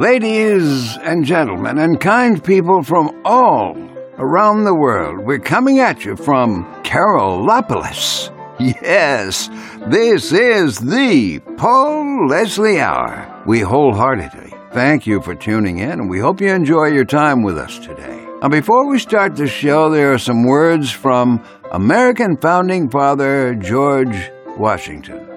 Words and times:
Ladies 0.00 0.96
and 0.96 1.26
gentlemen, 1.26 1.76
and 1.76 2.00
kind 2.00 2.42
people 2.42 2.82
from 2.82 3.20
all 3.22 3.76
around 4.16 4.64
the 4.64 4.74
world, 4.74 5.26
we're 5.26 5.38
coming 5.38 5.78
at 5.78 6.06
you 6.06 6.16
from 6.16 6.64
Carolopolis. 6.82 8.30
Yes, 8.58 9.50
this 9.88 10.32
is 10.32 10.78
the 10.78 11.40
Paul 11.58 12.28
Leslie 12.28 12.80
Hour. 12.80 13.42
We 13.46 13.60
wholeheartedly 13.60 14.54
thank 14.72 15.06
you 15.06 15.20
for 15.20 15.34
tuning 15.34 15.80
in, 15.80 15.90
and 15.90 16.08
we 16.08 16.18
hope 16.18 16.40
you 16.40 16.48
enjoy 16.48 16.86
your 16.86 17.04
time 17.04 17.42
with 17.42 17.58
us 17.58 17.78
today. 17.78 18.26
Now, 18.40 18.48
before 18.48 18.88
we 18.88 18.98
start 18.98 19.36
the 19.36 19.46
show, 19.46 19.90
there 19.90 20.14
are 20.14 20.18
some 20.18 20.46
words 20.46 20.90
from 20.90 21.44
American 21.72 22.38
founding 22.38 22.88
father 22.88 23.54
George 23.54 24.30
Washington. 24.56 25.28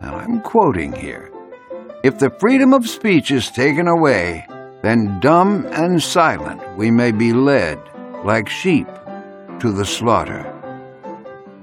Now, 0.00 0.14
I'm 0.14 0.42
quoting 0.42 0.92
here. 0.92 1.32
If 2.06 2.18
the 2.20 2.30
freedom 2.38 2.72
of 2.72 2.88
speech 2.88 3.32
is 3.32 3.50
taken 3.50 3.88
away, 3.88 4.46
then 4.80 5.18
dumb 5.18 5.66
and 5.72 6.00
silent 6.00 6.62
we 6.76 6.88
may 6.88 7.10
be 7.10 7.32
led, 7.32 7.80
like 8.24 8.48
sheep, 8.48 8.86
to 9.58 9.72
the 9.72 9.84
slaughter. 9.84 10.44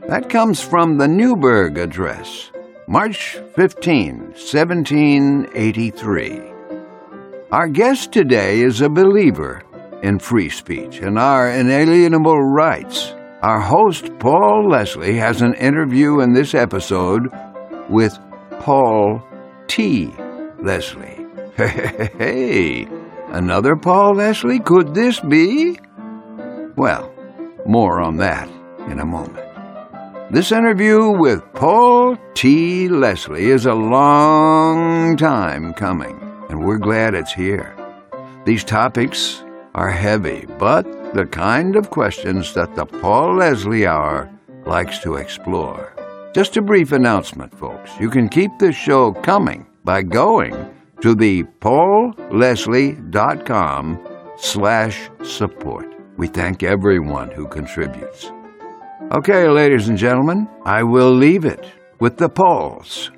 That 0.10 0.30
comes 0.30 0.60
from 0.60 0.98
the 0.98 1.08
Newburgh 1.08 1.78
Address, 1.78 2.52
March 2.90 3.38
15, 3.56 4.34
1783. 4.36 6.42
Our 7.54 7.70
guest 7.70 8.12
today 8.12 8.60
is 8.60 8.82
a 8.82 8.90
believer 8.90 9.64
in 10.02 10.20
free 10.20 10.50
speech 10.50 11.00
and 11.00 11.18
our 11.18 11.50
inalienable 11.50 12.44
rights. 12.44 13.14
Our 13.42 13.62
host, 13.62 14.12
Paul 14.20 14.68
Leslie, 14.70 15.16
has 15.16 15.42
an 15.42 15.54
interview 15.54 16.20
in 16.20 16.34
this 16.34 16.54
episode 16.54 17.30
with 17.88 18.20
Paul 18.60 19.26
T. 19.70 20.12
Leslie. 20.64 21.20
Hey, 21.58 22.88
another 23.28 23.76
Paul 23.76 24.16
Leslie? 24.16 24.60
Could 24.60 24.96
this 24.96 25.20
be? 25.20 25.78
Well, 26.76 27.14
more 27.68 28.00
on 28.00 28.18
that 28.18 28.50
in 28.88 29.00
a 29.00 29.06
moment. 29.06 29.46
This 30.32 30.52
interview 30.52 31.12
with 31.12 31.44
Paul 31.54 32.18
T. 32.34 32.88
Leslie 32.88 33.52
is 33.52 33.66
a 33.66 33.74
long 33.74 35.16
time 35.18 35.74
coming, 35.74 36.18
and 36.50 36.66
we're 36.66 36.80
glad 36.80 37.14
it's 37.14 37.34
here. 37.34 37.76
These 38.46 38.64
topics 38.64 39.44
are 39.76 39.92
heavy, 39.92 40.48
but 40.58 40.86
the 41.14 41.26
kind 41.26 41.76
of 41.76 41.92
questions 41.92 42.54
that 42.54 42.74
the 42.76 42.86
Paul 42.86 43.36
Leslie 43.36 43.86
Hour 43.86 44.32
likes 44.66 45.00
to 45.00 45.16
explore. 45.16 45.94
Just 46.34 46.58
a 46.58 46.62
brief 46.62 46.94
announcement, 46.94 47.54
folks. 47.54 47.92
You 48.00 48.10
can 48.10 48.28
keep 48.28 48.52
this 48.58 48.76
show 48.76 49.12
coming 49.12 49.68
by 49.84 50.02
going 50.02 50.74
to 51.02 51.14
the 51.16 51.44
paulleslie.com 51.60 54.08
slash 54.38 55.10
support. 55.24 55.86
We 56.18 56.28
thank 56.28 56.64
everyone 56.64 57.32
who 57.32 57.48
contributes. 57.48 58.32
Okay, 59.12 59.48
ladies 59.48 59.90
and 59.90 59.98
gentlemen, 59.98 60.48
I 60.66 60.84
will 60.84 61.14
leave 61.14 61.46
it 61.46 61.66
with 62.00 62.18
the 62.18 62.30
Pauls. 62.30 63.12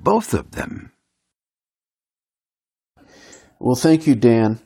Both 0.00 0.34
of 0.34 0.52
them. 0.52 0.92
Well, 3.60 3.76
thank 3.76 4.06
you, 4.06 4.14
Dan. 4.14 4.60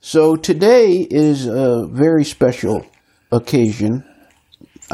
So 0.00 0.36
today 0.36 1.06
is 1.10 1.46
a 1.46 1.88
very 1.90 2.24
special 2.24 2.86
occasion. 3.32 4.04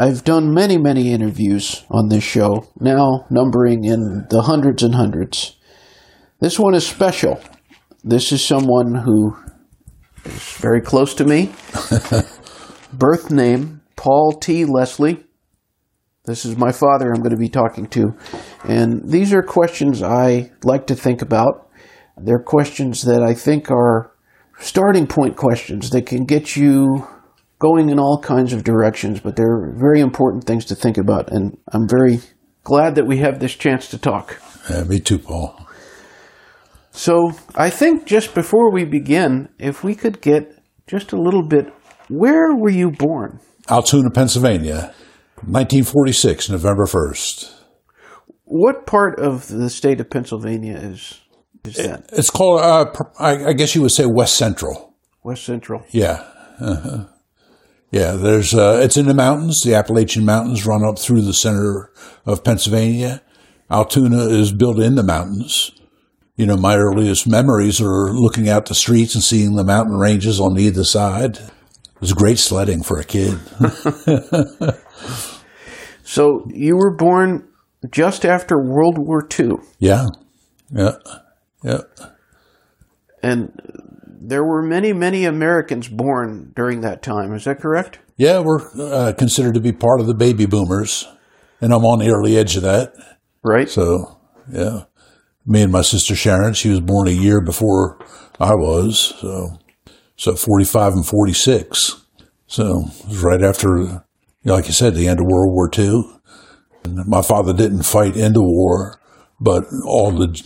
I've 0.00 0.24
done 0.24 0.54
many, 0.54 0.78
many 0.78 1.12
interviews 1.12 1.84
on 1.90 2.08
this 2.08 2.24
show, 2.24 2.66
now 2.80 3.26
numbering 3.28 3.84
in 3.84 4.24
the 4.30 4.40
hundreds 4.40 4.82
and 4.82 4.94
hundreds. 4.94 5.58
This 6.40 6.58
one 6.58 6.74
is 6.74 6.86
special. 6.86 7.38
This 8.02 8.32
is 8.32 8.42
someone 8.42 8.94
who 8.94 9.36
is 10.24 10.56
very 10.56 10.80
close 10.80 11.12
to 11.16 11.26
me. 11.26 11.52
Birth 12.94 13.30
name, 13.30 13.82
Paul 13.94 14.32
T. 14.32 14.64
Leslie. 14.64 15.22
This 16.24 16.46
is 16.46 16.56
my 16.56 16.72
father 16.72 17.12
I'm 17.12 17.20
going 17.20 17.36
to 17.36 17.36
be 17.36 17.50
talking 17.50 17.84
to. 17.88 18.14
And 18.64 19.02
these 19.04 19.34
are 19.34 19.42
questions 19.42 20.02
I 20.02 20.50
like 20.64 20.86
to 20.86 20.94
think 20.94 21.20
about. 21.20 21.68
They're 22.16 22.42
questions 22.42 23.02
that 23.02 23.22
I 23.22 23.34
think 23.34 23.70
are 23.70 24.14
starting 24.60 25.06
point 25.06 25.36
questions 25.36 25.90
that 25.90 26.06
can 26.06 26.24
get 26.24 26.56
you 26.56 27.06
going 27.60 27.90
in 27.90 28.00
all 28.00 28.18
kinds 28.20 28.52
of 28.52 28.64
directions, 28.64 29.20
but 29.20 29.36
they're 29.36 29.72
very 29.76 30.00
important 30.00 30.44
things 30.44 30.64
to 30.64 30.74
think 30.74 30.98
about. 30.98 31.30
And 31.30 31.56
I'm 31.72 31.86
very 31.88 32.20
glad 32.64 32.96
that 32.96 33.06
we 33.06 33.18
have 33.18 33.38
this 33.38 33.54
chance 33.54 33.88
to 33.90 33.98
talk. 33.98 34.40
Yeah, 34.68 34.84
me 34.84 34.98
too, 34.98 35.18
Paul. 35.18 35.60
So 36.90 37.32
I 37.54 37.70
think 37.70 38.06
just 38.06 38.34
before 38.34 38.72
we 38.72 38.84
begin, 38.84 39.50
if 39.58 39.84
we 39.84 39.94
could 39.94 40.20
get 40.20 40.58
just 40.86 41.12
a 41.12 41.20
little 41.20 41.46
bit, 41.46 41.72
where 42.08 42.54
were 42.54 42.70
you 42.70 42.90
born? 42.90 43.40
Altoona, 43.68 44.10
Pennsylvania, 44.10 44.92
1946, 45.46 46.50
November 46.50 46.86
1st. 46.86 47.54
What 48.44 48.86
part 48.86 49.20
of 49.20 49.46
the 49.48 49.70
state 49.70 50.00
of 50.00 50.10
Pennsylvania 50.10 50.76
is, 50.76 51.20
is 51.64 51.76
that? 51.76 52.10
It's 52.12 52.30
called, 52.30 52.60
uh, 52.60 52.86
I, 53.18 53.50
I 53.50 53.52
guess 53.52 53.74
you 53.74 53.82
would 53.82 53.92
say 53.92 54.06
West 54.06 54.36
Central. 54.36 54.94
West 55.22 55.44
Central. 55.44 55.84
Yeah. 55.90 56.24
Uh-huh. 56.58 57.04
Yeah, 57.90 58.12
there's, 58.12 58.54
uh, 58.54 58.80
it's 58.82 58.96
in 58.96 59.06
the 59.06 59.14
mountains. 59.14 59.62
The 59.62 59.74
Appalachian 59.74 60.24
Mountains 60.24 60.64
run 60.64 60.84
up 60.84 60.98
through 60.98 61.22
the 61.22 61.34
center 61.34 61.90
of 62.24 62.44
Pennsylvania. 62.44 63.22
Altoona 63.70 64.28
is 64.28 64.52
built 64.52 64.78
in 64.78 64.94
the 64.94 65.02
mountains. 65.02 65.72
You 66.36 66.46
know, 66.46 66.56
my 66.56 66.76
earliest 66.76 67.26
memories 67.26 67.80
are 67.80 68.12
looking 68.12 68.48
out 68.48 68.66
the 68.66 68.74
streets 68.74 69.14
and 69.14 69.24
seeing 69.24 69.56
the 69.56 69.64
mountain 69.64 69.96
ranges 69.96 70.40
on 70.40 70.58
either 70.58 70.84
side. 70.84 71.36
It 71.36 72.00
was 72.00 72.12
great 72.12 72.38
sledding 72.38 72.82
for 72.82 72.98
a 72.98 73.04
kid. 73.04 73.38
So 76.02 76.44
you 76.52 76.76
were 76.76 76.96
born 76.96 77.46
just 77.88 78.24
after 78.24 78.58
World 78.58 78.98
War 78.98 79.24
II, 79.38 79.58
yeah. 79.78 80.08
Yeah. 80.72 80.96
Yeah. 81.62 81.82
and 83.22 83.52
there 84.20 84.44
were 84.44 84.62
many, 84.62 84.92
many 84.92 85.24
Americans 85.24 85.88
born 85.88 86.52
during 86.54 86.82
that 86.82 87.02
time. 87.02 87.32
Is 87.32 87.44
that 87.44 87.60
correct? 87.60 87.98
Yeah, 88.16 88.40
we're 88.40 88.60
uh, 88.78 89.12
considered 89.16 89.54
to 89.54 89.60
be 89.60 89.72
part 89.72 90.00
of 90.00 90.06
the 90.06 90.14
baby 90.14 90.46
boomers, 90.46 91.08
and 91.60 91.72
I'm 91.72 91.84
on 91.84 92.00
the 92.00 92.10
early 92.10 92.36
edge 92.36 92.56
of 92.56 92.62
that. 92.62 92.92
Right? 93.42 93.68
So, 93.68 94.20
yeah, 94.52 94.84
me 95.46 95.62
and 95.62 95.72
my 95.72 95.82
sister 95.82 96.14
Sharon, 96.14 96.52
she 96.52 96.68
was 96.68 96.80
born 96.80 97.08
a 97.08 97.12
year 97.12 97.40
before 97.40 97.98
I 98.38 98.52
was. 98.54 99.14
So, 99.20 99.58
so 100.16 100.34
45 100.34 100.92
and 100.92 101.06
46. 101.06 102.04
So 102.46 102.84
it 102.86 103.08
was 103.08 103.22
right 103.22 103.42
after, 103.42 104.04
like 104.44 104.66
you 104.66 104.72
said, 104.72 104.94
the 104.94 105.08
end 105.08 105.20
of 105.20 105.26
World 105.26 105.54
War 105.54 105.70
II. 105.76 106.02
And 106.84 107.06
my 107.06 107.22
father 107.22 107.52
didn't 107.52 107.84
fight 107.84 108.16
in 108.16 108.32
the 108.32 108.42
war, 108.42 109.00
but 109.40 109.64
all 109.86 110.10
the, 110.10 110.42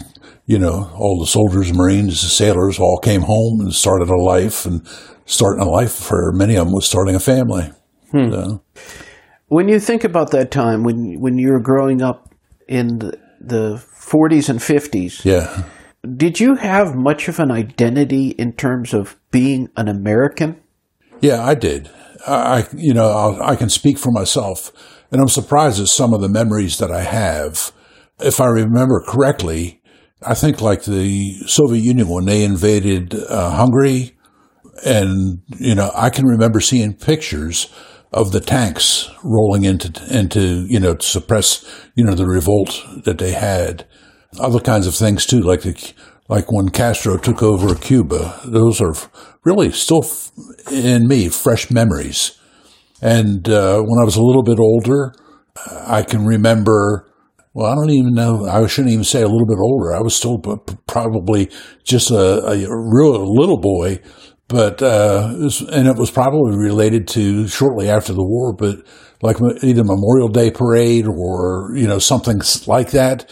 you 0.47 0.59
know, 0.59 0.91
all 0.94 1.19
the 1.21 1.27
soldiers, 1.27 1.72
Marines, 1.72 2.22
the 2.22 2.28
sailors 2.28 2.78
all 2.78 2.99
came 2.99 3.22
home 3.22 3.60
and 3.60 3.72
started 3.75 4.10
a 4.10 4.16
life 4.16 4.66
and 4.66 4.87
starting 5.27 5.62
a 5.62 5.69
life 5.69 5.93
for 5.93 6.32
many 6.32 6.55
of 6.56 6.66
them 6.66 6.75
was 6.75 6.87
starting 6.87 7.15
a 7.15 7.21
family. 7.21 7.71
So, 8.12 8.19
hmm. 8.21 8.56
When 9.49 9.69
you 9.69 9.81
think 9.81 10.05
about 10.05 10.31
that 10.31 10.50
time, 10.50 10.82
when 10.84 11.21
when 11.21 11.38
you 11.38 11.53
were 11.53 11.60
growing 11.60 12.03
up 12.03 12.34
in 12.69 12.99
the, 12.99 13.19
the 13.41 13.75
40s 13.77 14.49
and 14.49 14.59
50s, 14.60 15.25
yeah. 15.25 15.65
did 16.16 16.41
you 16.41 16.55
have 16.56 16.94
much 16.94 17.28
of 17.28 17.38
an 17.41 17.50
identity 17.50 18.28
in 18.31 18.53
terms 18.53 18.94
of 18.94 19.16
being 19.31 19.69
an 19.76 19.88
American? 19.88 20.61
Yeah, 21.21 21.43
I 21.43 21.55
did. 21.55 21.91
I, 22.26 22.34
I- 22.34 22.69
you 22.76 22.94
know, 22.94 23.09
I'll, 23.09 23.43
I 23.43 23.56
can 23.56 23.69
speak 23.71 23.99
for 23.99 24.11
myself, 24.12 24.71
and 25.11 25.21
I'm 25.21 25.28
surprised 25.28 25.81
at 25.81 25.88
some 25.88 26.12
of 26.15 26.21
the 26.21 26.28
memories 26.28 26.78
that 26.78 26.91
I 26.91 27.03
have. 27.03 27.72
If 28.21 28.41
I 28.41 28.47
remember 28.47 29.03
correctly, 29.06 29.82
I 30.26 30.35
think 30.35 30.61
like 30.61 30.85
the 30.85 31.35
Soviet 31.47 31.82
Union 31.82 32.09
when 32.09 32.25
they 32.25 32.44
invaded 32.44 33.15
uh, 33.15 33.50
Hungary, 33.50 34.17
and 34.85 35.43
you 35.59 35.75
know, 35.75 35.91
I 35.94 36.11
can 36.11 36.26
remember 36.26 36.61
seeing 36.61 36.94
pictures 36.94 37.73
of 38.12 38.32
the 38.32 38.41
tanks 38.41 39.11
rolling 39.23 39.65
into 39.65 39.93
into 40.17 40.67
you 40.69 40.81
know 40.81 40.94
to 40.94 41.06
suppress 41.06 41.65
you 41.94 42.05
know 42.05 42.15
the 42.15 42.26
revolt 42.26 42.82
that 43.05 43.19
they 43.19 43.32
had. 43.32 43.87
Other 44.41 44.61
kinds 44.61 44.87
of 44.87 44.94
things 44.94 45.26
too, 45.26 45.41
like 45.41 45.62
the 45.62 45.93
like 46.29 46.50
when 46.50 46.71
Castro 46.71 47.19
took 47.19 47.43
over 47.43 47.75
Cuba. 47.75 48.41
Those 48.44 48.81
are 48.81 48.94
really 49.44 49.71
still 49.73 50.05
in 50.71 51.06
me 51.06 51.29
fresh 51.29 51.71
memories. 51.71 52.38
And 53.03 53.49
uh, 53.49 53.81
when 53.82 54.00
I 54.00 54.05
was 54.05 54.17
a 54.17 54.23
little 54.23 54.43
bit 54.43 54.59
older, 54.59 55.12
I 55.87 56.03
can 56.03 56.25
remember. 56.25 57.11
Well, 57.55 57.71
I 57.71 57.77
don't 57.77 57.91
even 57.91 58.15
know. 58.15 58.47
I 58.47 58.67
shouldn't 58.67 58.93
even 58.93 59.05
say 59.05 59.23
a 59.23 59.29
little 59.29 59.47
bit 59.47 59.59
older. 59.61 59.95
I 59.95 60.01
was 60.01 60.17
still 60.17 60.39
probably 60.89 61.51
just 61.85 62.11
a, 62.11 62.45
a 62.47 62.56
real 62.69 63.33
little 63.33 63.61
boy, 63.61 64.01
but 64.49 64.83
uh, 64.83 65.33
and 65.71 65.87
it 65.87 65.97
was 65.97 66.11
probably 66.11 66.56
related 66.56 67.06
to 67.09 67.47
shortly 67.47 67.89
after 67.89 68.12
the 68.12 68.25
war. 68.25 68.53
But 68.53 68.85
like 69.23 69.37
either 69.62 69.85
Memorial 69.85 70.29
Day 70.29 70.51
parade 70.51 71.06
or 71.06 71.71
you 71.77 71.87
know 71.87 72.01
something 72.01 72.41
like 72.67 72.91
that, 72.91 73.31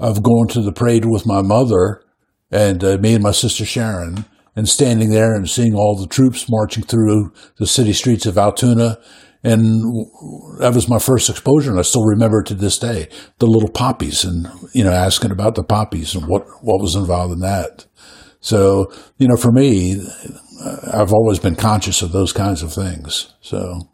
of 0.00 0.24
going 0.24 0.48
to 0.48 0.62
the 0.62 0.72
parade 0.72 1.04
with 1.04 1.24
my 1.24 1.40
mother 1.40 2.02
and 2.50 2.82
uh, 2.82 2.98
me 2.98 3.14
and 3.14 3.22
my 3.22 3.30
sister 3.30 3.64
Sharon, 3.64 4.24
and 4.56 4.68
standing 4.68 5.10
there 5.10 5.32
and 5.32 5.48
seeing 5.48 5.74
all 5.74 5.96
the 5.96 6.08
troops 6.08 6.50
marching 6.50 6.82
through 6.82 7.32
the 7.58 7.68
city 7.68 7.92
streets 7.92 8.26
of 8.26 8.36
Altoona. 8.36 8.98
And 9.42 9.80
that 10.58 10.72
was 10.74 10.88
my 10.88 10.98
first 10.98 11.30
exposure, 11.30 11.70
and 11.70 11.78
I 11.78 11.82
still 11.82 12.04
remember 12.04 12.42
to 12.42 12.54
this 12.54 12.78
day 12.78 13.08
the 13.38 13.46
little 13.46 13.70
poppies, 13.70 14.22
and 14.22 14.46
you 14.74 14.84
know, 14.84 14.92
asking 14.92 15.30
about 15.30 15.54
the 15.54 15.64
poppies 15.64 16.14
and 16.14 16.26
what 16.26 16.46
what 16.62 16.82
was 16.82 16.94
involved 16.94 17.32
in 17.32 17.40
that. 17.40 17.86
So, 18.40 18.92
you 19.18 19.28
know, 19.28 19.36
for 19.36 19.52
me, 19.52 20.02
I've 20.92 21.12
always 21.12 21.38
been 21.38 21.56
conscious 21.56 22.02
of 22.02 22.12
those 22.12 22.32
kinds 22.32 22.62
of 22.62 22.72
things. 22.72 23.34
So, 23.40 23.88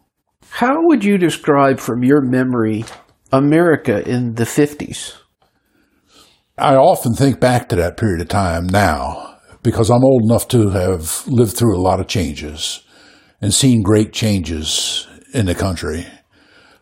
how 0.51 0.87
would 0.87 1.05
you 1.05 1.19
describe 1.19 1.79
from 1.79 2.03
your 2.03 2.23
memory 2.23 2.85
America 3.33 4.09
in 4.09 4.35
the 4.35 4.45
50s? 4.45 5.15
I 6.59 6.75
often 6.75 7.15
think 7.15 7.39
back 7.39 7.69
to 7.69 7.77
that 7.77 7.97
period 7.97 8.21
of 8.21 8.29
time 8.29 8.67
now 8.67 9.39
because 9.63 9.91
I'm 9.91 10.05
old 10.05 10.23
enough 10.25 10.49
to 10.49 10.71
have 10.71 11.27
lived 11.27 11.57
through 11.57 11.77
a 11.77 11.83
lot 11.83 12.01
of 12.01 12.07
changes 12.07 12.83
and 13.41 13.53
seen 13.53 13.83
great 13.83 14.13
changes 14.13 15.07
in 15.37 15.47
the 15.47 15.55
country. 15.55 16.07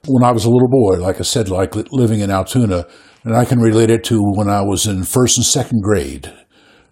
When 0.06 0.24
I 0.24 0.32
was 0.32 0.44
a 0.44 0.50
little 0.50 0.68
boy, 0.68 1.00
like 1.00 1.18
I 1.18 1.24
said, 1.24 1.48
like 1.48 1.74
living 1.92 2.20
in 2.20 2.30
Altoona, 2.30 2.86
and 3.24 3.36
I 3.36 3.44
can 3.44 3.58
relate 3.58 3.90
it 3.90 4.04
to 4.04 4.20
when 4.20 4.48
I 4.48 4.62
was 4.62 4.86
in 4.86 5.04
first 5.04 5.36
and 5.36 5.44
second 5.44 5.82
grade 5.82 6.32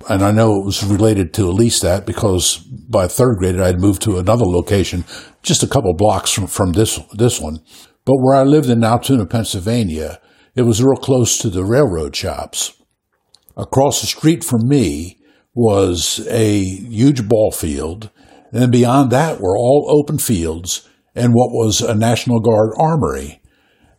and 0.08 0.22
I 0.22 0.30
know 0.30 0.56
it 0.56 0.64
was 0.64 0.84
related 0.84 1.32
to 1.34 1.48
at 1.48 1.54
least 1.54 1.82
that 1.82 2.06
because 2.06 2.56
by 2.56 3.06
third 3.06 3.38
grade 3.38 3.60
I 3.60 3.66
had 3.66 3.80
moved 3.80 4.02
to 4.02 4.18
another 4.18 4.44
location 4.44 5.04
just 5.42 5.62
a 5.62 5.68
couple 5.68 5.94
blocks 5.94 6.32
from, 6.32 6.46
from 6.46 6.72
this 6.72 6.98
this 7.12 7.40
one. 7.40 7.60
But 8.04 8.16
where 8.16 8.36
I 8.36 8.42
lived 8.42 8.68
in 8.68 8.82
Altoona, 8.82 9.26
Pennsylvania, 9.26 10.20
it 10.54 10.62
was 10.62 10.82
real 10.82 10.96
close 10.96 11.38
to 11.38 11.50
the 11.50 11.64
railroad 11.64 12.16
shops. 12.16 12.74
Across 13.56 14.00
the 14.00 14.06
street 14.06 14.42
from 14.42 14.68
me 14.68 15.18
was 15.54 16.26
a 16.28 16.64
huge 16.64 17.28
ball 17.28 17.52
field, 17.52 18.10
and 18.50 18.72
beyond 18.72 19.10
that 19.10 19.40
were 19.40 19.56
all 19.56 19.86
open 19.88 20.18
fields 20.18 20.88
and 21.14 21.32
what 21.34 21.50
was 21.50 21.80
a 21.80 21.94
National 21.94 22.40
Guard 22.40 22.70
armory. 22.76 23.40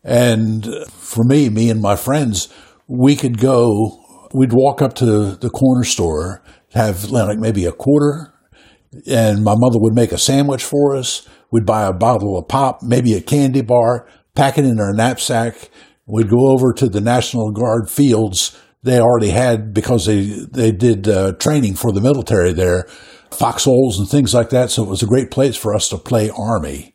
And 0.04 0.68
for 0.90 1.24
me, 1.24 1.50
me 1.50 1.70
and 1.70 1.82
my 1.82 1.96
friends, 1.96 2.54
we 2.88 3.16
could 3.16 3.38
go 3.40 4.00
we'd 4.34 4.52
walk 4.52 4.82
up 4.82 4.96
to 4.96 5.36
the 5.36 5.50
corner 5.50 5.84
store, 5.84 6.44
have 6.74 7.06
like 7.12 7.38
maybe 7.38 7.66
a 7.66 7.72
quarter, 7.72 8.34
and 9.08 9.44
my 9.44 9.54
mother 9.56 9.80
would 9.80 9.96
make 9.96 10.12
a 10.12 10.18
sandwich 10.18 10.64
for 10.64 10.96
us. 10.96 11.28
We'd 11.52 11.66
buy 11.66 11.86
a 11.86 11.94
bottle 11.94 12.38
of 12.38 12.48
pop, 12.48 12.82
maybe 12.82 13.14
a 13.14 13.22
candy 13.22 13.62
bar, 13.62 14.08
pack 14.36 14.58
it 14.58 14.66
in 14.66 14.80
our 14.80 14.94
knapsack. 14.94 15.70
We'd 16.06 16.30
go 16.30 16.50
over 16.52 16.74
to 16.74 16.90
the 16.90 17.00
National 17.00 17.52
Guard 17.52 17.90
fields 17.90 18.60
they 18.82 19.00
already 19.00 19.30
had 19.30 19.74
because 19.74 20.06
they 20.06 20.26
they 20.52 20.72
did 20.72 21.08
uh, 21.08 21.34
training 21.34 21.76
for 21.76 21.92
the 21.94 22.02
military 22.02 22.52
there, 22.52 22.86
foxholes 23.32 23.98
and 23.98 24.10
things 24.10 24.34
like 24.34 24.50
that. 24.50 24.72
So 24.72 24.84
it 24.84 24.90
was 24.90 25.04
a 25.04 25.08
great 25.08 25.32
place 25.32 25.56
for 25.56 25.74
us 25.74 25.88
to 25.90 25.98
play 25.98 26.30
army. 26.30 26.93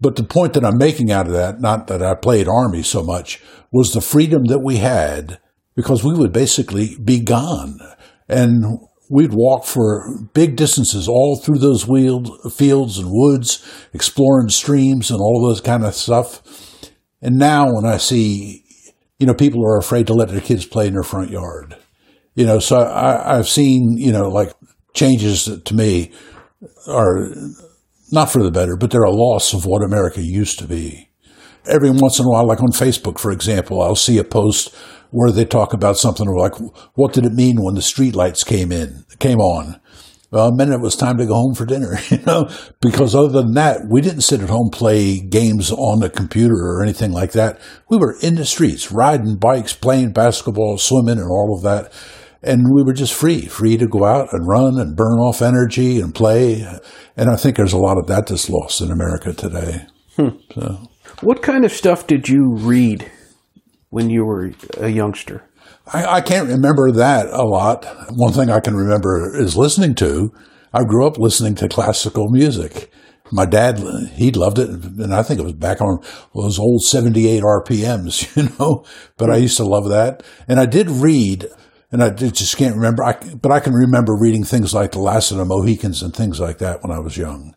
But 0.00 0.16
the 0.16 0.24
point 0.24 0.52
that 0.54 0.64
I'm 0.64 0.78
making 0.78 1.10
out 1.10 1.26
of 1.26 1.32
that, 1.32 1.60
not 1.60 1.86
that 1.86 2.02
I 2.02 2.14
played 2.14 2.48
army 2.48 2.82
so 2.82 3.02
much, 3.02 3.42
was 3.72 3.92
the 3.92 4.00
freedom 4.00 4.44
that 4.44 4.60
we 4.60 4.76
had 4.76 5.38
because 5.74 6.04
we 6.04 6.14
would 6.14 6.32
basically 6.32 6.96
be 7.02 7.20
gone. 7.20 7.78
And 8.28 8.78
we'd 9.10 9.32
walk 9.32 9.64
for 9.64 10.22
big 10.32 10.56
distances 10.56 11.08
all 11.08 11.36
through 11.36 11.58
those 11.58 11.84
fields 11.84 12.98
and 12.98 13.08
woods, 13.10 13.86
exploring 13.92 14.48
streams 14.48 15.10
and 15.10 15.20
all 15.20 15.46
those 15.46 15.60
kind 15.60 15.84
of 15.84 15.94
stuff. 15.94 16.42
And 17.20 17.36
now 17.36 17.66
when 17.72 17.86
I 17.86 17.96
see, 17.98 18.64
you 19.18 19.26
know, 19.26 19.34
people 19.34 19.64
are 19.64 19.78
afraid 19.78 20.06
to 20.08 20.14
let 20.14 20.28
their 20.28 20.40
kids 20.40 20.66
play 20.66 20.86
in 20.86 20.94
their 20.94 21.02
front 21.02 21.30
yard. 21.30 21.76
You 22.34 22.46
know, 22.46 22.58
so 22.58 22.78
I, 22.78 23.38
I've 23.38 23.48
seen, 23.48 23.96
you 23.96 24.12
know, 24.12 24.28
like 24.28 24.52
changes 24.94 25.44
to 25.44 25.74
me 25.74 26.12
are 26.88 27.30
not 28.10 28.30
for 28.30 28.42
the 28.42 28.50
better, 28.50 28.76
but 28.76 28.90
they're 28.90 29.02
a 29.02 29.10
loss 29.10 29.52
of 29.52 29.66
what 29.66 29.82
America 29.82 30.22
used 30.22 30.58
to 30.58 30.66
be. 30.66 31.10
Every 31.66 31.90
once 31.90 32.18
in 32.18 32.26
a 32.26 32.28
while, 32.28 32.46
like 32.46 32.62
on 32.62 32.72
Facebook, 32.72 33.18
for 33.18 33.30
example, 33.30 33.80
I'll 33.80 33.96
see 33.96 34.18
a 34.18 34.24
post 34.24 34.74
where 35.10 35.30
they 35.30 35.44
talk 35.44 35.72
about 35.72 35.96
something 35.96 36.26
like, 36.26 36.54
what 36.94 37.12
did 37.12 37.24
it 37.24 37.32
mean 37.32 37.56
when 37.62 37.74
the 37.74 37.80
streetlights 37.80 38.44
came 38.44 38.72
in, 38.72 39.04
came 39.18 39.38
on? 39.38 39.80
Well, 40.34 40.48
it 40.48 40.56
meant 40.56 40.72
it 40.72 40.80
was 40.80 40.96
time 40.96 41.16
to 41.18 41.26
go 41.26 41.34
home 41.34 41.54
for 41.54 41.64
dinner, 41.64 41.96
you 42.10 42.18
know, 42.26 42.50
because 42.80 43.14
other 43.14 43.28
than 43.28 43.54
that, 43.54 43.82
we 43.88 44.00
didn't 44.00 44.22
sit 44.22 44.40
at 44.40 44.48
home, 44.48 44.70
play 44.72 45.20
games 45.20 45.70
on 45.70 46.00
the 46.00 46.10
computer 46.10 46.56
or 46.56 46.82
anything 46.82 47.12
like 47.12 47.30
that. 47.32 47.60
We 47.88 47.98
were 47.98 48.16
in 48.20 48.34
the 48.34 48.44
streets, 48.44 48.90
riding 48.90 49.36
bikes, 49.36 49.72
playing 49.72 50.12
basketball, 50.12 50.78
swimming 50.78 51.18
and 51.18 51.30
all 51.30 51.54
of 51.56 51.62
that. 51.62 51.92
And 52.44 52.66
we 52.74 52.82
were 52.82 52.92
just 52.92 53.14
free, 53.14 53.46
free 53.46 53.76
to 53.78 53.86
go 53.86 54.04
out 54.04 54.32
and 54.32 54.46
run 54.46 54.78
and 54.78 54.94
burn 54.94 55.18
off 55.18 55.40
energy 55.40 55.98
and 55.98 56.14
play. 56.14 56.66
And 57.16 57.30
I 57.30 57.36
think 57.36 57.56
there's 57.56 57.72
a 57.72 57.78
lot 57.78 57.98
of 57.98 58.06
that 58.08 58.26
that's 58.26 58.50
lost 58.50 58.80
in 58.80 58.90
America 58.90 59.32
today. 59.32 59.86
Hmm. 60.16 60.36
So. 60.52 60.88
What 61.22 61.42
kind 61.42 61.64
of 61.64 61.72
stuff 61.72 62.06
did 62.06 62.28
you 62.28 62.54
read 62.54 63.10
when 63.90 64.10
you 64.10 64.24
were 64.24 64.52
a 64.78 64.88
youngster? 64.88 65.48
I, 65.92 66.16
I, 66.16 66.20
can't 66.20 66.48
remember 66.48 66.92
that 66.92 67.26
a 67.26 67.44
lot. 67.44 67.84
One 68.10 68.32
thing 68.32 68.50
I 68.50 68.60
can 68.60 68.74
remember 68.74 69.36
is 69.36 69.56
listening 69.56 69.94
to. 69.96 70.32
I 70.72 70.82
grew 70.84 71.06
up 71.06 71.18
listening 71.18 71.54
to 71.56 71.68
classical 71.68 72.28
music. 72.30 72.90
My 73.30 73.46
dad, 73.46 73.78
he 74.12 74.30
loved 74.32 74.58
it, 74.58 74.68
and 74.68 75.14
I 75.14 75.22
think 75.22 75.40
it 75.40 75.44
was 75.44 75.54
back 75.54 75.80
on 75.80 75.98
those 76.34 76.58
old 76.58 76.82
78 76.82 77.42
RPMs, 77.42 78.36
you 78.36 78.50
know. 78.58 78.84
But 79.16 79.30
I 79.30 79.36
used 79.36 79.56
to 79.58 79.64
love 79.64 79.88
that, 79.88 80.22
and 80.48 80.58
I 80.58 80.66
did 80.66 80.90
read, 80.90 81.46
and 81.94 82.02
I 82.02 82.10
just 82.10 82.56
can't 82.56 82.74
remember. 82.74 83.04
I, 83.04 83.12
but 83.40 83.52
I 83.52 83.60
can 83.60 83.72
remember 83.72 84.16
reading 84.18 84.42
things 84.42 84.74
like 84.74 84.90
The 84.90 84.98
Last 84.98 85.30
of 85.30 85.36
the 85.36 85.44
Mohicans 85.44 86.02
and 86.02 86.12
things 86.12 86.40
like 86.40 86.58
that 86.58 86.82
when 86.82 86.90
I 86.90 86.98
was 86.98 87.16
young. 87.16 87.54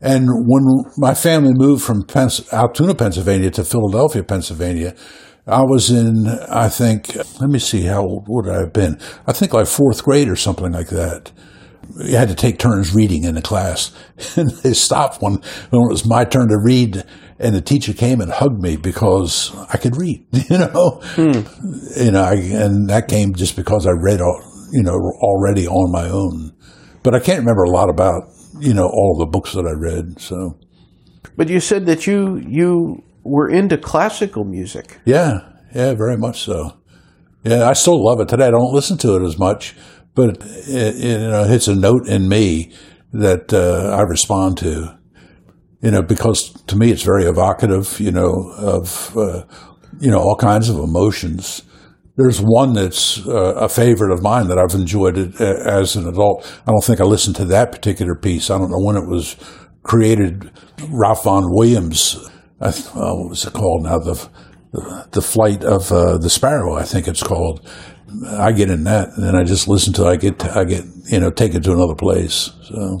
And 0.00 0.26
when 0.44 0.64
my 0.96 1.14
family 1.14 1.52
moved 1.54 1.84
from 1.84 2.02
Pens- 2.02 2.52
Altoona, 2.52 2.96
Pennsylvania 2.96 3.48
to 3.52 3.62
Philadelphia, 3.62 4.24
Pennsylvania, 4.24 4.96
I 5.46 5.62
was 5.62 5.88
in, 5.88 6.26
I 6.26 6.68
think, 6.68 7.14
let 7.14 7.48
me 7.48 7.60
see, 7.60 7.82
how 7.82 8.02
old 8.02 8.24
would 8.26 8.48
I 8.48 8.58
have 8.62 8.72
been? 8.72 8.98
I 9.28 9.32
think 9.32 9.52
like 9.52 9.68
fourth 9.68 10.02
grade 10.02 10.28
or 10.28 10.34
something 10.34 10.72
like 10.72 10.88
that. 10.88 11.30
You 11.96 12.16
had 12.16 12.28
to 12.28 12.34
take 12.34 12.58
turns 12.58 12.92
reading 12.92 13.22
in 13.22 13.36
the 13.36 13.42
class. 13.42 13.92
And 14.36 14.50
they 14.50 14.74
stopped 14.74 15.22
when, 15.22 15.34
when 15.70 15.82
it 15.82 15.92
was 15.92 16.04
my 16.04 16.24
turn 16.24 16.48
to 16.48 16.58
read 16.60 17.04
and 17.40 17.54
the 17.54 17.62
teacher 17.62 17.94
came 17.94 18.20
and 18.20 18.30
hugged 18.30 18.62
me 18.62 18.76
because 18.76 19.56
I 19.72 19.78
could 19.78 19.96
read, 19.96 20.26
you 20.32 20.58
know, 20.58 21.00
hmm. 21.14 21.40
you 21.96 22.10
know, 22.10 22.22
I, 22.22 22.34
and 22.34 22.88
that 22.90 23.08
came 23.08 23.34
just 23.34 23.56
because 23.56 23.86
I 23.86 23.92
read, 23.92 24.20
all, 24.20 24.42
you 24.70 24.82
know, 24.82 24.92
already 24.92 25.66
on 25.66 25.90
my 25.90 26.08
own. 26.08 26.52
But 27.02 27.14
I 27.14 27.20
can't 27.20 27.40
remember 27.40 27.62
a 27.62 27.70
lot 27.70 27.88
about, 27.88 28.28
you 28.58 28.74
know, 28.74 28.86
all 28.86 29.16
the 29.18 29.26
books 29.26 29.54
that 29.54 29.66
I 29.66 29.72
read. 29.72 30.20
So, 30.20 30.58
but 31.36 31.48
you 31.48 31.60
said 31.60 31.86
that 31.86 32.06
you 32.06 32.36
you 32.46 33.02
were 33.24 33.48
into 33.48 33.78
classical 33.78 34.44
music. 34.44 34.98
Yeah, 35.06 35.40
yeah, 35.74 35.94
very 35.94 36.18
much 36.18 36.42
so. 36.42 36.76
Yeah, 37.42 37.66
I 37.66 37.72
still 37.72 38.04
love 38.04 38.20
it 38.20 38.28
today. 38.28 38.48
I 38.48 38.50
don't 38.50 38.74
listen 38.74 38.98
to 38.98 39.16
it 39.16 39.22
as 39.22 39.38
much, 39.38 39.74
but 40.14 40.30
it, 40.30 40.44
it 40.68 40.94
you 40.96 41.18
know, 41.18 41.44
hits 41.44 41.68
a 41.68 41.74
note 41.74 42.06
in 42.06 42.28
me 42.28 42.74
that 43.14 43.54
uh, 43.54 43.96
I 43.96 44.02
respond 44.02 44.58
to. 44.58 44.99
You 45.80 45.90
know, 45.90 46.02
because 46.02 46.52
to 46.66 46.76
me 46.76 46.90
it's 46.90 47.02
very 47.02 47.24
evocative. 47.24 47.98
You 48.00 48.12
know, 48.12 48.52
of 48.58 49.16
uh, 49.16 49.44
you 49.98 50.10
know 50.10 50.20
all 50.20 50.36
kinds 50.36 50.68
of 50.68 50.76
emotions. 50.76 51.62
There's 52.16 52.40
one 52.40 52.74
that's 52.74 53.26
uh, 53.26 53.54
a 53.54 53.68
favorite 53.68 54.12
of 54.12 54.22
mine 54.22 54.48
that 54.48 54.58
I've 54.58 54.74
enjoyed 54.74 55.16
it 55.16 55.40
uh, 55.40 55.54
as 55.64 55.96
an 55.96 56.06
adult. 56.06 56.44
I 56.66 56.70
don't 56.70 56.84
think 56.84 57.00
I 57.00 57.04
listened 57.04 57.36
to 57.36 57.46
that 57.46 57.72
particular 57.72 58.14
piece. 58.14 58.50
I 58.50 58.58
don't 58.58 58.70
know 58.70 58.84
when 58.84 58.96
it 58.96 59.08
was 59.08 59.36
created. 59.82 60.50
Ralph 60.90 61.24
Vaughan 61.24 61.44
Williams 61.48 62.18
uh, 62.60 62.72
what 63.14 63.30
was 63.30 63.46
it 63.46 63.52
called 63.52 63.84
now? 63.84 63.98
The 63.98 64.28
the 65.10 65.22
flight 65.22 65.64
of 65.64 65.90
uh, 65.90 66.18
the 66.18 66.30
sparrow, 66.30 66.74
I 66.74 66.84
think 66.84 67.08
it's 67.08 67.22
called. 67.22 67.68
I 68.28 68.52
get 68.52 68.70
in 68.70 68.84
that, 68.84 69.08
and 69.16 69.24
then 69.24 69.34
I 69.34 69.44
just 69.44 69.66
listen 69.66 69.92
to. 69.94 70.06
I 70.06 70.16
get 70.16 70.44
I 70.56 70.64
get 70.64 70.84
you 71.10 71.20
know 71.20 71.30
take 71.30 71.54
it 71.54 71.64
to 71.64 71.72
another 71.72 71.94
place. 71.94 72.50
So. 72.64 73.00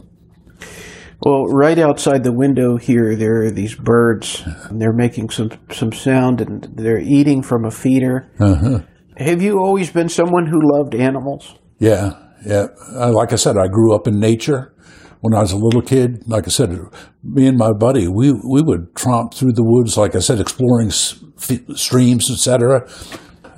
Well, 1.22 1.44
right 1.46 1.78
outside 1.78 2.24
the 2.24 2.32
window 2.32 2.76
here, 2.76 3.14
there 3.14 3.42
are 3.44 3.50
these 3.50 3.74
birds, 3.74 4.42
and 4.68 4.80
they're 4.80 4.94
making 4.94 5.30
some 5.30 5.50
some 5.70 5.92
sound, 5.92 6.40
and 6.40 6.66
they're 6.74 7.00
eating 7.00 7.42
from 7.42 7.64
a 7.64 7.70
feeder. 7.70 8.30
Uh-huh. 8.40 8.80
Have 9.16 9.42
you 9.42 9.58
always 9.58 9.90
been 9.90 10.08
someone 10.08 10.46
who 10.46 10.60
loved 10.62 10.94
animals? 10.94 11.56
Yeah, 11.78 12.14
yeah. 12.46 12.68
Like 12.94 13.32
I 13.32 13.36
said, 13.36 13.56
I 13.58 13.68
grew 13.68 13.94
up 13.94 14.06
in 14.06 14.18
nature 14.18 14.72
when 15.20 15.34
I 15.34 15.40
was 15.40 15.52
a 15.52 15.56
little 15.56 15.82
kid, 15.82 16.22
like 16.26 16.46
I 16.46 16.50
said, 16.50 16.70
me 17.22 17.46
and 17.46 17.58
my 17.58 17.72
buddy, 17.72 18.08
we, 18.08 18.32
we 18.32 18.62
would 18.62 18.94
tromp 18.94 19.34
through 19.34 19.52
the 19.52 19.64
woods, 19.64 19.96
like 19.96 20.16
I 20.16 20.20
said, 20.20 20.40
exploring 20.40 20.88
s- 20.88 21.22
streams, 21.74 22.30
etc. 22.30 22.88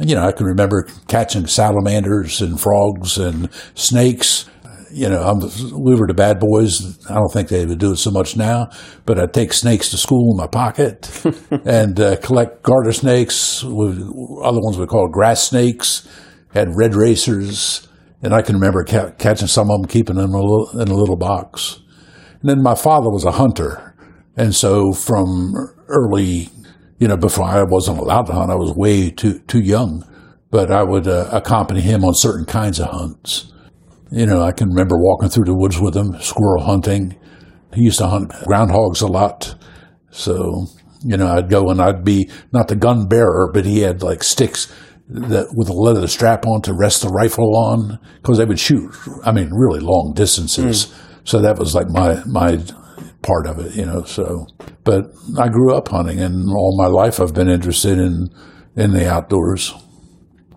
You 0.00 0.16
know, 0.16 0.26
I 0.26 0.32
can 0.32 0.46
remember 0.46 0.88
catching 1.06 1.46
salamanders 1.46 2.40
and 2.40 2.60
frogs 2.60 3.16
and 3.16 3.48
snakes. 3.74 4.48
You 4.92 5.08
know, 5.08 5.22
I'm, 5.22 5.40
we 5.82 5.94
were 5.94 6.06
the 6.06 6.14
bad 6.14 6.38
boys. 6.38 6.98
I 7.08 7.14
don't 7.14 7.32
think 7.32 7.48
they 7.48 7.64
would 7.64 7.78
do 7.78 7.92
it 7.92 7.96
so 7.96 8.10
much 8.10 8.36
now, 8.36 8.68
but 9.06 9.18
I'd 9.18 9.32
take 9.32 9.52
snakes 9.52 9.90
to 9.90 9.96
school 9.96 10.32
in 10.32 10.36
my 10.36 10.46
pocket 10.46 11.08
and 11.64 11.98
uh, 11.98 12.16
collect 12.16 12.62
garter 12.62 12.92
snakes. 12.92 13.64
Other 13.64 14.60
ones 14.60 14.78
we 14.78 14.86
call 14.86 15.08
grass 15.08 15.42
snakes. 15.48 16.06
Had 16.52 16.76
red 16.76 16.94
racers 16.94 17.88
And 18.22 18.34
I 18.34 18.42
can 18.42 18.56
remember 18.56 18.84
ca- 18.84 19.12
catching 19.12 19.48
some 19.48 19.70
of 19.70 19.80
them, 19.80 19.88
keeping 19.88 20.16
them 20.16 20.30
in 20.30 20.34
a, 20.34 20.42
little, 20.42 20.80
in 20.80 20.88
a 20.88 20.94
little 20.94 21.16
box. 21.16 21.80
And 22.40 22.50
then 22.50 22.62
my 22.62 22.74
father 22.74 23.08
was 23.08 23.24
a 23.24 23.32
hunter. 23.32 23.94
And 24.36 24.54
so 24.54 24.92
from 24.92 25.54
early, 25.88 26.50
you 26.98 27.08
know, 27.08 27.16
before 27.16 27.46
I 27.46 27.62
wasn't 27.62 27.98
allowed 27.98 28.26
to 28.26 28.32
hunt, 28.32 28.50
I 28.50 28.54
was 28.54 28.74
way 28.76 29.10
too, 29.10 29.38
too 29.40 29.60
young, 29.60 30.04
but 30.50 30.70
I 30.70 30.82
would 30.82 31.08
uh, 31.08 31.28
accompany 31.32 31.80
him 31.80 32.04
on 32.04 32.14
certain 32.14 32.44
kinds 32.44 32.78
of 32.78 32.88
hunts. 32.88 33.52
You 34.12 34.26
know, 34.26 34.42
I 34.42 34.52
can 34.52 34.68
remember 34.68 34.96
walking 34.98 35.30
through 35.30 35.46
the 35.46 35.56
woods 35.56 35.80
with 35.80 35.96
him, 35.96 36.20
squirrel 36.20 36.62
hunting. 36.62 37.18
He 37.72 37.84
used 37.84 37.98
to 37.98 38.08
hunt 38.08 38.30
groundhogs 38.30 39.00
a 39.00 39.06
lot. 39.06 39.54
So, 40.10 40.66
you 41.02 41.16
know, 41.16 41.28
I'd 41.28 41.48
go 41.48 41.70
and 41.70 41.80
I'd 41.80 42.04
be 42.04 42.30
not 42.52 42.68
the 42.68 42.76
gun 42.76 43.08
bearer, 43.08 43.50
but 43.52 43.64
he 43.64 43.80
had 43.80 44.02
like 44.02 44.22
sticks 44.22 44.70
that 45.08 45.48
with 45.54 45.70
a 45.70 45.72
leather 45.72 46.06
strap 46.06 46.46
on 46.46 46.60
to 46.62 46.74
rest 46.74 47.00
the 47.00 47.08
rifle 47.08 47.56
on 47.56 47.98
because 48.16 48.36
they 48.36 48.44
would 48.44 48.60
shoot, 48.60 48.94
I 49.24 49.32
mean, 49.32 49.50
really 49.50 49.80
long 49.80 50.12
distances. 50.14 50.86
Mm. 50.86 50.94
So 51.24 51.40
that 51.40 51.58
was 51.58 51.74
like 51.74 51.88
my, 51.88 52.22
my 52.26 52.62
part 53.22 53.46
of 53.46 53.58
it, 53.60 53.74
you 53.74 53.86
know, 53.86 54.02
so, 54.02 54.46
but 54.84 55.04
I 55.40 55.48
grew 55.48 55.74
up 55.74 55.88
hunting 55.88 56.20
and 56.20 56.50
all 56.50 56.76
my 56.76 56.86
life 56.86 57.18
I've 57.18 57.34
been 57.34 57.48
interested 57.48 57.98
in, 57.98 58.28
in 58.76 58.92
the 58.92 59.10
outdoors. 59.10 59.74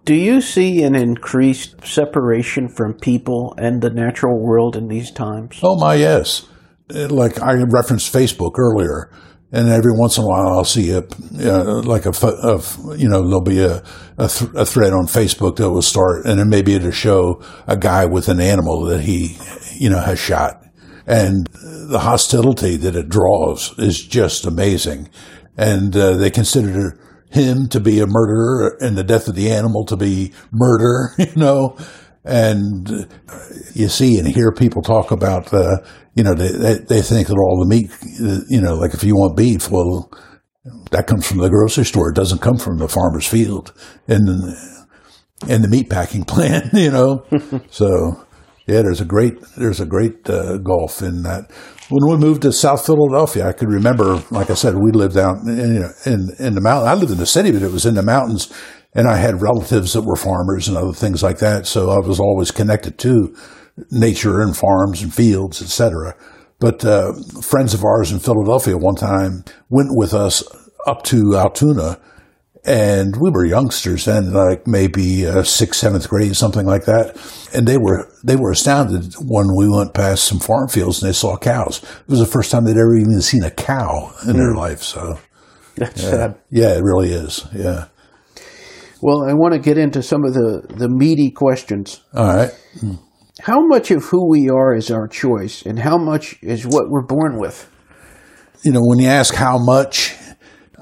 Do 0.05 0.13
you 0.13 0.39
see 0.39 0.83
an 0.83 0.93
increased 0.93 1.83
separation 1.83 2.69
from 2.69 2.93
people 2.93 3.55
and 3.57 3.81
the 3.81 3.89
natural 3.89 4.39
world 4.39 4.75
in 4.75 4.87
these 4.87 5.09
times? 5.09 5.59
Oh 5.63 5.77
my, 5.79 5.95
yes. 5.95 6.45
Like 6.89 7.41
I 7.41 7.53
referenced 7.53 8.13
Facebook 8.13 8.59
earlier 8.59 9.09
and 9.51 9.69
every 9.69 9.93
once 9.93 10.17
in 10.17 10.23
a 10.23 10.27
while 10.27 10.47
I'll 10.47 10.63
see 10.63 10.91
a 10.91 10.99
uh, 10.99 11.81
like 11.81 12.05
a, 12.05 12.11
a, 12.11 12.61
you 12.95 13.09
know 13.09 13.23
there'll 13.23 13.41
be 13.41 13.61
a 13.61 13.81
a, 14.17 14.27
th- 14.27 14.51
a, 14.53 14.65
thread 14.65 14.93
on 14.93 15.07
Facebook 15.07 15.55
that 15.55 15.71
will 15.71 15.81
start 15.81 16.25
and 16.25 16.39
then 16.39 16.49
maybe 16.49 16.73
it'll 16.73 16.91
show 16.91 17.41
a 17.65 17.75
guy 17.75 18.05
with 18.05 18.27
an 18.27 18.39
animal 18.39 18.85
that 18.85 19.01
he 19.01 19.37
you 19.73 19.89
know 19.89 19.99
has 19.99 20.19
shot 20.19 20.63
and 21.07 21.47
the 21.89 21.99
hostility 21.99 22.75
that 22.75 22.95
it 22.95 23.09
draws 23.09 23.77
is 23.79 24.03
just 24.03 24.45
amazing 24.45 25.09
and 25.57 25.95
uh, 25.95 26.15
they 26.17 26.29
consider 26.29 26.99
him 27.35 27.67
to 27.69 27.79
be 27.79 27.99
a 27.99 28.07
murderer 28.07 28.77
and 28.79 28.97
the 28.97 29.03
death 29.03 29.27
of 29.27 29.35
the 29.35 29.51
animal 29.51 29.85
to 29.85 29.95
be 29.95 30.33
murder 30.51 31.11
you 31.17 31.35
know 31.35 31.77
and 32.23 33.07
you 33.75 33.87
see 33.87 34.17
and 34.17 34.27
hear 34.27 34.51
people 34.51 34.81
talk 34.81 35.11
about 35.11 35.53
uh, 35.53 35.77
you 36.15 36.23
know, 36.23 36.33
they, 36.33 36.79
they, 36.79 37.01
think 37.01 37.27
that 37.27 37.37
all 37.37 37.59
the 37.59 37.67
meat, 37.67 37.91
you 38.49 38.61
know, 38.61 38.75
like 38.75 38.93
if 38.93 39.03
you 39.03 39.15
want 39.15 39.35
beef, 39.35 39.69
well, 39.69 40.09
that 40.91 41.07
comes 41.07 41.27
from 41.27 41.39
the 41.39 41.49
grocery 41.49 41.83
store. 41.83 42.09
It 42.09 42.15
doesn't 42.15 42.41
come 42.41 42.57
from 42.57 42.77
the 42.77 42.87
farmer's 42.87 43.27
field 43.27 43.73
and 44.07 44.55
in 45.47 45.61
the 45.61 45.67
meat 45.67 45.89
packing 45.89 46.23
plant, 46.27 46.73
you 46.73 46.89
know. 46.89 47.25
so, 47.69 48.25
yeah, 48.65 48.81
there's 48.81 49.01
a 49.01 49.05
great 49.05 49.33
there's 49.57 49.81
a 49.81 49.85
great 49.85 50.27
uh, 50.29 50.57
gulf 50.57 51.01
in 51.01 51.23
that. 51.23 51.51
When 51.89 52.09
we 52.09 52.17
moved 52.17 52.41
to 52.41 52.51
South 52.51 52.83
Philadelphia, 52.83 53.47
I 53.47 53.53
could 53.53 53.69
remember, 53.69 54.23
like 54.31 54.49
I 54.49 54.55
said, 54.55 54.73
we 54.75 54.91
lived 54.91 55.17
out 55.17 55.37
in 55.45 55.83
in, 56.05 56.29
in 56.39 56.55
the 56.55 56.61
mountain. 56.61 56.87
I 56.87 56.95
lived 56.95 57.11
in 57.11 57.19
the 57.19 57.27
city, 57.27 57.51
but 57.51 57.61
it 57.61 57.71
was 57.71 57.85
in 57.85 57.93
the 57.93 58.01
mountains, 58.01 58.51
and 58.95 59.07
I 59.07 59.17
had 59.17 59.41
relatives 59.41 59.93
that 59.93 60.01
were 60.01 60.15
farmers 60.15 60.67
and 60.67 60.77
other 60.77 60.93
things 60.93 61.21
like 61.21 61.37
that. 61.39 61.67
So 61.67 61.91
I 61.91 61.99
was 61.99 62.19
always 62.19 62.49
connected 62.49 62.97
to 62.99 63.35
nature 63.91 64.41
and 64.41 64.57
farms 64.57 65.03
and 65.03 65.13
fields, 65.13 65.61
etc. 65.61 66.15
But 66.59 66.83
uh, 66.83 67.13
friends 67.43 67.75
of 67.75 67.83
ours 67.83 68.11
in 68.11 68.17
Philadelphia 68.17 68.77
one 68.77 68.95
time 68.95 69.43
went 69.69 69.89
with 69.91 70.13
us 70.13 70.43
up 70.87 71.03
to 71.03 71.35
Altoona, 71.35 71.99
and 72.65 73.15
we 73.15 73.29
were 73.29 73.45
youngsters 73.45 74.05
then, 74.05 74.33
like 74.33 74.65
maybe 74.65 75.27
uh, 75.27 75.43
sixth, 75.43 75.79
seventh 75.79 76.09
grade, 76.09 76.35
something 76.35 76.65
like 76.65 76.85
that. 76.85 77.15
And 77.53 77.67
they 77.67 77.77
were 77.77 78.09
they 78.23 78.35
were 78.35 78.51
astounded 78.51 79.13
when 79.19 79.47
we 79.55 79.69
went 79.69 79.93
past 79.93 80.25
some 80.25 80.39
farm 80.39 80.67
fields 80.67 81.01
and 81.01 81.09
they 81.09 81.13
saw 81.13 81.37
cows. 81.37 81.83
It 81.83 82.09
was 82.09 82.19
the 82.19 82.25
first 82.25 82.51
time 82.51 82.65
they'd 82.65 82.71
ever 82.71 82.97
even 82.97 83.21
seen 83.21 83.43
a 83.43 83.51
cow 83.51 84.11
in 84.23 84.33
mm. 84.33 84.37
their 84.37 84.51
hmm. 84.51 84.57
life. 84.57 84.81
So 84.81 85.19
that's 85.75 86.01
yeah. 86.01 86.09
sad. 86.09 86.35
Yeah, 86.49 86.77
it 86.77 86.81
really 86.81 87.11
is. 87.11 87.45
Yeah. 87.53 87.85
Well, 89.01 89.29
I 89.29 89.33
want 89.33 89.53
to 89.53 89.59
get 89.59 89.77
into 89.77 90.01
some 90.01 90.25
of 90.25 90.33
the 90.33 90.65
the 90.67 90.89
meaty 90.89 91.29
questions. 91.29 92.01
All 92.13 92.25
right. 92.25 92.51
Mm. 92.79 92.99
How 93.41 93.59
much 93.67 93.91
of 93.91 94.05
who 94.05 94.29
we 94.29 94.49
are 94.49 94.73
is 94.73 94.89
our 94.89 95.07
choice, 95.07 95.63
and 95.65 95.77
how 95.77 95.97
much 95.97 96.37
is 96.41 96.65
what 96.65 96.89
we're 96.89 97.05
born 97.05 97.37
with? 97.37 97.69
You 98.63 98.71
know, 98.71 98.81
when 98.81 98.97
you 98.97 99.07
ask 99.07 99.35
how 99.35 99.59
much, 99.59 100.15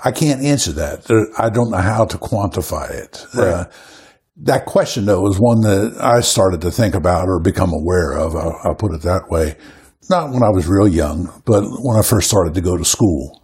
I 0.03 0.11
can't 0.11 0.41
answer 0.41 0.71
that. 0.73 1.09
I 1.37 1.49
don't 1.49 1.71
know 1.71 1.77
how 1.77 2.05
to 2.05 2.17
quantify 2.17 2.89
it. 2.91 3.25
Right. 3.33 3.47
Uh, 3.47 3.65
that 4.37 4.65
question, 4.65 5.05
though, 5.05 5.25
is 5.27 5.37
one 5.37 5.61
that 5.61 5.97
I 6.01 6.21
started 6.21 6.61
to 6.61 6.71
think 6.71 6.95
about 6.95 7.27
or 7.27 7.39
become 7.39 7.71
aware 7.71 8.13
of. 8.13 8.35
I'll, 8.35 8.59
I'll 8.63 8.75
put 8.75 8.93
it 8.93 9.01
that 9.03 9.29
way. 9.29 9.55
Not 10.09 10.31
when 10.31 10.43
I 10.43 10.49
was 10.49 10.67
real 10.67 10.87
young, 10.87 11.41
but 11.45 11.63
when 11.81 11.97
I 11.97 12.01
first 12.01 12.27
started 12.27 12.53
to 12.55 12.61
go 12.61 12.75
to 12.75 12.83
school 12.83 13.41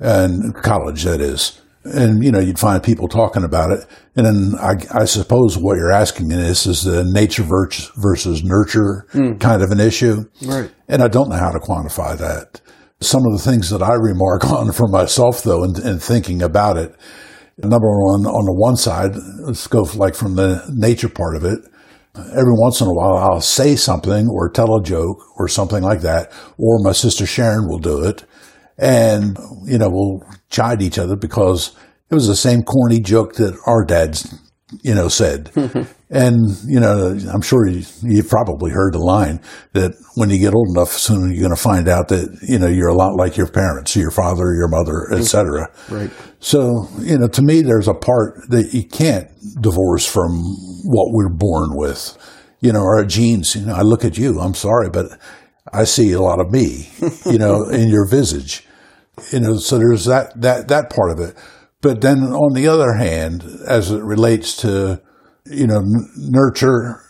and 0.00 0.54
college, 0.54 1.04
that 1.04 1.20
is 1.20 1.60
and 1.84 2.22
you 2.22 2.30
know 2.30 2.38
you'd 2.38 2.58
find 2.58 2.82
people 2.82 3.08
talking 3.08 3.42
about 3.42 3.70
it 3.70 3.84
and 4.14 4.24
then 4.24 4.54
i, 4.60 4.74
I 4.92 5.04
suppose 5.04 5.58
what 5.58 5.76
you're 5.76 5.92
asking 5.92 6.28
me 6.28 6.36
is 6.36 6.66
is 6.66 6.84
the 6.84 7.04
nature 7.04 7.42
versus 7.42 8.44
nurture 8.44 9.06
mm. 9.12 9.40
kind 9.40 9.62
of 9.62 9.70
an 9.70 9.80
issue 9.80 10.24
right 10.44 10.70
and 10.88 11.02
i 11.02 11.08
don't 11.08 11.28
know 11.28 11.36
how 11.36 11.50
to 11.50 11.58
quantify 11.58 12.16
that 12.18 12.60
some 13.02 13.22
of 13.26 13.32
the 13.32 13.42
things 13.42 13.70
that 13.70 13.82
i 13.82 13.94
remark 13.94 14.44
on 14.50 14.72
for 14.72 14.88
myself 14.88 15.42
though 15.42 15.64
and, 15.64 15.78
and 15.78 16.02
thinking 16.02 16.42
about 16.42 16.76
it. 16.76 16.94
Number 17.58 17.88
one 17.88 18.26
on 18.26 18.44
the 18.46 18.54
one 18.54 18.76
side 18.76 19.14
let's 19.40 19.66
go 19.66 19.82
like 19.94 20.14
from 20.14 20.36
the 20.36 20.64
nature 20.74 21.08
part 21.08 21.36
of 21.36 21.44
it. 21.44 21.60
Every 22.14 22.52
once 22.52 22.80
in 22.80 22.88
a 22.88 22.92
while 22.92 23.16
I'll 23.16 23.40
say 23.40 23.76
something 23.76 24.28
or 24.28 24.50
tell 24.50 24.76
a 24.76 24.82
joke 24.82 25.18
or 25.38 25.48
something 25.48 25.82
like 25.82 26.00
that, 26.02 26.32
or 26.58 26.78
my 26.82 26.92
sister 26.92 27.24
Sharon 27.26 27.68
will 27.68 27.78
do 27.78 28.04
it. 28.04 28.24
And, 28.78 29.36
you 29.64 29.78
know, 29.78 29.88
we'll 29.90 30.22
chide 30.50 30.82
each 30.82 30.98
other 30.98 31.16
because 31.16 31.76
it 32.10 32.14
was 32.14 32.26
the 32.26 32.36
same 32.36 32.62
corny 32.62 33.00
joke 33.00 33.34
that 33.34 33.56
our 33.66 33.84
dads, 33.84 34.34
you 34.82 34.94
know, 34.94 35.08
said. 35.08 35.50
and, 36.10 36.48
you 36.66 36.80
know, 36.80 37.18
I'm 37.32 37.42
sure 37.42 37.66
you, 37.66 37.84
have 38.16 38.28
probably 38.28 38.70
heard 38.70 38.94
the 38.94 38.98
line 38.98 39.40
that 39.72 39.92
when 40.14 40.30
you 40.30 40.38
get 40.38 40.54
old 40.54 40.68
enough, 40.70 40.92
soon 40.92 41.30
you're 41.30 41.42
going 41.42 41.54
to 41.54 41.60
find 41.60 41.88
out 41.88 42.08
that, 42.08 42.38
you 42.42 42.58
know, 42.58 42.66
you're 42.66 42.88
a 42.88 42.94
lot 42.94 43.16
like 43.16 43.36
your 43.36 43.48
parents, 43.48 43.94
your 43.96 44.10
father, 44.10 44.54
your 44.54 44.68
mother, 44.68 45.12
etc. 45.12 45.68
Mm-hmm. 45.68 45.94
Right. 45.94 46.10
So, 46.40 46.88
you 47.00 47.18
know, 47.18 47.28
to 47.28 47.42
me, 47.42 47.62
there's 47.62 47.88
a 47.88 47.94
part 47.94 48.48
that 48.48 48.72
you 48.72 48.84
can't 48.84 49.28
divorce 49.60 50.06
from 50.06 50.32
what 50.84 51.12
we're 51.12 51.32
born 51.32 51.70
with. 51.74 52.16
You 52.60 52.72
know, 52.72 52.82
our 52.82 53.04
genes, 53.04 53.56
you 53.56 53.66
know, 53.66 53.74
I 53.74 53.82
look 53.82 54.04
at 54.04 54.16
you, 54.16 54.40
I'm 54.40 54.54
sorry, 54.54 54.88
but 54.90 55.06
I 55.72 55.84
see 55.84 56.12
a 56.12 56.20
lot 56.20 56.40
of 56.40 56.50
me, 56.50 56.88
you 57.26 57.38
know, 57.38 57.68
in 57.70 57.88
your 57.88 58.06
visage. 58.06 58.66
You 59.30 59.40
know, 59.40 59.56
so 59.56 59.78
there's 59.78 60.06
that, 60.06 60.40
that, 60.40 60.68
that 60.68 60.90
part 60.90 61.10
of 61.10 61.20
it. 61.20 61.36
But 61.82 62.00
then 62.00 62.22
on 62.22 62.54
the 62.54 62.68
other 62.68 62.94
hand, 62.94 63.44
as 63.66 63.90
it 63.90 64.02
relates 64.02 64.56
to, 64.58 65.02
you 65.44 65.66
know, 65.66 65.78
n- 65.78 66.08
nurture, 66.16 67.00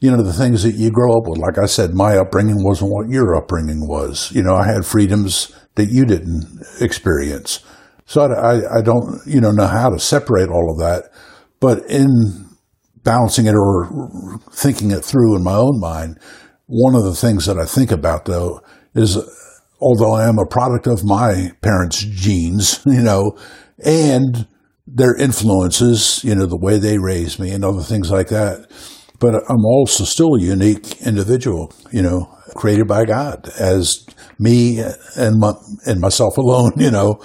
you 0.00 0.10
know, 0.10 0.22
the 0.22 0.34
things 0.34 0.62
that 0.62 0.74
you 0.74 0.90
grow 0.90 1.16
up 1.16 1.24
with. 1.26 1.38
Like 1.38 1.58
I 1.58 1.66
said, 1.66 1.94
my 1.94 2.16
upbringing 2.16 2.62
wasn't 2.62 2.92
what 2.92 3.08
your 3.08 3.34
upbringing 3.34 3.88
was. 3.88 4.30
You 4.32 4.42
know, 4.42 4.54
I 4.54 4.66
had 4.66 4.84
freedoms 4.84 5.54
that 5.76 5.86
you 5.86 6.04
didn't 6.04 6.62
experience. 6.80 7.60
So 8.04 8.22
I, 8.22 8.78
I 8.78 8.82
don't, 8.82 9.20
you 9.26 9.40
know, 9.40 9.50
know 9.50 9.66
how 9.66 9.88
to 9.88 9.98
separate 9.98 10.50
all 10.50 10.70
of 10.70 10.78
that. 10.78 11.10
But 11.60 11.88
in 11.88 12.48
balancing 13.04 13.46
it 13.46 13.54
or 13.54 14.38
thinking 14.52 14.90
it 14.90 15.04
through 15.04 15.36
in 15.36 15.42
my 15.42 15.54
own 15.54 15.80
mind, 15.80 16.18
one 16.66 16.94
of 16.94 17.04
the 17.04 17.14
things 17.14 17.46
that 17.46 17.58
I 17.58 17.64
think 17.64 17.90
about 17.90 18.26
though 18.26 18.60
is 18.94 19.16
although 19.80 20.12
I 20.12 20.28
am 20.28 20.38
a 20.38 20.46
product 20.46 20.86
of 20.86 21.04
my 21.04 21.52
parents' 21.60 22.02
genes, 22.02 22.82
you 22.86 23.02
know, 23.02 23.38
and 23.84 24.46
their 24.86 25.14
influences, 25.16 26.22
you 26.24 26.34
know, 26.34 26.46
the 26.46 26.58
way 26.58 26.78
they 26.78 26.98
raised 26.98 27.38
me 27.38 27.50
and 27.50 27.64
other 27.64 27.82
things 27.82 28.10
like 28.10 28.28
that. 28.28 28.70
But 29.18 29.36
I'm 29.48 29.64
also 29.64 30.04
still 30.04 30.34
a 30.34 30.40
unique 30.40 31.00
individual, 31.02 31.72
you 31.92 32.02
know, 32.02 32.36
created 32.54 32.88
by 32.88 33.04
God 33.04 33.48
as 33.58 34.04
me 34.38 34.80
and 35.16 35.38
my, 35.38 35.52
and 35.86 36.00
myself 36.00 36.36
alone, 36.36 36.72
you 36.76 36.90
know. 36.90 37.20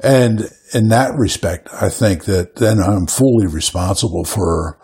And 0.00 0.50
in 0.74 0.88
that 0.88 1.14
respect, 1.16 1.68
I 1.72 1.88
think 1.88 2.24
that 2.24 2.56
then 2.56 2.80
I'm 2.80 3.06
fully 3.06 3.46
responsible 3.46 4.24
for 4.24 4.78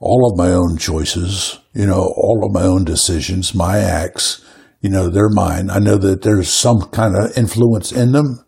all 0.00 0.30
of 0.30 0.38
my 0.38 0.52
own 0.52 0.78
choices, 0.78 1.58
you 1.74 1.86
know, 1.86 2.12
all 2.16 2.44
of 2.44 2.52
my 2.52 2.62
own 2.62 2.84
decisions, 2.84 3.54
my 3.54 3.78
acts, 3.78 4.44
you 4.80 4.90
know, 4.90 5.08
they're 5.08 5.30
mine. 5.30 5.70
I 5.70 5.78
know 5.78 5.96
that 5.96 6.22
there's 6.22 6.48
some 6.48 6.82
kind 6.92 7.16
of 7.16 7.36
influence 7.36 7.90
in 7.90 8.12
them, 8.12 8.44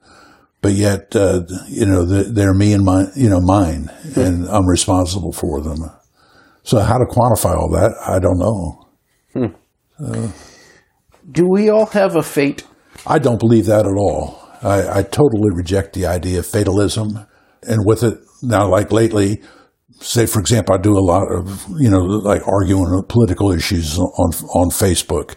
but 0.63 0.73
yet, 0.73 1.17
uh, 1.17 1.43
you 1.69 1.87
know, 1.87 2.05
they're 2.05 2.55
me 2.55 2.73
and 2.73 2.85
my, 2.85 3.07
you 3.17 3.29
know, 3.29 3.41
mine, 3.41 3.91
and 4.17 4.49
I'm 4.49 4.67
responsible 4.67 5.33
for 5.33 5.61
them. 5.61 5.79
So 6.63 6.81
how 6.81 6.99
to 6.99 7.07
quantify 7.07 7.57
all 7.57 7.71
that, 7.71 7.93
I 8.07 8.19
don't 8.19 8.39
know. 8.39 8.87
Hmm. 9.33 9.55
Uh, 10.05 10.29
Do 11.31 11.47
we 11.49 11.71
all 11.71 11.87
have 11.87 12.17
a 12.17 12.23
fate? 12.23 12.65
I 13.07 13.19
don't 13.19 13.39
believe 13.39 13.67
that 13.67 13.87
at 13.87 13.97
all. 13.97 14.39
I, 14.63 14.99
I 14.99 15.03
totally 15.03 15.51
reject 15.55 15.95
the 15.95 16.07
idea 16.07 16.41
of 16.41 16.47
fatalism. 16.47 17.27
And 17.63 17.87
with 17.87 18.03
it 18.03 18.19
now, 18.43 18.69
like 18.69 18.93
lately, 18.93 19.43
say, 20.01 20.27
for 20.27 20.41
example, 20.41 20.75
I 20.75 20.79
do 20.79 20.99
a 20.99 21.01
lot 21.01 21.31
of, 21.33 21.67
you 21.79 21.91
know, 21.91 21.99
like 21.99 22.47
arguing 22.47 23.03
political 23.09 23.53
issues 23.53 23.99
on, 23.99 24.33
on 24.55 24.71
Facebook. 24.71 25.37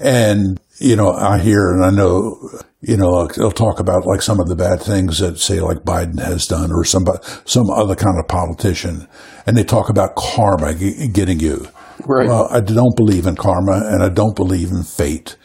And, 0.00 0.60
you 0.78 0.96
know, 0.96 1.12
I 1.12 1.38
hear 1.38 1.72
and 1.72 1.84
I 1.84 1.90
know, 1.90 2.50
you 2.80 2.96
know, 2.96 3.26
they'll 3.28 3.50
talk 3.50 3.78
about 3.78 4.06
like 4.06 4.22
some 4.22 4.40
of 4.40 4.48
the 4.48 4.56
bad 4.56 4.80
things 4.80 5.18
that 5.18 5.38
say 5.38 5.60
like 5.60 5.78
Biden 5.78 6.20
has 6.20 6.46
done 6.46 6.72
or 6.72 6.84
some, 6.84 7.06
some 7.44 7.70
other 7.70 7.94
kind 7.94 8.18
of 8.18 8.28
politician. 8.28 9.08
And 9.46 9.56
they 9.56 9.64
talk 9.64 9.88
about 9.88 10.16
karma 10.16 10.74
getting 10.74 11.40
you. 11.40 11.68
Right. 12.06 12.26
Well, 12.28 12.48
I 12.50 12.60
don't 12.60 12.96
believe 12.96 13.26
in 13.26 13.36
karma 13.36 13.82
and 13.86 14.02
I 14.02 14.08
don't 14.08 14.34
believe 14.34 14.70
in 14.70 14.82
fate. 14.82 15.36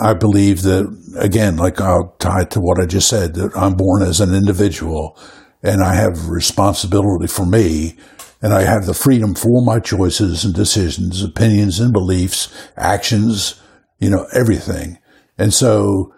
I 0.00 0.14
believe 0.14 0.62
that, 0.62 0.86
again, 1.18 1.56
like 1.56 1.80
I'll 1.80 2.14
tie 2.18 2.44
to 2.44 2.60
what 2.60 2.80
I 2.80 2.86
just 2.86 3.08
said, 3.08 3.34
that 3.34 3.56
I'm 3.56 3.74
born 3.74 4.02
as 4.02 4.20
an 4.20 4.34
individual 4.34 5.18
and 5.62 5.82
I 5.82 5.94
have 5.94 6.28
responsibility 6.28 7.26
for 7.26 7.46
me 7.46 7.96
and 8.42 8.54
I 8.54 8.62
have 8.62 8.86
the 8.86 8.94
freedom 8.94 9.34
for 9.34 9.62
my 9.62 9.78
choices 9.78 10.44
and 10.44 10.54
decisions, 10.54 11.22
opinions 11.22 11.80
and 11.80 11.92
beliefs, 11.92 12.48
actions, 12.76 13.59
you 14.00 14.10
know, 14.10 14.26
everything. 14.32 14.98
And 15.38 15.54
so, 15.54 16.12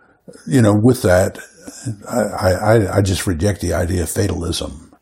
you 0.47 0.63
know, 0.63 0.75
with 0.75 1.03
that, 1.03 1.39
I, 2.09 2.53
I, 2.53 2.97
I 2.99 3.03
just 3.03 3.27
reject 3.27 3.61
the 3.61 3.75
idea 3.75 4.05
of 4.05 4.11
fatalism. 4.11 4.95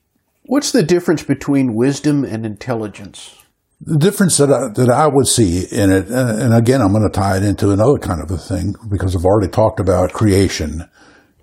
What's 0.45 0.73
the 0.73 0.83
difference 0.83 1.23
between 1.23 1.75
wisdom 1.75 2.25
and 2.25 2.45
intelligence? 2.45 3.37
The 3.83 3.97
difference 3.97 4.37
that 4.39 4.53
I, 4.53 4.69
that 4.75 4.91
I 4.91 5.07
would 5.07 5.27
see 5.27 5.65
in 5.71 5.91
it, 5.91 6.11
uh, 6.11 6.37
and 6.39 6.53
again, 6.53 6.83
I'm 6.83 6.93
going 6.93 7.09
to 7.09 7.09
tie 7.09 7.37
it 7.37 7.45
into 7.45 7.71
another 7.71 7.99
kind 7.99 8.21
of 8.21 8.31
a 8.31 8.37
thing 8.37 8.75
because 8.91 9.17
I've 9.17 9.25
already 9.25 9.51
talked 9.51 9.81
about 9.81 10.13
creation, 10.13 10.85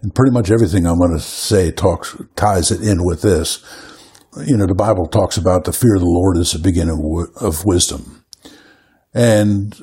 and 0.02 0.14
pretty 0.14 0.32
much 0.32 0.52
everything 0.52 0.86
I'm 0.86 1.00
going 1.00 1.18
to 1.18 1.20
say 1.20 1.72
talks 1.72 2.16
ties 2.36 2.70
it 2.70 2.82
in 2.82 3.04
with 3.04 3.24
this. 3.24 3.64
You 4.46 4.56
know, 4.56 4.68
the 4.68 4.76
Bible 4.76 5.08
talks 5.08 5.38
about 5.38 5.64
the 5.64 5.74
fear 5.74 5.96
of 5.96 6.02
the 6.02 6.08
Lord 6.08 6.38
is 6.38 6.52
the 6.52 6.60
beginning 6.60 7.28
of 7.42 7.66
wisdom, 7.66 8.24
and 9.16 9.74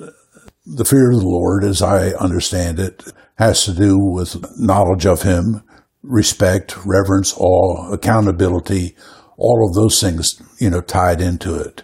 the 0.66 0.84
fear 0.84 1.10
of 1.10 1.20
the 1.20 1.26
Lord, 1.26 1.64
as 1.64 1.82
I 1.82 2.08
understand 2.10 2.78
it, 2.78 3.04
has 3.36 3.64
to 3.64 3.74
do 3.74 3.96
with 3.98 4.58
knowledge 4.58 5.06
of 5.06 5.22
Him, 5.22 5.62
respect, 6.02 6.76
reverence, 6.84 7.34
awe, 7.36 7.92
accountability, 7.92 8.96
all 9.36 9.66
of 9.68 9.74
those 9.74 10.00
things, 10.00 10.40
you 10.58 10.70
know, 10.70 10.80
tied 10.80 11.20
into 11.20 11.54
it 11.54 11.82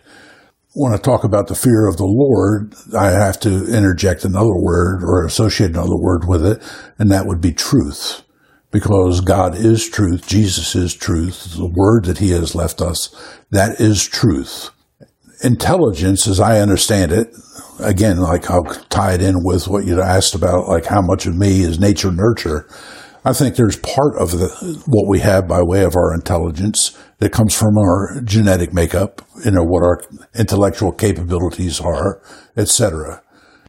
when 0.75 0.93
I 0.93 0.99
talk 0.99 1.25
about 1.25 1.49
the 1.49 1.55
fear 1.55 1.89
of 1.89 1.97
the 1.97 2.07
Lord, 2.07 2.75
I 2.97 3.11
have 3.11 3.41
to 3.41 3.67
interject 3.67 4.25
another 4.25 4.55
word 4.55 5.03
or 5.03 5.25
associate 5.25 5.71
another 5.71 5.97
word 5.97 6.27
with 6.27 6.47
it, 6.47 6.63
and 6.99 7.11
that 7.11 7.27
would 7.27 7.41
be 7.41 7.53
truth. 7.53 8.23
Because 8.71 9.21
God 9.21 9.57
is 9.57 9.89
truth, 9.89 10.29
Jesus 10.29 10.77
is 10.77 10.95
truth, 10.95 11.57
the 11.57 11.67
word 11.67 12.05
that 12.05 12.19
He 12.19 12.31
has 12.31 12.55
left 12.55 12.81
us, 12.81 13.09
that 13.51 13.81
is 13.81 14.07
truth. 14.07 14.71
Intelligence, 15.43 16.27
as 16.27 16.41
I 16.41 16.61
understand 16.61 17.13
it, 17.13 17.29
again, 17.79 18.19
like 18.19 18.51
I'll 18.51 18.65
tie 18.91 19.15
it 19.15 19.23
in 19.23 19.37
with 19.43 19.69
what 19.69 19.87
you 19.87 20.01
asked 20.01 20.35
about, 20.35 20.69
like 20.69 20.87
how 20.87 21.01
much 21.01 21.27
of 21.27 21.37
me 21.37 21.63
is 21.63 21.81
nature 21.81 22.13
nurture. 22.13 22.69
I 23.25 23.33
think 23.33 23.57
there's 23.57 23.77
part 23.77 24.17
of 24.19 24.33
the, 24.33 24.49
what 24.87 25.09
we 25.09 25.21
have 25.21 25.47
by 25.47 25.63
way 25.63 25.85
of 25.85 25.95
our 25.97 26.15
intelligence 26.15 26.97
that 27.19 27.33
comes 27.33 27.55
from 27.55 27.77
our 27.77 28.21
genetic 28.25 28.73
makeup, 28.73 29.23
you 29.45 29.51
know, 29.51 29.63
what 29.63 29.83
our 29.83 30.03
intellectual 30.39 30.93
capabilities 30.93 31.81
are, 31.81 32.23
etc. 32.57 33.23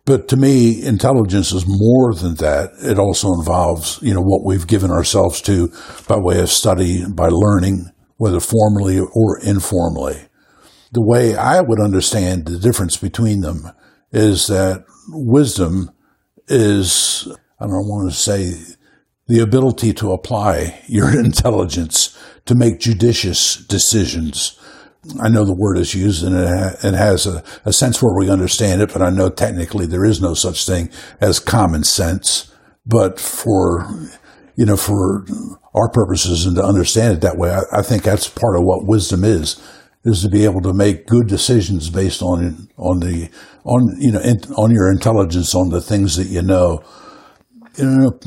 But 0.06 0.28
to 0.30 0.38
me, 0.38 0.84
intelligence 0.84 1.52
is 1.52 1.66
more 1.68 2.14
than 2.14 2.36
that. 2.36 2.72
It 2.82 2.98
also 2.98 3.34
involves, 3.34 4.00
you 4.02 4.14
know, 4.14 4.22
what 4.22 4.46
we've 4.46 4.68
given 4.68 4.90
ourselves 4.90 5.42
to 5.42 5.70
by 6.08 6.18
way 6.18 6.40
of 6.40 6.50
study, 6.50 7.04
by 7.06 7.28
learning, 7.30 7.92
whether 8.18 8.40
formally 8.40 9.00
or 9.00 9.40
informally. 9.40 10.28
The 10.92 11.02
way 11.02 11.36
I 11.36 11.62
would 11.62 11.80
understand 11.80 12.46
the 12.46 12.60
difference 12.60 12.98
between 12.98 13.42
them 13.42 13.72
is 14.12 14.48
that 14.48 14.86
wisdom 15.10 15.92
is, 16.48 17.28
I 17.60 17.66
don't 17.66 17.88
want 17.88 18.12
to 18.12 18.18
say 18.18 18.54
the 19.28 19.40
ability 19.40 19.94
to 19.94 20.12
apply 20.12 20.84
your 20.88 21.18
intelligence 21.26 22.18
to 22.46 22.56
make 22.56 22.80
judicious 22.80 23.56
decisions. 23.56 24.60
I 25.20 25.30
know 25.30 25.46
the 25.46 25.54
word 25.54 25.78
is 25.78 25.96
used 25.96 26.24
and 26.24 26.36
it 26.36 26.94
has 26.94 27.26
a, 27.26 27.44
a, 27.66 27.74
sense 27.74 28.04
where 28.04 28.14
we 28.14 28.30
understand 28.30 28.82
it, 28.82 28.94
but 28.94 29.02
I 29.02 29.10
know 29.10 29.30
technically 29.30 29.88
there 29.88 30.06
is 30.06 30.22
no 30.22 30.34
such 30.34 30.66
thing 30.66 30.92
as 31.20 31.40
common 31.40 31.84
sense. 31.84 32.54
But 32.86 33.20
for, 33.20 33.88
you 34.56 34.66
know, 34.66 34.78
for 34.78 35.26
our 35.74 35.90
purposes 35.90 36.46
and 36.46 36.56
to 36.58 36.64
understand 36.64 37.16
it 37.16 37.22
that 37.22 37.38
way, 37.38 37.52
I, 37.52 37.80
I 37.80 37.82
think 37.82 38.04
that's 38.04 38.28
part 38.28 38.56
of 38.56 38.64
what 38.64 38.86
wisdom 38.86 39.24
is, 39.24 39.62
is 40.04 40.22
to 40.24 40.30
be 40.30 40.46
able 40.46 40.62
to 40.62 40.74
make 40.74 41.08
good 41.08 41.28
decisions 41.28 41.90
based 41.90 42.22
on, 42.22 42.68
on 42.78 43.00
the, 43.00 43.30
on, 43.64 43.96
you 44.00 44.12
know, 44.12 44.20
in, 44.20 44.40
on 44.58 44.72
your 44.72 44.92
intelligence, 44.92 45.54
on 45.54 45.70
the 45.70 45.82
things 45.82 46.16
that 46.18 46.28
you 46.28 46.42
know. 46.42 46.84
You 47.78 47.86
know, 47.86 48.20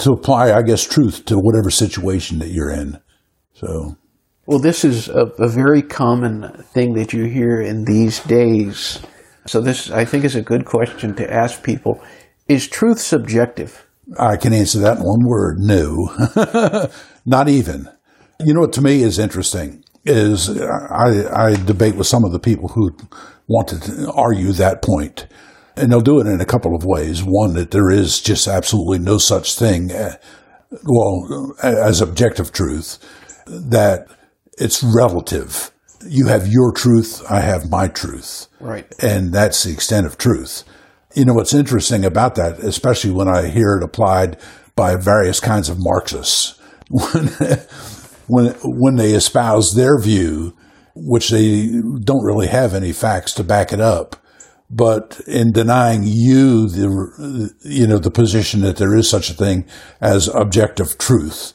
to 0.00 0.12
apply, 0.12 0.52
I 0.52 0.62
guess, 0.62 0.82
truth 0.82 1.24
to 1.26 1.36
whatever 1.36 1.70
situation 1.70 2.38
that 2.38 2.48
you're 2.48 2.70
in. 2.70 2.98
So, 3.54 3.96
well, 4.46 4.58
this 4.58 4.84
is 4.84 5.08
a, 5.08 5.26
a, 5.38 5.48
very 5.48 5.82
common 5.82 6.50
thing 6.72 6.94
that 6.94 7.12
you 7.12 7.24
hear 7.24 7.60
in 7.60 7.84
these 7.84 8.20
days. 8.20 9.00
So, 9.46 9.60
this 9.60 9.90
I 9.90 10.04
think 10.04 10.24
is 10.24 10.34
a 10.34 10.42
good 10.42 10.64
question 10.64 11.14
to 11.16 11.32
ask 11.32 11.62
people: 11.62 12.02
Is 12.48 12.66
truth 12.66 12.98
subjective? 12.98 13.86
I 14.18 14.36
can 14.36 14.52
answer 14.52 14.78
that 14.80 14.98
in 14.98 15.04
one 15.04 15.26
word: 15.26 15.58
no, 15.58 16.88
not 17.26 17.48
even. 17.48 17.88
You 18.40 18.54
know 18.54 18.60
what 18.60 18.72
to 18.74 18.80
me 18.80 19.02
is 19.02 19.18
interesting 19.18 19.84
is 20.04 20.48
I, 20.60 21.48
I 21.48 21.54
debate 21.54 21.96
with 21.96 22.06
some 22.06 22.24
of 22.24 22.32
the 22.32 22.40
people 22.40 22.68
who 22.68 22.90
want 23.46 23.68
to 23.68 24.12
argue 24.14 24.52
that 24.52 24.82
point. 24.82 25.26
And 25.76 25.90
they'll 25.90 26.00
do 26.00 26.20
it 26.20 26.26
in 26.26 26.40
a 26.40 26.46
couple 26.46 26.74
of 26.74 26.84
ways. 26.84 27.22
One, 27.24 27.54
that 27.54 27.70
there 27.70 27.90
is 27.90 28.20
just 28.20 28.46
absolutely 28.46 28.98
no 28.98 29.18
such 29.18 29.56
thing, 29.56 29.92
uh, 29.92 30.16
well, 30.84 31.54
as 31.62 32.00
objective 32.00 32.52
truth, 32.52 32.98
that 33.46 34.06
it's 34.58 34.82
relative. 34.82 35.70
You 36.06 36.26
have 36.26 36.46
your 36.48 36.72
truth, 36.72 37.24
I 37.30 37.40
have 37.40 37.70
my 37.70 37.88
truth. 37.88 38.46
Right. 38.60 38.86
And 39.02 39.32
that's 39.32 39.64
the 39.64 39.72
extent 39.72 40.06
of 40.06 40.18
truth. 40.18 40.64
You 41.14 41.24
know, 41.24 41.34
what's 41.34 41.54
interesting 41.54 42.04
about 42.04 42.36
that, 42.36 42.60
especially 42.60 43.10
when 43.10 43.28
I 43.28 43.48
hear 43.48 43.76
it 43.76 43.82
applied 43.82 44.38
by 44.76 44.96
various 44.96 45.40
kinds 45.40 45.68
of 45.68 45.76
Marxists, 45.78 46.58
when, 46.88 47.30
when, 48.30 48.54
when 48.62 48.96
they 48.96 49.12
espouse 49.12 49.72
their 49.74 50.00
view, 50.00 50.56
which 50.94 51.30
they 51.30 51.68
don't 52.02 52.24
really 52.24 52.48
have 52.48 52.74
any 52.74 52.92
facts 52.92 53.32
to 53.34 53.44
back 53.44 53.72
it 53.72 53.80
up, 53.80 54.16
but 54.70 55.20
in 55.26 55.50
denying 55.52 56.02
you 56.04 56.68
the 56.68 57.52
you 57.62 57.86
know 57.86 57.98
the 57.98 58.10
position 58.10 58.60
that 58.60 58.76
there 58.76 58.94
is 58.94 59.10
such 59.10 59.28
a 59.28 59.34
thing 59.34 59.66
as 60.00 60.28
objective 60.28 60.96
truth 60.96 61.52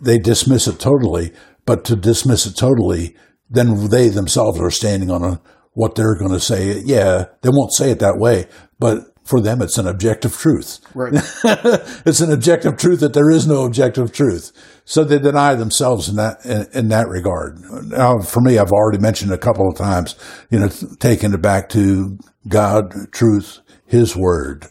they 0.00 0.18
dismiss 0.18 0.68
it 0.68 0.78
totally 0.78 1.32
but 1.64 1.84
to 1.84 1.96
dismiss 1.96 2.46
it 2.46 2.56
totally 2.56 3.16
then 3.48 3.88
they 3.88 4.08
themselves 4.08 4.60
are 4.60 4.70
standing 4.70 5.10
on 5.10 5.24
a, 5.24 5.40
what 5.72 5.94
they're 5.96 6.16
going 6.16 6.30
to 6.30 6.38
say. 6.40 6.78
Yeah 6.80 7.26
they 7.42 7.48
won't 7.48 7.72
say 7.72 7.90
it 7.90 7.98
that 8.00 8.18
way 8.18 8.46
but 8.78 9.06
for 9.24 9.40
them 9.40 9.62
it's 9.62 9.78
an 9.78 9.86
objective 9.86 10.36
truth. 10.36 10.80
Right. 10.94 11.12
It's 12.04 12.20
an 12.20 12.32
objective 12.32 12.76
truth 12.76 13.00
that 13.00 13.14
there 13.14 13.30
is 13.30 13.46
no 13.46 13.64
objective 13.64 14.12
truth 14.12 14.52
so 14.90 15.04
they 15.04 15.20
deny 15.20 15.54
themselves 15.54 16.08
in 16.08 16.16
that 16.16 16.44
in, 16.44 16.66
in, 16.74 16.88
that 16.88 17.06
regard. 17.06 17.60
Now, 17.90 18.18
for 18.18 18.40
me, 18.40 18.58
I've 18.58 18.72
already 18.72 18.98
mentioned 18.98 19.32
a 19.32 19.38
couple 19.38 19.68
of 19.68 19.76
times, 19.76 20.16
you 20.50 20.58
know, 20.58 20.68
taking 20.98 21.32
it 21.32 21.40
back 21.40 21.68
to 21.68 22.18
God, 22.48 22.92
truth, 23.12 23.60
His 23.86 24.16
Word. 24.16 24.66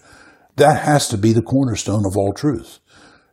That 0.58 0.84
has 0.84 1.08
to 1.08 1.17
be 1.17 1.32
the 1.32 1.41
cornerstone 1.41 2.05
of 2.05 2.17
all 2.17 2.34
truth. 2.34 2.79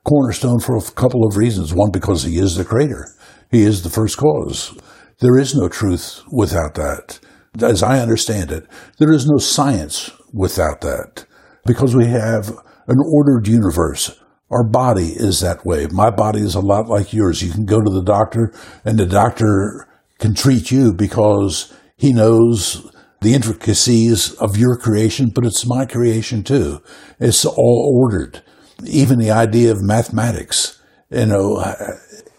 Cornerstone 0.08 0.60
for 0.60 0.76
a 0.76 0.90
couple 0.92 1.26
of 1.26 1.36
reasons. 1.36 1.74
One, 1.74 1.90
because 1.90 2.22
He 2.22 2.38
is 2.38 2.54
the 2.54 2.64
Creator. 2.64 3.08
He 3.50 3.64
is 3.64 3.82
the 3.82 3.90
first 3.90 4.16
cause. 4.16 4.72
There 5.18 5.36
is 5.36 5.56
no 5.56 5.68
truth 5.68 6.22
without 6.30 6.74
that. 6.74 7.18
As 7.60 7.82
I 7.82 7.98
understand 7.98 8.52
it, 8.52 8.64
there 9.00 9.12
is 9.12 9.26
no 9.26 9.38
science 9.38 10.12
without 10.32 10.82
that. 10.82 11.26
Because 11.64 11.96
we 11.96 12.06
have 12.06 12.50
an 12.86 12.98
ordered 13.12 13.48
universe. 13.48 14.16
Our 14.50 14.64
body 14.64 15.08
is 15.08 15.40
that 15.40 15.66
way. 15.66 15.86
My 15.90 16.10
body 16.10 16.40
is 16.40 16.54
a 16.54 16.60
lot 16.60 16.88
like 16.88 17.12
yours. 17.12 17.42
You 17.42 17.52
can 17.52 17.66
go 17.66 17.80
to 17.80 17.90
the 17.90 18.02
doctor 18.04 18.52
and 18.84 18.98
the 18.98 19.06
doctor 19.06 19.88
can 20.18 20.34
treat 20.34 20.70
you 20.70 20.92
because 20.92 21.72
he 21.96 22.12
knows 22.12 22.90
the 23.22 23.34
intricacies 23.34 24.34
of 24.34 24.56
your 24.56 24.76
creation, 24.76 25.30
but 25.34 25.44
it's 25.44 25.66
my 25.66 25.84
creation 25.84 26.44
too. 26.44 26.80
It's 27.18 27.44
all 27.44 27.92
ordered. 27.92 28.42
Even 28.84 29.18
the 29.18 29.30
idea 29.30 29.72
of 29.72 29.82
mathematics, 29.82 30.80
you 31.10 31.26
know, 31.26 31.60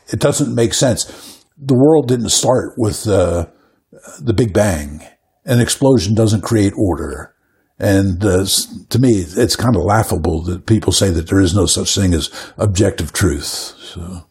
it 0.08 0.20
doesn't 0.20 0.56
make 0.56 0.74
sense. 0.74 1.44
The 1.58 1.76
world 1.76 2.08
didn't 2.08 2.30
start 2.30 2.76
with 2.78 3.08
uh, 3.08 3.48
the 4.22 4.34
Big 4.34 4.54
Bang. 4.54 5.06
An 5.46 5.60
explosion 5.60 6.14
doesn't 6.14 6.42
create 6.42 6.74
order. 6.78 7.34
And 7.80 8.24
uh, 8.26 8.46
to 8.90 9.00
me, 9.00 9.24
it's 9.28 9.56
kind 9.56 9.76
of 9.76 9.84
laughable 9.84 10.42
that 10.44 10.66
people 10.66 10.92
say 10.92 11.12
that 11.12 11.28
there 11.28 11.40
is 11.40 11.54
no 11.54 11.66
such 11.66 11.94
thing 11.96 12.14
as 12.14 12.32
objective 12.58 13.14
truth. 13.14 13.46
So. 13.46 14.24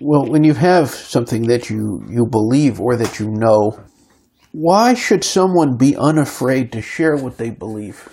Well, 0.00 0.26
when 0.26 0.44
you 0.44 0.54
have 0.54 0.90
something 0.90 1.46
that 1.48 1.68
you, 1.68 2.02
you 2.08 2.26
believe 2.26 2.80
or 2.80 2.96
that 2.96 3.20
you 3.20 3.28
know, 3.30 3.78
why 4.52 4.94
should 4.94 5.24
someone 5.24 5.76
be 5.76 5.96
unafraid 5.96 6.72
to 6.72 6.80
share 6.80 7.16
what 7.16 7.36
they 7.38 7.50
believe? 7.50 8.08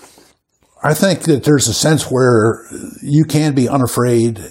I 0.83 0.95
think 0.95 1.21
that 1.23 1.43
there's 1.43 1.67
a 1.67 1.73
sense 1.73 2.09
where 2.09 2.65
you 3.03 3.25
can 3.25 3.53
be 3.53 3.69
unafraid, 3.69 4.41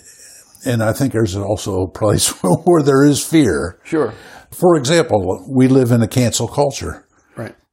and 0.64 0.82
I 0.82 0.92
think 0.92 1.12
there's 1.12 1.36
also 1.36 1.82
a 1.82 1.90
place 1.90 2.28
where 2.64 2.82
there 2.82 3.04
is 3.04 3.24
fear. 3.24 3.80
Sure. 3.82 4.14
For 4.52 4.76
example, 4.76 5.44
we 5.48 5.68
live 5.68 5.90
in 5.90 6.02
a 6.02 6.08
cancel 6.08 6.46
culture. 6.46 7.06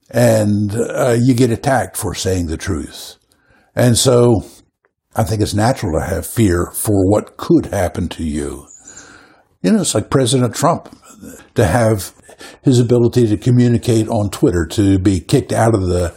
And 0.09 0.75
uh, 0.75 1.17
you 1.19 1.33
get 1.33 1.51
attacked 1.51 1.97
for 1.97 2.13
saying 2.15 2.47
the 2.47 2.57
truth. 2.57 3.17
And 3.75 3.97
so 3.97 4.43
I 5.15 5.23
think 5.23 5.41
it's 5.41 5.53
natural 5.53 5.99
to 5.99 6.05
have 6.05 6.25
fear 6.25 6.71
for 6.73 7.09
what 7.09 7.37
could 7.37 7.67
happen 7.67 8.07
to 8.09 8.23
you. 8.23 8.67
You 9.61 9.71
know, 9.71 9.81
it's 9.81 9.95
like 9.95 10.09
President 10.09 10.55
Trump 10.55 10.95
to 11.55 11.65
have 11.65 12.13
his 12.61 12.79
ability 12.79 13.27
to 13.27 13.37
communicate 13.37 14.07
on 14.07 14.29
Twitter 14.29 14.65
to 14.71 14.99
be 14.99 15.19
kicked 15.19 15.51
out 15.51 15.73
of 15.73 15.81
the 15.87 16.15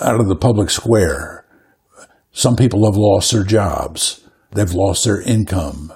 out 0.00 0.20
of 0.20 0.28
the 0.28 0.36
public 0.36 0.70
square. 0.70 1.46
Some 2.32 2.56
people 2.56 2.84
have 2.84 2.96
lost 2.96 3.32
their 3.32 3.44
jobs. 3.44 4.20
They've 4.52 4.72
lost 4.72 5.04
their 5.04 5.22
income. 5.22 5.92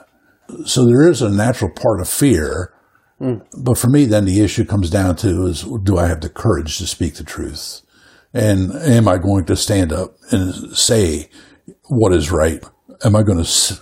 So 0.64 0.86
there 0.86 1.08
is 1.08 1.20
a 1.20 1.30
natural 1.30 1.70
part 1.70 2.00
of 2.00 2.08
fear. 2.08 2.72
Mm. 3.20 3.44
But 3.58 3.78
for 3.78 3.88
me, 3.88 4.06
then 4.06 4.24
the 4.24 4.40
issue 4.40 4.64
comes 4.64 4.90
down 4.90 5.16
to 5.16 5.46
is 5.46 5.62
do 5.82 5.98
I 5.98 6.06
have 6.06 6.20
the 6.20 6.30
courage 6.30 6.78
to 6.78 6.86
speak 6.86 7.14
the 7.14 7.24
truth? 7.24 7.82
And 8.32 8.72
am 8.72 9.08
I 9.08 9.18
going 9.18 9.44
to 9.46 9.56
stand 9.56 9.92
up 9.92 10.16
and 10.30 10.76
say 10.76 11.28
what 11.88 12.12
is 12.12 12.30
right? 12.30 12.64
Am 13.04 13.16
I 13.16 13.22
going 13.22 13.42
to 13.42 13.80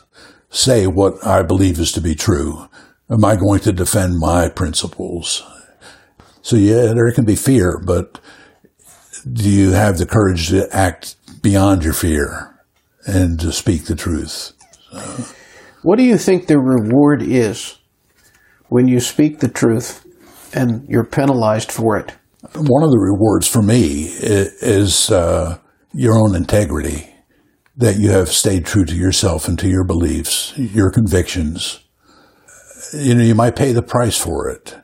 say 0.50 0.86
what 0.86 1.24
I 1.24 1.42
believe 1.42 1.78
is 1.78 1.92
to 1.92 2.00
be 2.00 2.14
true? 2.14 2.68
Am 3.10 3.24
I 3.24 3.36
going 3.36 3.60
to 3.60 3.72
defend 3.72 4.18
my 4.18 4.48
principles? 4.48 5.42
So 6.42 6.56
yeah, 6.56 6.92
there 6.94 7.10
can 7.12 7.24
be 7.24 7.36
fear, 7.36 7.80
but 7.84 8.20
do 9.30 9.48
you 9.48 9.72
have 9.72 9.98
the 9.98 10.06
courage 10.06 10.48
to 10.48 10.68
act 10.74 11.16
beyond 11.42 11.84
your 11.84 11.92
fear 11.92 12.58
and 13.06 13.38
to 13.40 13.52
speak 13.52 13.84
the 13.84 13.94
truth? 13.94 14.52
What 15.82 15.96
do 15.96 16.04
you 16.04 16.16
think 16.16 16.46
the 16.46 16.58
reward 16.58 17.22
is 17.22 17.77
when 18.68 18.88
you 18.88 19.00
speak 19.00 19.40
the 19.40 19.48
truth 19.48 20.04
and 20.54 20.88
you're 20.88 21.04
penalized 21.04 21.70
for 21.72 21.96
it? 21.96 22.14
One 22.54 22.82
of 22.82 22.90
the 22.90 22.98
rewards 22.98 23.48
for 23.48 23.62
me 23.62 24.04
is 24.04 25.10
uh, 25.10 25.58
your 25.92 26.14
own 26.16 26.34
integrity, 26.34 27.14
that 27.76 27.96
you 27.96 28.10
have 28.10 28.28
stayed 28.28 28.66
true 28.66 28.84
to 28.84 28.94
yourself 28.94 29.48
and 29.48 29.58
to 29.58 29.68
your 29.68 29.84
beliefs, 29.84 30.52
your 30.56 30.90
convictions. 30.90 31.80
You 32.92 33.14
know, 33.14 33.22
you 33.22 33.34
might 33.34 33.56
pay 33.56 33.72
the 33.72 33.82
price 33.82 34.16
for 34.16 34.48
it. 34.48 34.76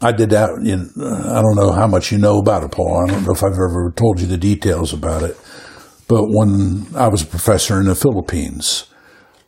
I 0.00 0.12
did 0.12 0.30
that. 0.30 0.50
In, 0.50 0.90
I 1.02 1.40
don't 1.40 1.56
know 1.56 1.72
how 1.72 1.86
much 1.86 2.12
you 2.12 2.18
know 2.18 2.38
about 2.38 2.62
it, 2.62 2.72
Paul. 2.72 3.04
I 3.04 3.10
don't 3.10 3.24
know 3.24 3.32
if 3.32 3.42
I've 3.42 3.52
ever 3.52 3.92
told 3.96 4.20
you 4.20 4.26
the 4.26 4.36
details 4.36 4.92
about 4.92 5.22
it. 5.22 5.38
But 6.08 6.24
when 6.28 6.86
I 6.94 7.08
was 7.08 7.22
a 7.22 7.26
professor 7.26 7.80
in 7.80 7.86
the 7.86 7.94
Philippines, 7.94 8.86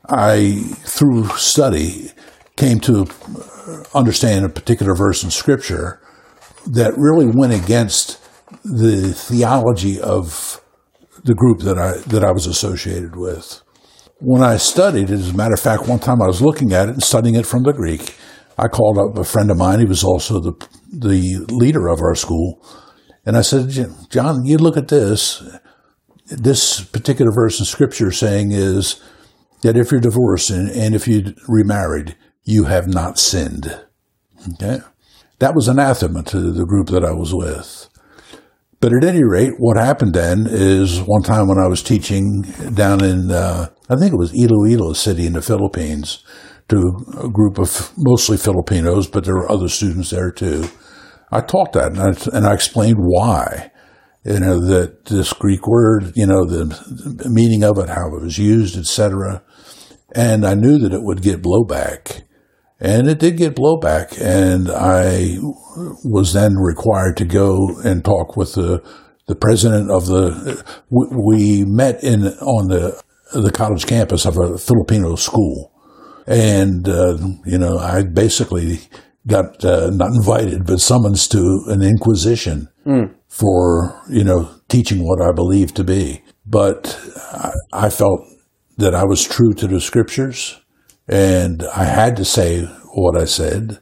I, 0.09 0.62
through 0.85 1.29
study, 1.37 2.12
came 2.57 2.81
to 2.81 3.07
understand 3.95 4.45
a 4.45 4.49
particular 4.49 4.95
verse 4.95 5.23
in 5.23 5.31
Scripture 5.31 6.01
that 6.66 6.97
really 6.97 7.27
went 7.27 7.53
against 7.53 8.21
the 8.64 9.12
theology 9.12 10.01
of 10.01 10.61
the 11.25 11.35
group 11.35 11.61
that 11.61 11.79
I 11.79 11.99
that 12.09 12.25
I 12.25 12.33
was 12.33 12.47
associated 12.47 13.16
with. 13.16 13.62
When 14.19 14.42
I 14.42 14.57
studied 14.57 15.11
it, 15.11 15.14
as 15.14 15.31
a 15.31 15.37
matter 15.37 15.55
of 15.55 15.61
fact, 15.61 15.88
one 15.88 15.99
time 15.99 16.23
I 16.23 16.27
was 16.27 16.40
looking 16.40 16.73
at 16.73 16.88
it 16.88 16.92
and 16.92 17.03
studying 17.03 17.35
it 17.35 17.47
from 17.47 17.64
the 17.64 17.73
Greek. 17.73 18.14
I 18.59 18.69
called 18.69 18.99
up 18.99 19.19
a 19.19 19.25
friend 19.25 19.51
of 19.51 19.59
mine. 19.59 19.81
He 19.81 19.85
was 19.85 20.05
also 20.05 20.40
the 20.40 20.53
the 20.90 21.45
leader 21.51 21.88
of 21.88 22.01
our 22.01 22.14
school, 22.14 22.64
and 23.27 23.37
I 23.37 23.42
said, 23.42 23.71
"John, 24.11 24.45
you 24.45 24.57
look 24.57 24.77
at 24.77 24.88
this. 24.88 25.42
This 26.29 26.81
particular 26.81 27.31
verse 27.33 27.61
in 27.61 27.66
Scripture 27.66 28.11
saying 28.11 28.51
is 28.51 29.01
that 29.62 29.77
if 29.77 29.92
you're 29.92 30.01
divorced 30.01 30.51
and, 30.51 30.69
and 30.71 30.95
if 30.95 31.07
you 31.07 31.35
remarried, 31.47 32.16
you 32.46 32.64
have 32.64 32.87
not 32.87 33.18
sinned." 33.18 33.78
Okay, 34.54 34.78
that 35.40 35.54
was 35.54 35.68
anathema 35.68 36.22
to 36.22 36.52
the 36.52 36.64
group 36.64 36.88
that 36.88 37.04
I 37.04 37.12
was 37.12 37.35
with. 37.35 37.90
But 38.80 38.92
at 38.92 39.04
any 39.04 39.24
rate, 39.24 39.54
what 39.59 39.76
happened 39.76 40.14
then 40.14 40.46
is 40.48 41.00
one 41.00 41.22
time 41.22 41.48
when 41.48 41.59
I 41.59 41.66
was 41.68 41.82
teaching 41.82 42.42
down 42.74 43.02
in, 43.02 43.30
uh, 43.30 43.68
I 43.88 43.96
think 43.96 44.12
it 44.12 44.18
was 44.18 44.35
Iloilo 44.35 44.92
City 44.92 45.26
in 45.26 45.32
the 45.32 45.42
Philippines, 45.42 46.22
to 46.68 46.78
a 47.22 47.28
group 47.28 47.59
of 47.59 47.92
mostly 47.96 48.37
Filipinos, 48.37 49.06
but 49.06 49.24
there 49.24 49.35
were 49.35 49.50
other 49.50 49.68
students 49.68 50.11
there 50.11 50.30
too. 50.30 50.68
I 51.30 51.40
taught 51.40 51.72
that 51.72 51.92
and 51.92 52.00
I, 52.00 52.37
and 52.37 52.46
I 52.46 52.54
explained 52.54 52.98
why. 52.98 53.70
You 54.24 54.40
know, 54.40 54.59
that 54.59 55.04
this 55.04 55.32
Greek 55.32 55.68
word, 55.68 56.12
you 56.16 56.26
know, 56.26 56.44
the 56.44 57.28
meaning 57.30 57.62
of 57.62 57.78
it, 57.78 57.88
how 57.88 58.09
it 58.09 58.22
was 58.22 58.38
used, 58.38 58.76
etc. 58.76 59.44
And 60.16 60.44
I 60.44 60.54
knew 60.54 60.78
that 60.78 60.92
it 60.92 61.04
would 61.04 61.22
get 61.22 61.42
blowback. 61.42 62.22
And 62.79 63.09
it 63.09 63.19
did 63.19 63.39
get 63.39 63.57
blowback, 63.57 64.21
and 64.21 64.69
I 64.71 65.39
was 66.05 66.35
then 66.35 66.57
required 66.57 67.17
to 67.17 67.25
go 67.25 67.79
and 67.83 68.05
talk 68.05 68.37
with 68.37 68.55
the 68.55 68.83
the 69.27 69.35
president 69.35 69.91
of 69.91 70.07
the. 70.07 70.62
We, 70.91 71.07
we 71.11 71.65
met 71.65 72.05
in 72.05 72.25
on 72.27 72.69
the 72.69 73.03
the 73.33 73.51
college 73.51 73.87
campus 73.87 74.27
of 74.27 74.37
a 74.37 74.59
Filipino 74.59 75.17
school, 75.17 75.73
and 76.27 76.87
uh, 76.87 77.17
you 77.47 77.59
know 77.59 77.79
I 77.79 78.03
basically 78.03 78.81
got 79.27 79.65
uh, 79.65 79.91
not 79.91 80.11
invited 80.15 80.67
but 80.67 80.81
summons 80.81 81.27
to 81.29 81.65
an 81.69 81.83
inquisition 81.83 82.69
for 83.29 84.01
you 84.11 84.23
know 84.23 84.51
teaching 84.69 85.03
what 85.03 85.23
I 85.23 85.33
believed 85.33 85.77
to 85.77 85.85
be. 85.85 86.23
But 86.45 87.01
I, 87.33 87.53
I 87.73 87.91
felt 87.91 88.21
that 88.77 88.95
I 88.95 89.05
was 89.05 89.25
true 89.25 89.55
to 89.55 89.67
the 89.67 89.81
scriptures 89.81 90.61
and 91.09 91.62
I 91.75 91.85
had 91.85 92.16
to 92.16 92.25
say 92.25 92.62
what 92.95 93.16
I 93.16 93.25
said. 93.25 93.79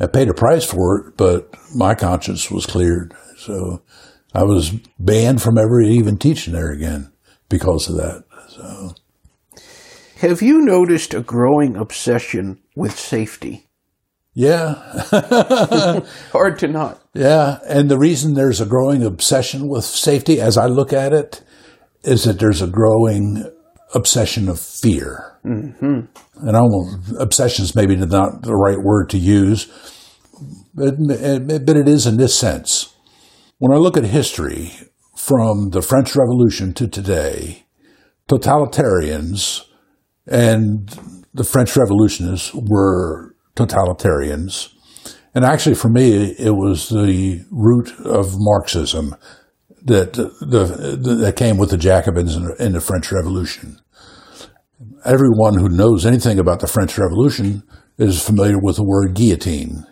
I 0.00 0.06
paid 0.06 0.28
a 0.28 0.34
price 0.34 0.64
for 0.64 0.98
it, 1.00 1.16
but 1.16 1.54
my 1.74 1.94
conscience 1.94 2.50
was 2.50 2.66
cleared. 2.66 3.14
So 3.36 3.82
I 4.32 4.44
was 4.44 4.70
banned 4.98 5.42
from 5.42 5.58
ever 5.58 5.80
even 5.80 6.18
teaching 6.18 6.52
there 6.54 6.70
again 6.70 7.12
because 7.48 7.88
of 7.88 7.96
that. 7.96 8.24
So 8.48 8.94
Have 10.18 10.40
you 10.42 10.60
noticed 10.60 11.14
a 11.14 11.20
growing 11.20 11.76
obsession 11.76 12.60
with 12.76 12.98
safety? 12.98 13.64
yeah, 14.34 14.74
Hard 16.32 16.60
to 16.60 16.68
not. 16.68 17.02
yeah. 17.12 17.58
And 17.68 17.90
the 17.90 17.98
reason 17.98 18.34
there's 18.34 18.60
a 18.60 18.66
growing 18.66 19.02
obsession 19.02 19.66
with 19.68 19.84
safety, 19.84 20.40
as 20.40 20.56
I 20.56 20.66
look 20.66 20.92
at 20.92 21.12
it, 21.12 21.42
is 22.04 22.22
that 22.22 22.38
there's 22.38 22.62
a 22.62 22.68
growing 22.68 23.42
obsession 23.94 24.48
of 24.48 24.60
fear. 24.60 25.38
Mm-hmm. 25.44 26.00
And 26.40 26.56
won't, 26.60 27.20
obsession 27.20 27.64
is 27.64 27.74
maybe 27.74 27.96
not 27.96 28.42
the 28.42 28.54
right 28.54 28.80
word 28.80 29.10
to 29.10 29.18
use, 29.18 29.66
but, 30.74 30.96
but 30.98 31.76
it 31.76 31.88
is 31.88 32.06
in 32.06 32.16
this 32.16 32.38
sense. 32.38 32.94
When 33.58 33.72
I 33.72 33.76
look 33.76 33.96
at 33.96 34.04
history 34.04 34.72
from 35.16 35.70
the 35.70 35.82
French 35.82 36.14
Revolution 36.14 36.72
to 36.74 36.86
today, 36.86 37.64
totalitarians 38.28 39.64
and 40.26 40.88
the 41.34 41.44
French 41.44 41.76
revolutionists 41.76 42.54
were 42.54 43.34
totalitarians. 43.56 44.72
And 45.34 45.44
actually, 45.44 45.74
for 45.74 45.88
me, 45.88 46.34
it 46.38 46.56
was 46.56 46.88
the 46.88 47.44
root 47.50 47.92
of 48.00 48.34
Marxism 48.38 49.14
that 49.82 50.12
the, 50.14 51.16
that 51.22 51.36
came 51.36 51.56
with 51.56 51.70
the 51.70 51.78
Jacobins 51.78 52.36
in, 52.36 52.54
in 52.58 52.72
the 52.72 52.80
French 52.80 53.10
Revolution. 53.10 53.80
Everyone 55.04 55.58
who 55.58 55.68
knows 55.68 56.06
anything 56.06 56.38
about 56.38 56.60
the 56.60 56.68
French 56.68 56.96
Revolution 56.96 57.64
is 57.98 58.22
familiar 58.22 58.58
with 58.60 58.76
the 58.76 58.84
word 58.84 59.14
guillotine 59.14 59.84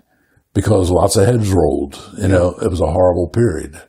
because 0.55 0.90
lots 0.90 1.16
of 1.16 1.27
heads 1.27 1.51
rolled. 1.51 2.01
You 2.18 2.29
know, 2.29 2.51
it 2.62 2.70
was 2.70 2.81
a 2.81 2.92
horrible 2.92 3.29
period. 3.29 3.81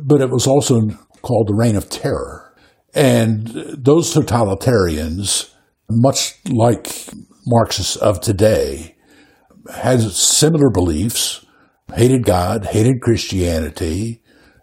But 0.00 0.20
it 0.20 0.30
was 0.30 0.46
also 0.46 0.82
called 1.22 1.48
the 1.48 1.54
Reign 1.54 1.74
of 1.74 1.90
Terror. 1.90 2.54
And 2.94 3.48
those 3.48 4.14
totalitarians, 4.14 5.52
much 5.90 6.34
like 6.48 7.08
Marxists 7.44 7.96
of 7.96 8.20
today, 8.20 8.94
had 9.74 10.00
similar 10.00 10.70
beliefs, 10.70 11.44
hated 11.92 12.24
God, 12.24 12.66
hated 12.66 13.00
Christianity. 13.00 14.22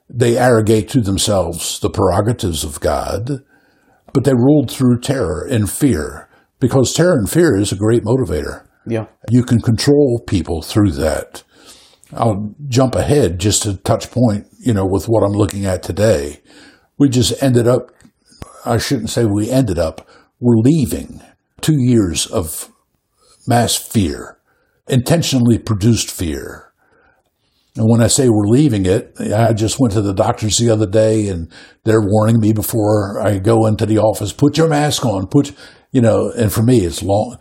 They 0.09 0.37
arrogate 0.37 0.87
to 0.89 1.01
themselves 1.01 1.79
the 1.79 1.89
prerogatives 1.89 2.63
of 2.63 2.79
God, 2.79 3.43
but 4.13 4.23
they 4.23 4.33
ruled 4.33 4.69
through 4.71 4.99
terror 4.99 5.47
and 5.49 5.69
fear 5.69 6.27
because 6.59 6.93
terror 6.93 7.17
and 7.17 7.29
fear 7.29 7.55
is 7.57 7.71
a 7.71 7.77
great 7.77 8.03
motivator. 8.03 8.65
Yeah. 8.85 9.05
You 9.29 9.43
can 9.43 9.61
control 9.61 10.23
people 10.27 10.61
through 10.61 10.91
that. 10.93 11.43
I'll 12.13 12.53
jump 12.67 12.95
ahead 12.95 13.39
just 13.39 13.63
to 13.63 13.77
touch 13.77 14.11
point, 14.11 14.47
you 14.59 14.73
know, 14.73 14.85
with 14.85 15.05
what 15.05 15.23
I'm 15.23 15.31
looking 15.31 15.65
at 15.65 15.83
today. 15.83 16.41
We 16.97 17.09
just 17.09 17.41
ended 17.41 17.67
up, 17.67 17.91
I 18.65 18.77
shouldn't 18.77 19.09
say 19.09 19.25
we 19.25 19.49
ended 19.49 19.79
up, 19.79 20.07
we're 20.39 20.57
leaving 20.57 21.21
two 21.61 21.79
years 21.79 22.25
of 22.27 22.69
mass 23.47 23.75
fear, 23.75 24.37
intentionally 24.87 25.57
produced 25.57 26.11
fear. 26.11 26.70
And 27.75 27.89
when 27.89 28.01
I 28.01 28.07
say 28.07 28.27
we're 28.27 28.47
leaving 28.47 28.85
it, 28.85 29.15
I 29.19 29.53
just 29.53 29.79
went 29.79 29.93
to 29.93 30.01
the 30.01 30.13
doctors 30.13 30.57
the 30.57 30.69
other 30.69 30.87
day 30.87 31.29
and 31.29 31.49
they're 31.85 32.01
warning 32.01 32.39
me 32.39 32.51
before 32.51 33.21
I 33.21 33.39
go 33.39 33.65
into 33.65 33.85
the 33.85 33.99
office, 33.99 34.33
put 34.33 34.57
your 34.57 34.67
mask 34.67 35.05
on, 35.05 35.27
put, 35.27 35.53
you 35.91 36.01
know, 36.01 36.31
and 36.31 36.51
for 36.51 36.63
me, 36.63 36.79
it's 36.79 37.01
long, 37.01 37.37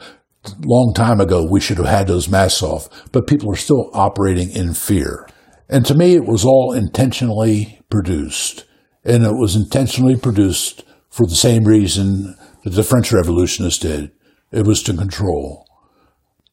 long 0.65 0.93
time 0.95 1.21
ago, 1.21 1.45
we 1.45 1.61
should 1.61 1.79
have 1.79 1.87
had 1.87 2.07
those 2.07 2.29
masks 2.29 2.63
off, 2.63 2.89
but 3.11 3.27
people 3.27 3.51
are 3.53 3.57
still 3.57 3.91
operating 3.93 4.51
in 4.51 4.73
fear. 4.73 5.27
And 5.69 5.85
to 5.87 5.95
me, 5.95 6.15
it 6.15 6.25
was 6.25 6.45
all 6.45 6.73
intentionally 6.73 7.81
produced. 7.91 8.67
And 9.05 9.25
it 9.25 9.35
was 9.35 9.57
intentionally 9.57 10.17
produced 10.17 10.85
for 11.09 11.27
the 11.27 11.35
same 11.35 11.65
reason 11.65 12.37
that 12.65 12.71
the 12.71 12.83
French 12.85 13.13
revolutionists 13.13 13.81
did. 13.81 14.13
It 14.53 14.67
was 14.67 14.83
to 14.85 14.95
control. 14.95 15.65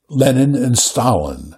Lenin 0.10 0.56
and 0.56 0.78
Stalin, 0.78 1.56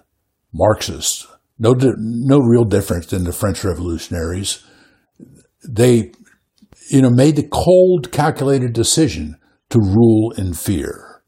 Marxists, 0.52 1.26
no, 1.60 1.74
no 1.98 2.38
real 2.38 2.64
difference 2.64 3.06
than 3.06 3.24
the 3.24 3.32
French 3.32 3.62
revolutionaries. 3.62 4.64
They, 5.68 6.12
you 6.88 7.02
know, 7.02 7.10
made 7.10 7.36
the 7.36 7.46
cold, 7.46 8.10
calculated 8.10 8.72
decision 8.72 9.36
to 9.68 9.78
rule 9.78 10.32
in 10.38 10.54
fear. 10.54 11.22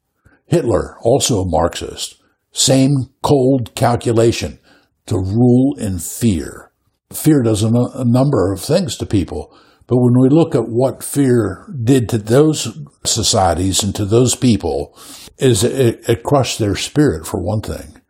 Hitler, 0.46 0.96
also 1.02 1.42
a 1.42 1.48
Marxist, 1.48 2.16
same 2.50 3.10
cold 3.22 3.74
calculation 3.74 4.58
to 5.06 5.16
rule 5.16 5.74
in 5.78 5.98
fear. 5.98 6.72
Fear 7.12 7.42
does 7.42 7.62
a, 7.62 7.70
number 8.04 8.52
of 8.52 8.60
things 8.60 8.96
to 8.96 9.06
people. 9.06 9.54
But 9.86 9.98
when 9.98 10.18
we 10.18 10.30
look 10.30 10.54
at 10.54 10.68
what 10.68 11.04
fear 11.04 11.66
did 11.84 12.08
to 12.08 12.18
those 12.18 12.78
societies 13.04 13.82
and 13.82 13.94
to 13.96 14.06
those 14.06 14.34
people, 14.34 14.98
is 15.38 15.62
it, 15.62 16.08
it 16.08 16.22
crushed 16.22 16.58
their 16.58 16.76
spirit 16.76 17.26
for 17.26 17.42
one 17.42 17.60
thing. 17.60 18.00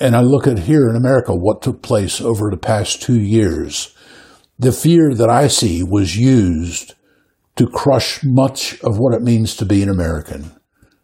And 0.00 0.16
I 0.16 0.22
look 0.22 0.46
at 0.46 0.60
here 0.60 0.88
in 0.88 0.96
America 0.96 1.34
what 1.34 1.60
took 1.60 1.82
place 1.82 2.20
over 2.22 2.50
the 2.50 2.56
past 2.56 3.02
two 3.02 3.20
years. 3.20 3.94
The 4.58 4.72
fear 4.72 5.14
that 5.14 5.28
I 5.28 5.46
see 5.46 5.82
was 5.82 6.16
used 6.16 6.94
to 7.56 7.66
crush 7.66 8.20
much 8.24 8.80
of 8.82 8.96
what 8.98 9.14
it 9.14 9.22
means 9.22 9.54
to 9.56 9.66
be 9.66 9.82
an 9.82 9.90
American, 9.90 10.52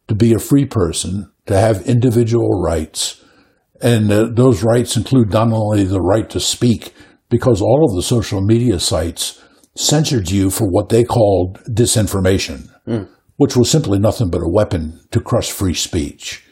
to 0.09 0.15
be 0.15 0.33
a 0.33 0.39
free 0.39 0.65
person, 0.65 1.31
to 1.45 1.55
have 1.55 1.87
individual 1.87 2.63
rights. 2.63 3.23
And 3.83 4.11
uh, 4.11 4.31
those 4.35 4.65
rights 4.65 4.97
include 4.97 5.31
not 5.31 5.53
only 5.53 5.85
the 5.85 6.01
right 6.01 6.29
to 6.31 6.41
speak, 6.41 6.95
because 7.29 7.61
all 7.61 7.85
of 7.87 7.95
the 7.95 8.03
social 8.03 8.41
media 8.41 8.81
sites 8.81 9.43
censored 9.75 10.31
you 10.31 10.49
for 10.49 10.67
what 10.67 10.89
they 10.89 11.05
called 11.05 11.59
disinformation, 11.69 12.71
mm. 12.87 13.07
which 13.37 13.57
was 13.57 13.71
simply 13.71 13.99
nothing 13.99 14.31
but 14.31 14.43
a 14.43 14.49
weapon 14.49 15.01
to 15.11 15.21
crush 15.21 15.51
free 15.51 15.75
speech. 15.75 16.43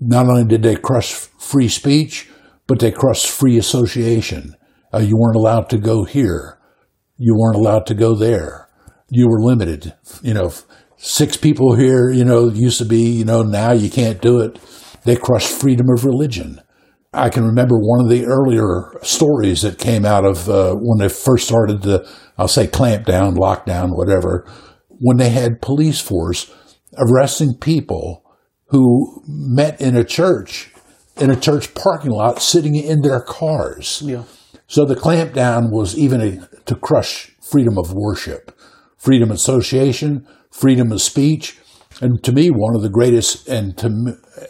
Not 0.00 0.26
only 0.28 0.44
did 0.44 0.62
they 0.62 0.76
crush 0.76 1.12
free 1.48 1.68
speech, 1.68 2.28
but 2.66 2.78
they 2.78 2.90
crushed 2.90 3.28
free 3.28 3.58
association. 3.58 4.54
Uh, 4.92 4.98
you 4.98 5.16
weren't 5.16 5.36
allowed 5.36 5.68
to 5.70 5.78
go 5.78 6.04
here. 6.04 6.58
You 7.16 7.34
weren't 7.36 7.56
allowed 7.56 7.86
to 7.86 7.94
go 7.94 8.14
there. 8.14 8.68
You 9.10 9.28
were 9.28 9.40
limited. 9.40 9.94
You 10.22 10.34
know, 10.34 10.52
six 10.96 11.36
people 11.36 11.74
here, 11.74 12.10
you 12.10 12.24
know, 12.24 12.48
used 12.48 12.78
to 12.78 12.84
be, 12.84 13.02
you 13.02 13.24
know, 13.24 13.42
now 13.42 13.72
you 13.72 13.90
can't 13.90 14.20
do 14.20 14.40
it. 14.40 14.58
They 15.04 15.16
crushed 15.16 15.48
freedom 15.48 15.88
of 15.90 16.04
religion. 16.04 16.60
I 17.12 17.30
can 17.30 17.44
remember 17.44 17.76
one 17.78 18.04
of 18.04 18.10
the 18.10 18.26
earlier 18.26 18.92
stories 19.02 19.62
that 19.62 19.78
came 19.78 20.04
out 20.04 20.26
of 20.26 20.48
uh, 20.48 20.74
when 20.74 20.98
they 20.98 21.08
first 21.08 21.48
started 21.48 21.82
the, 21.82 22.06
I'll 22.36 22.48
say 22.48 22.66
clamp 22.66 23.06
down, 23.06 23.36
lockdown, 23.36 23.96
whatever, 23.96 24.46
when 24.88 25.16
they 25.16 25.30
had 25.30 25.62
police 25.62 26.00
force 26.00 26.52
arresting 26.98 27.54
people 27.58 28.24
who 28.66 29.22
met 29.26 29.80
in 29.80 29.96
a 29.96 30.04
church, 30.04 30.70
in 31.20 31.30
a 31.30 31.36
church 31.36 31.74
parking 31.74 32.10
lot, 32.10 32.40
sitting 32.40 32.74
in 32.74 33.00
their 33.02 33.20
cars. 33.20 34.02
Yeah. 34.04 34.24
So 34.66 34.84
the 34.84 34.96
clampdown 34.96 35.70
was 35.70 35.96
even 35.96 36.20
a, 36.20 36.60
to 36.66 36.74
crush 36.74 37.30
freedom 37.40 37.78
of 37.78 37.92
worship, 37.94 38.56
freedom 38.96 39.30
of 39.30 39.36
association, 39.36 40.26
freedom 40.50 40.92
of 40.92 41.00
speech, 41.00 41.58
and 42.00 42.22
to 42.24 42.32
me, 42.32 42.48
one 42.48 42.76
of 42.76 42.82
the 42.82 42.90
greatest, 42.90 43.48
and 43.48 43.76
to 43.78 43.86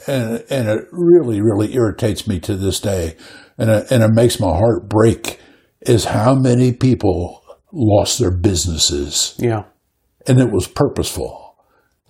and 0.07 0.45
and 0.51 0.69
it 0.69 0.87
really, 0.93 1.41
really 1.41 1.75
irritates 1.75 2.27
me 2.27 2.41
to 2.41 2.55
this 2.57 2.81
day, 2.81 3.17
and 3.57 3.71
it, 3.71 3.91
and 3.91 4.03
it 4.03 4.11
makes 4.11 4.39
my 4.39 4.49
heart 4.51 4.89
break, 4.89 5.41
is 5.81 6.07
how 6.07 6.35
many 6.35 6.73
people 6.73 7.43
lost 7.73 8.19
their 8.19 8.37
businesses. 8.37 9.35
Yeah, 9.39 9.65
and 10.27 10.39
it 10.41 10.51
was 10.51 10.69
purposeful. 10.69 11.57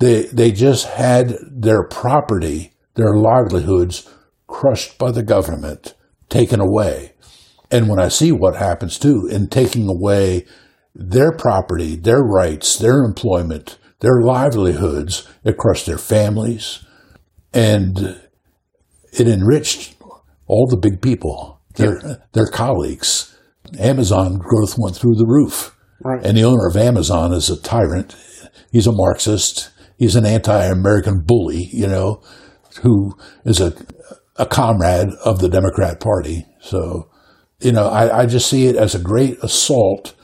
They 0.01 0.23
they 0.23 0.51
just 0.51 0.87
had 0.87 1.35
their 1.49 1.87
property, 1.87 2.73
their 2.95 3.15
livelihoods 3.17 4.13
crushed 4.49 4.99
by 4.99 5.13
the 5.13 5.23
government, 5.23 5.95
taken 6.29 6.59
away. 6.59 7.13
And 7.71 7.89
when 7.89 8.01
I 8.01 8.09
see 8.09 8.33
what 8.33 8.57
happens 8.57 8.99
too 8.99 9.29
in 9.31 9.49
taking 9.49 9.89
away 9.89 10.47
their 10.95 11.31
property, 11.31 11.95
their 11.95 12.23
rights, 12.23 12.77
their 12.77 13.05
employment, 13.05 13.79
their 14.01 14.21
livelihoods, 14.21 15.29
it 15.45 15.57
crushed 15.57 15.87
their 15.87 15.99
families, 15.99 16.85
and 17.53 18.21
it 19.13 19.29
enriched 19.29 19.95
all 20.47 20.67
the 20.67 20.77
big 20.77 21.01
people, 21.01 21.61
their 21.77 22.01
yeah. 22.05 22.15
their 22.33 22.47
colleagues. 22.47 23.37
Amazon 23.79 24.39
growth 24.39 24.77
went 24.79 24.97
through 24.97 25.15
the 25.17 25.27
roof, 25.27 25.77
right. 26.03 26.25
and 26.25 26.37
the 26.37 26.45
owner 26.45 26.67
of 26.67 26.77
Amazon 26.77 27.33
is 27.33 27.51
a 27.51 27.61
tyrant. 27.61 28.17
He's 28.73 28.87
a 28.87 28.93
Marxist. 28.93 29.71
He's 29.99 30.17
an 30.17 30.25
anti-American 30.25 31.23
bully, 31.27 31.69
you 31.73 31.87
know, 31.87 32.23
who 32.83 33.15
is 33.45 33.61
a 33.61 33.75
a 34.39 34.47
comrade 34.47 35.11
of 35.25 35.41
the 35.41 35.49
Democrat 35.49 36.01
Party. 36.01 36.47
So, 36.61 37.11
you 37.61 37.73
know, 37.73 37.89
I, 37.89 38.21
I 38.21 38.27
just 38.27 38.49
see 38.49 38.67
it 38.67 38.77
as 38.77 38.95
a 38.95 39.01
great 39.01 39.39
assault 39.43 40.15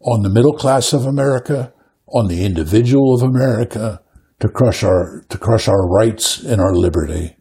on 0.00 0.22
the 0.22 0.30
middle 0.30 0.52
class 0.52 0.92
of 0.92 1.06
America, 1.06 1.72
on 2.08 2.26
the 2.26 2.44
individual 2.44 3.14
of 3.14 3.22
America, 3.22 4.00
to 4.40 4.48
crush 4.48 4.82
our 4.82 5.22
to 5.28 5.38
crush 5.38 5.68
our 5.68 5.88
rights 5.88 6.42
and 6.42 6.60
our 6.60 6.74
liberty. 6.74 7.36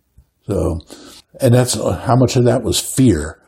So, 0.48 0.80
and 1.40 1.54
that's 1.54 1.74
how 1.74 2.16
much 2.16 2.36
of 2.36 2.46
that 2.46 2.64
was 2.64 2.80
fear. 2.80 3.42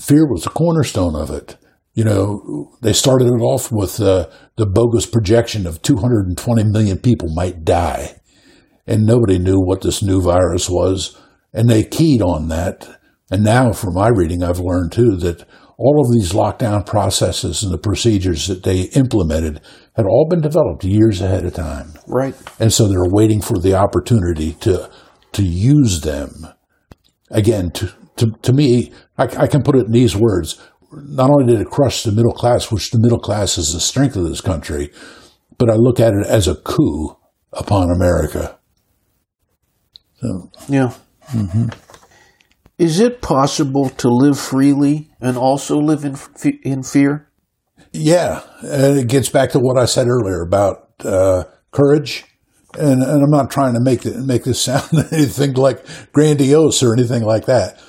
Fear 0.00 0.26
was 0.26 0.44
the 0.44 0.50
cornerstone 0.50 1.14
of 1.14 1.30
it. 1.30 1.56
You 1.92 2.04
know, 2.04 2.72
they 2.82 2.92
started 2.92 3.26
it 3.28 3.42
off 3.42 3.70
with 3.70 4.00
uh, 4.00 4.28
the 4.56 4.66
bogus 4.66 5.06
projection 5.06 5.66
of 5.66 5.82
220 5.82 6.64
million 6.64 6.98
people 6.98 7.28
might 7.34 7.64
die, 7.64 8.20
and 8.86 9.06
nobody 9.06 9.38
knew 9.38 9.60
what 9.60 9.82
this 9.82 10.02
new 10.02 10.20
virus 10.20 10.68
was, 10.68 11.16
and 11.56 11.68
they 11.68 11.82
keyed 11.82 12.22
on 12.22 12.48
that. 12.48 13.00
And 13.30 13.42
now, 13.42 13.72
from 13.72 13.94
my 13.94 14.08
reading, 14.08 14.44
I've 14.44 14.60
learned 14.60 14.92
too 14.92 15.16
that 15.16 15.44
all 15.78 16.00
of 16.00 16.12
these 16.12 16.32
lockdown 16.32 16.86
processes 16.86 17.62
and 17.62 17.72
the 17.72 17.78
procedures 17.78 18.46
that 18.46 18.62
they 18.62 18.82
implemented 18.94 19.60
had 19.96 20.06
all 20.06 20.26
been 20.28 20.40
developed 20.40 20.84
years 20.84 21.20
ahead 21.20 21.44
of 21.44 21.54
time. 21.54 21.92
Right. 22.06 22.34
And 22.60 22.72
so 22.72 22.86
they're 22.86 23.10
waiting 23.10 23.42
for 23.42 23.58
the 23.58 23.74
opportunity 23.74 24.52
to 24.60 24.90
to 25.32 25.42
use 25.42 26.02
them. 26.02 26.46
Again, 27.30 27.70
to 27.72 27.92
to, 28.16 28.30
to 28.42 28.52
me, 28.52 28.92
I, 29.18 29.24
I 29.24 29.46
can 29.46 29.62
put 29.62 29.76
it 29.76 29.86
in 29.86 29.92
these 29.92 30.16
words. 30.16 30.60
Not 30.92 31.30
only 31.30 31.52
did 31.52 31.60
it 31.60 31.70
crush 31.70 32.02
the 32.02 32.12
middle 32.12 32.32
class, 32.32 32.70
which 32.70 32.90
the 32.90 33.00
middle 33.00 33.18
class 33.18 33.58
is 33.58 33.72
the 33.72 33.80
strength 33.80 34.16
of 34.16 34.24
this 34.24 34.40
country, 34.40 34.90
but 35.58 35.68
I 35.68 35.74
look 35.74 36.00
at 36.00 36.14
it 36.14 36.26
as 36.26 36.46
a 36.46 36.54
coup 36.54 37.16
upon 37.52 37.90
America. 37.90 38.58
So, 40.20 40.50
yeah. 40.68 40.92
Mm-hmm. 41.32 41.68
Is 42.78 43.00
it 43.00 43.22
possible 43.22 43.88
to 43.88 44.08
live 44.08 44.38
freely 44.38 45.10
and 45.20 45.36
also 45.36 45.78
live 45.78 46.04
in 46.04 46.16
in 46.62 46.82
fear? 46.82 47.28
Yeah, 47.92 48.42
and 48.60 48.98
it 48.98 49.08
gets 49.08 49.30
back 49.30 49.50
to 49.52 49.58
what 49.58 49.78
I 49.78 49.86
said 49.86 50.08
earlier 50.08 50.42
about 50.42 50.90
uh, 51.02 51.44
courage, 51.70 52.24
and, 52.78 53.02
and 53.02 53.22
I'm 53.22 53.30
not 53.30 53.50
trying 53.50 53.72
to 53.74 53.80
make 53.80 54.04
it, 54.04 54.16
make 54.18 54.44
this 54.44 54.60
sound 54.60 54.90
anything 55.12 55.54
like 55.54 55.84
grandiose 56.12 56.82
or 56.82 56.92
anything 56.92 57.22
like 57.22 57.46
that. 57.46 57.80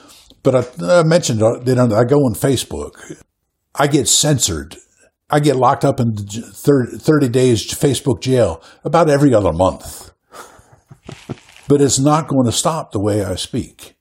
But 0.43 0.56
I, 0.82 1.00
I 1.00 1.04
mentioned 1.04 1.43
uh, 1.43 1.60
you 1.65 1.76
know 1.76 1.93
I 1.93 2.06
go 2.06 2.17
on 2.17 2.34
Facebook, 2.34 3.21
I 3.76 3.88
get 3.88 4.08
censored, 4.08 4.78
I 5.30 5.41
get 5.41 5.58
locked 5.58 5.84
up 5.84 6.00
in 6.00 6.15
30, 6.15 6.97
30 6.97 7.28
days 7.28 7.67
Facebook 7.67 8.21
jail 8.21 8.63
about 8.86 9.10
every 9.10 9.34
other 9.34 9.52
month. 9.52 10.12
But 11.67 11.82
it's 11.82 11.99
not 11.99 12.27
going 12.27 12.45
to 12.45 12.51
stop 12.51 12.91
the 12.91 13.01
way 13.01 13.23
I 13.23 13.36
speak. 13.36 13.95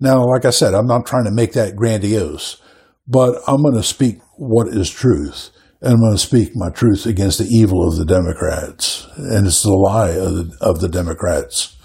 Now, 0.00 0.24
like 0.24 0.44
I 0.44 0.50
said, 0.50 0.74
I'm 0.74 0.86
not 0.86 1.06
trying 1.06 1.24
to 1.24 1.32
make 1.32 1.52
that 1.52 1.76
grandiose, 1.76 2.60
but 3.06 3.42
I'm 3.48 3.62
going 3.62 3.74
to 3.74 3.82
speak 3.82 4.18
what 4.36 4.68
is 4.68 4.90
truth. 4.90 5.50
And 5.80 5.94
I'm 5.94 6.00
going 6.00 6.12
to 6.14 6.18
speak 6.18 6.50
my 6.54 6.70
truth 6.70 7.06
against 7.06 7.38
the 7.38 7.46
evil 7.46 7.86
of 7.86 7.96
the 7.96 8.04
Democrats. 8.04 9.06
And 9.16 9.46
it's 9.46 9.62
the 9.62 9.72
lie 9.72 10.10
of 10.10 10.34
the, 10.34 10.56
of 10.60 10.80
the 10.80 10.88
Democrats. 10.88 11.76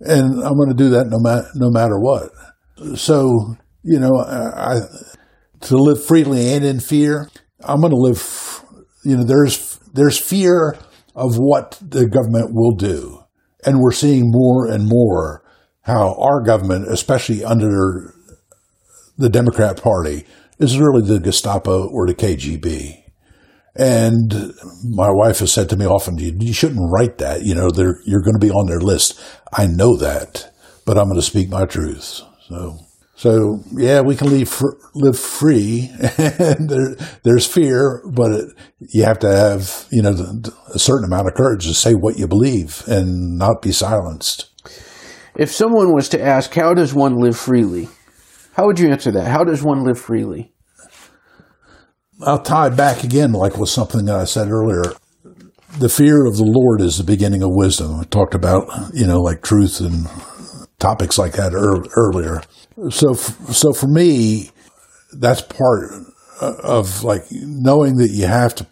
And 0.00 0.42
I'm 0.42 0.54
going 0.54 0.68
to 0.68 0.74
do 0.74 0.90
that 0.90 1.06
no, 1.08 1.18
ma- 1.20 1.48
no 1.54 1.70
matter 1.70 1.98
what. 1.98 2.30
So, 2.96 3.56
you 3.82 3.98
know, 3.98 4.16
I, 4.16 4.80
to 5.62 5.76
live 5.76 6.04
freely 6.04 6.52
and 6.52 6.64
in 6.64 6.80
fear, 6.80 7.28
I'm 7.60 7.80
going 7.80 7.92
to 7.92 7.96
live, 7.96 8.64
you 9.04 9.16
know, 9.16 9.24
there's, 9.24 9.78
there's 9.92 10.18
fear 10.18 10.76
of 11.14 11.36
what 11.36 11.78
the 11.80 12.08
government 12.08 12.50
will 12.52 12.74
do. 12.74 13.19
And 13.64 13.80
we're 13.80 13.92
seeing 13.92 14.30
more 14.30 14.66
and 14.66 14.88
more 14.88 15.42
how 15.82 16.14
our 16.18 16.42
government, 16.42 16.90
especially 16.90 17.44
under 17.44 18.14
the 19.16 19.28
Democrat 19.28 19.82
Party, 19.82 20.26
is 20.58 20.78
really 20.78 21.02
the 21.02 21.20
Gestapo 21.20 21.88
or 21.88 22.06
the 22.06 22.14
KGB. 22.14 23.02
And 23.76 24.52
my 24.84 25.10
wife 25.10 25.38
has 25.38 25.52
said 25.52 25.68
to 25.70 25.76
me 25.76 25.86
often, 25.86 26.18
you, 26.18 26.52
shouldn't 26.52 26.90
write 26.90 27.18
that. 27.18 27.42
You 27.42 27.54
know, 27.54 27.70
you're 28.04 28.22
going 28.22 28.38
to 28.38 28.46
be 28.46 28.50
on 28.50 28.66
their 28.66 28.80
list. 28.80 29.20
I 29.52 29.66
know 29.66 29.96
that, 29.96 30.50
but 30.84 30.98
I'm 30.98 31.04
going 31.04 31.16
to 31.16 31.22
speak 31.22 31.48
my 31.48 31.66
truth. 31.66 32.20
So, 32.48 32.78
so 33.20 33.62
yeah, 33.72 34.00
we 34.00 34.16
can 34.16 34.30
leave, 34.30 34.62
live 34.94 35.18
free 35.18 35.90
and 36.00 36.70
there, 36.70 36.96
there's 37.22 37.46
fear, 37.46 38.02
but 38.10 38.32
it, 38.32 38.48
you 38.78 39.04
have 39.04 39.18
to 39.18 39.28
have, 39.30 39.86
you 39.90 40.00
know, 40.00 40.14
a 40.74 40.78
certain 40.78 41.04
amount 41.04 41.28
of 41.28 41.34
courage 41.34 41.66
to 41.66 41.74
say 41.74 41.92
what 41.92 42.18
you 42.18 42.26
believe 42.26 42.82
and 42.86 43.36
not 43.36 43.60
be 43.60 43.72
silenced. 43.72 44.48
If 45.36 45.50
someone 45.50 45.92
was 45.92 46.08
to 46.08 46.22
ask, 46.22 46.54
how 46.54 46.72
does 46.72 46.94
one 46.94 47.16
live 47.16 47.36
freely? 47.36 47.90
How 48.54 48.64
would 48.64 48.78
you 48.78 48.88
answer 48.88 49.10
that? 49.10 49.28
How 49.28 49.44
does 49.44 49.62
one 49.62 49.84
live 49.84 49.98
freely? 49.98 50.54
I'll 52.22 52.42
tie 52.42 52.70
back 52.70 53.04
again, 53.04 53.32
like 53.32 53.58
with 53.58 53.68
something 53.68 54.06
that 54.06 54.16
I 54.16 54.24
said 54.24 54.48
earlier. 54.48 54.94
The 55.78 55.90
fear 55.90 56.24
of 56.24 56.38
the 56.38 56.44
Lord 56.46 56.80
is 56.80 56.96
the 56.96 57.04
beginning 57.04 57.42
of 57.42 57.50
wisdom. 57.52 58.00
I 58.00 58.04
talked 58.04 58.34
about, 58.34 58.66
you 58.94 59.06
know, 59.06 59.20
like 59.20 59.42
truth 59.42 59.80
and 59.80 60.08
topics 60.80 61.18
like 61.18 61.32
that 61.32 61.52
earlier. 61.54 62.42
So, 62.90 63.14
so 63.14 63.72
for 63.72 63.86
me, 63.86 64.50
that's 65.12 65.42
part 65.42 65.92
of 66.40 67.04
like 67.04 67.24
knowing 67.30 67.96
that 67.96 68.10
you 68.10 68.26
have 68.26 68.54
to, 68.56 68.66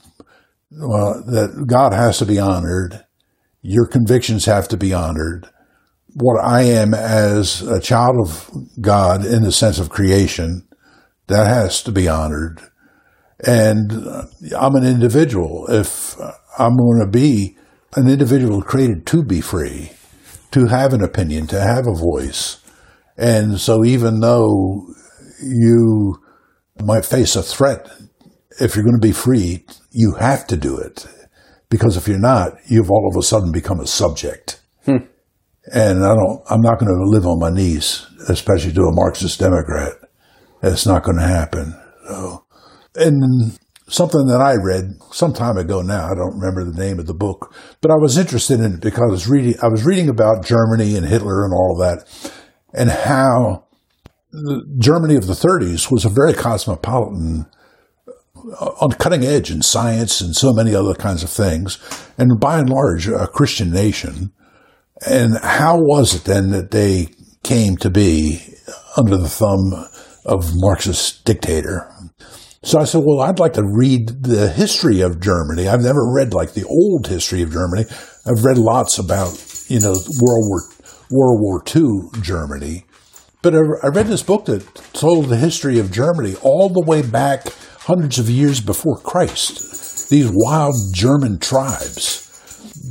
well, 0.70 1.22
that 1.26 1.66
God 1.66 1.92
has 1.92 2.18
to 2.18 2.26
be 2.26 2.38
honored. 2.38 3.04
Your 3.62 3.86
convictions 3.86 4.46
have 4.46 4.68
to 4.68 4.76
be 4.76 4.92
honored. 4.94 5.46
What 6.14 6.42
I 6.42 6.62
am 6.62 6.94
as 6.94 7.62
a 7.62 7.80
child 7.80 8.16
of 8.20 8.50
God 8.80 9.24
in 9.24 9.42
the 9.42 9.52
sense 9.52 9.78
of 9.78 9.90
creation, 9.90 10.66
that 11.26 11.46
has 11.46 11.82
to 11.82 11.92
be 11.92 12.08
honored 12.08 12.62
and 13.40 13.92
uh, 13.92 14.24
I'm 14.58 14.74
an 14.74 14.84
individual. 14.84 15.66
If 15.68 16.18
uh, 16.20 16.32
I'm 16.58 16.76
going 16.76 17.00
to 17.00 17.10
be 17.10 17.56
an 17.94 18.08
individual 18.08 18.62
created 18.62 19.06
to 19.06 19.22
be 19.22 19.40
free, 19.40 19.92
to 20.52 20.66
have 20.66 20.92
an 20.92 21.02
opinion, 21.02 21.46
to 21.48 21.61
have 21.61 21.87
a 21.87 21.94
voice. 21.94 22.58
And 23.16 23.61
so 23.61 23.84
even 23.84 24.20
though 24.20 24.87
you 25.42 26.22
might 26.82 27.04
face 27.04 27.37
a 27.37 27.42
threat, 27.42 27.88
if 28.61 28.74
you're 28.74 28.84
going 28.84 29.00
to 29.00 29.06
be 29.06 29.12
free, 29.12 29.64
you 29.90 30.14
have 30.18 30.46
to 30.48 30.56
do 30.56 30.78
it. 30.78 31.06
Because 31.68 31.96
if 31.96 32.08
you're 32.08 32.18
not, 32.18 32.52
you've 32.66 32.90
all 32.90 33.11
of 33.11 33.18
a 33.18 33.22
sudden 33.22 33.52
become 33.52 33.80
a 33.80 33.87
subject. 33.87 34.61
Hmm. 34.84 35.04
And 35.72 36.02
I 36.02 36.14
don't, 36.14 36.42
I'm 36.48 36.62
not 36.62 36.78
going 36.78 36.88
to 36.88 37.11
live 37.11 37.26
on 37.26 37.38
my 37.38 37.50
knees, 37.50 38.06
especially 38.28 38.72
to 38.72 38.82
a 38.82 38.94
Marxist 38.94 39.38
Democrat. 39.38 39.92
It's 40.62 40.87
not 40.87 41.02
going 41.02 41.18
to 41.18 41.26
happen. 41.26 41.74
So 42.08 42.44
and 42.98 43.58
something 43.88 44.27
that 44.27 44.40
I 44.40 44.55
read 44.62 45.01
some 45.12 45.33
time 45.33 45.57
ago 45.57 45.83
now, 45.83 46.07
I 46.07 46.14
don't 46.14 46.38
remember 46.38 46.64
the 46.64 46.79
name 46.79 46.98
of 46.98 47.07
the 47.07 47.14
book, 47.14 47.55
but 47.81 47.90
I 47.90 47.96
was 47.96 48.18
interested 48.18 48.61
in 48.61 48.74
it 48.74 48.81
because 48.81 49.03
I 49.03 49.11
was 49.11 49.29
reading, 49.29 49.55
I 49.62 49.68
was 49.68 49.85
reading 49.85 50.09
about 50.09 50.44
Germany 50.44 50.96
and 50.96 51.07
Hitler 51.07 51.44
and 51.44 51.53
all 51.53 51.77
that 51.81 52.07
and 52.74 52.90
how 52.90 53.64
Germany 54.79 55.16
of 55.16 55.27
the 55.27 55.33
30s 55.33 55.90
was 55.90 56.05
a 56.05 56.11
very 56.11 56.35
cosmopolitan, 56.35 57.46
uh, 58.37 58.66
on 58.81 58.92
cutting 58.92 59.24
edge 59.24 59.51
in 59.51 59.62
science 59.62 60.20
and 60.20 60.37
so 60.37 60.53
many 60.53 60.74
other 60.74 60.94
kinds 60.94 61.22
of 61.22 61.31
things, 61.31 61.79
and 62.18 62.38
by 62.38 62.59
and 62.59 62.70
large, 62.70 63.09
a 63.09 63.27
Christian 63.27 63.70
nation. 63.70 64.33
And 65.07 65.38
how 65.38 65.79
was 65.79 66.14
it 66.14 66.24
then 66.24 66.51
that 66.51 66.70
they 66.70 67.09
came 67.42 67.77
to 67.79 67.90
be 67.90 68.42
under 68.96 69.16
the 69.16 69.29
thumb 69.29 69.87
of 70.27 70.51
Marxist 70.55 71.24
dictator? 71.24 71.90
So 72.62 72.80
I 72.80 72.84
said, 72.84 73.02
well, 73.04 73.20
I'd 73.20 73.38
like 73.38 73.52
to 73.52 73.62
read 73.62 74.08
the 74.24 74.48
history 74.48 75.00
of 75.00 75.20
Germany. 75.20 75.68
I've 75.68 75.82
never 75.82 76.12
read 76.12 76.34
like 76.34 76.54
the 76.54 76.64
old 76.64 77.06
history 77.06 77.42
of 77.42 77.52
Germany. 77.52 77.84
I've 78.26 78.44
read 78.44 78.58
lots 78.58 78.98
about, 78.98 79.30
you 79.68 79.78
know, 79.78 79.92
World 80.20 80.44
War, 80.48 80.60
World 81.10 81.40
War 81.40 81.62
II 81.74 82.20
Germany. 82.20 82.84
But 83.42 83.54
I 83.54 83.88
read 83.88 84.08
this 84.08 84.24
book 84.24 84.46
that 84.46 84.74
told 84.92 85.26
the 85.26 85.36
history 85.36 85.78
of 85.78 85.92
Germany 85.92 86.34
all 86.42 86.68
the 86.68 86.84
way 86.84 87.02
back 87.02 87.46
hundreds 87.78 88.18
of 88.18 88.28
years 88.28 88.60
before 88.60 88.98
Christ. 88.98 90.10
These 90.10 90.30
wild 90.32 90.74
German 90.92 91.38
tribes. 91.38 92.24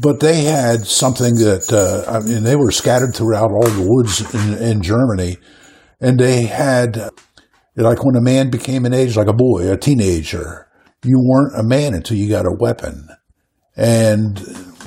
But 0.01 0.21
they 0.21 0.43
had 0.43 0.87
something 0.87 1.35
that, 1.35 1.73
uh, 1.73 2.09
I 2.09 2.19
mean, 2.21 2.43
they 2.43 2.55
were 2.55 2.71
scattered 2.71 3.13
throughout 3.13 3.51
all 3.51 3.67
the 3.67 3.87
woods 3.87 4.33
in, 4.33 4.53
in 4.53 4.81
Germany. 4.81 5.37
And 5.99 6.19
they 6.19 6.43
had 6.43 7.09
like 7.83 8.03
when 8.03 8.15
a 8.15 8.21
man 8.21 8.49
became 8.49 8.85
an 8.85 8.93
age, 8.93 9.15
like 9.15 9.27
a 9.27 9.33
boy, 9.33 9.71
a 9.71 9.77
teenager, 9.77 10.67
you 11.03 11.19
weren't 11.23 11.57
a 11.57 11.63
man 11.63 11.93
until 11.93 12.17
you 12.17 12.27
got 12.29 12.45
a 12.45 12.55
weapon. 12.59 13.07
And 13.75 14.39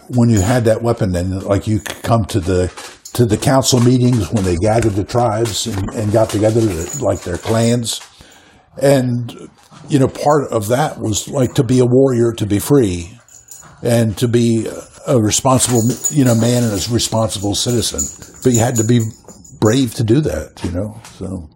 when 0.08 0.28
you 0.28 0.40
had 0.40 0.64
that 0.64 0.82
weapon, 0.82 1.12
then 1.12 1.40
like 1.40 1.66
you 1.68 1.78
could 1.78 2.02
come 2.02 2.24
to 2.26 2.40
the 2.40 2.72
to 3.12 3.24
the 3.24 3.36
council 3.36 3.80
meetings 3.80 4.32
when 4.32 4.44
they 4.44 4.56
gathered 4.56 4.92
the 4.92 5.04
tribes 5.04 5.66
and, 5.66 5.94
and 5.94 6.12
got 6.12 6.30
together 6.30 6.60
to, 6.60 7.04
like 7.04 7.22
their 7.22 7.38
clans. 7.38 8.00
And 8.80 9.48
you 9.88 9.98
know, 9.98 10.08
part 10.08 10.50
of 10.50 10.68
that 10.68 10.98
was 10.98 11.28
like 11.28 11.54
to 11.54 11.64
be 11.64 11.78
a 11.78 11.86
warrior, 11.86 12.32
to 12.32 12.46
be 12.46 12.58
free, 12.58 13.16
and 13.82 14.16
to 14.18 14.28
be 14.28 14.68
a 15.06 15.20
responsible, 15.20 15.82
you 16.10 16.24
know, 16.24 16.34
man 16.34 16.64
and 16.64 16.72
a 16.72 16.92
responsible 16.92 17.54
citizen. 17.54 18.00
But 18.42 18.52
you 18.52 18.58
had 18.58 18.76
to 18.76 18.84
be 18.84 19.00
brave 19.60 19.94
to 19.94 20.04
do 20.04 20.20
that, 20.22 20.60
you 20.64 20.72
know. 20.72 21.00
So 21.18 21.48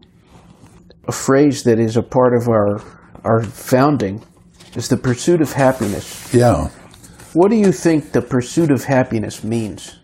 a 1.07 1.13
phrase 1.13 1.65
that 1.65 1.79
is 1.79 1.97
a 1.97 2.03
part 2.03 2.35
of 2.35 2.49
our 2.49 2.81
our 3.25 3.43
founding 3.43 4.23
is 4.75 4.89
the 4.89 4.97
pursuit 4.97 5.41
of 5.41 5.53
happiness. 5.53 6.33
Yeah. 6.35 6.69
What 7.33 7.51
do 7.51 7.57
you 7.57 7.73
think 7.73 8.13
the 8.13 8.23
pursuit 8.23 8.71
of 8.71 8.85
happiness 8.85 9.43
means? 9.43 9.99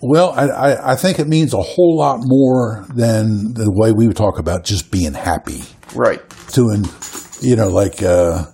Well, 0.00 0.32
I, 0.32 0.92
I 0.92 0.96
think 0.96 1.18
it 1.18 1.28
means 1.28 1.54
a 1.54 1.62
whole 1.62 1.96
lot 1.96 2.18
more 2.22 2.84
than 2.94 3.54
the 3.54 3.70
way 3.70 3.92
we 3.92 4.06
would 4.06 4.16
talk 4.16 4.38
about 4.38 4.64
just 4.64 4.90
being 4.90 5.14
happy. 5.14 5.62
Right. 5.94 6.20
To, 6.52 6.82
you 7.40 7.56
know, 7.56 7.68
like, 7.68 8.02
uh, 8.02 8.44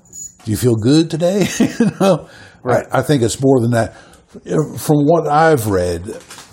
do 0.44 0.50
you 0.50 0.56
feel 0.56 0.76
good 0.76 1.10
today? 1.10 1.48
you 1.58 1.90
know, 2.00 2.28
right. 2.62 2.86
I, 2.92 3.00
I, 3.00 3.02
think 3.02 3.22
it's 3.22 3.40
more 3.42 3.60
than 3.60 3.72
that. 3.72 3.96
From 4.78 5.06
what 5.06 5.26
I've 5.26 5.66
read, 5.66 6.08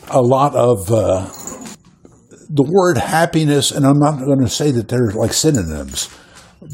a 0.09 0.21
lot 0.21 0.55
of 0.55 0.91
uh, 0.91 1.29
the 2.49 2.63
word 2.63 2.97
happiness, 2.97 3.71
and 3.71 3.85
I'm 3.85 3.99
not 3.99 4.19
going 4.19 4.41
to 4.41 4.49
say 4.49 4.71
that 4.71 4.87
they're 4.87 5.11
like 5.11 5.33
synonyms, 5.33 6.09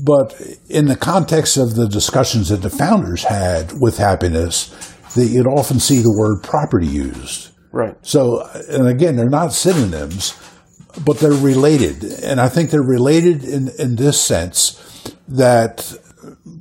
but 0.03 0.39
in 0.69 0.86
the 0.86 0.95
context 0.95 1.57
of 1.57 1.75
the 1.75 1.88
discussions 1.88 2.49
that 2.49 2.62
the 2.62 2.69
founders 2.69 3.23
had 3.23 3.73
with 3.79 3.97
happiness, 3.97 4.69
that 5.15 5.25
you'd 5.25 5.47
often 5.47 5.79
see 5.79 5.99
the 5.99 6.15
word 6.17 6.43
property 6.43 6.88
used. 6.88 7.51
Right. 7.71 7.95
So, 8.01 8.47
and 8.69 8.88
again, 8.88 9.15
they're 9.15 9.29
not 9.29 9.51
synonyms, 9.53 10.39
but 11.03 11.19
they're 11.19 11.31
related. 11.31 12.03
And 12.03 12.39
I 12.39 12.49
think 12.49 12.69
they're 12.69 12.81
related 12.81 13.43
in, 13.43 13.69
in 13.79 13.95
this 13.95 14.21
sense 14.21 14.79
that, 15.27 15.95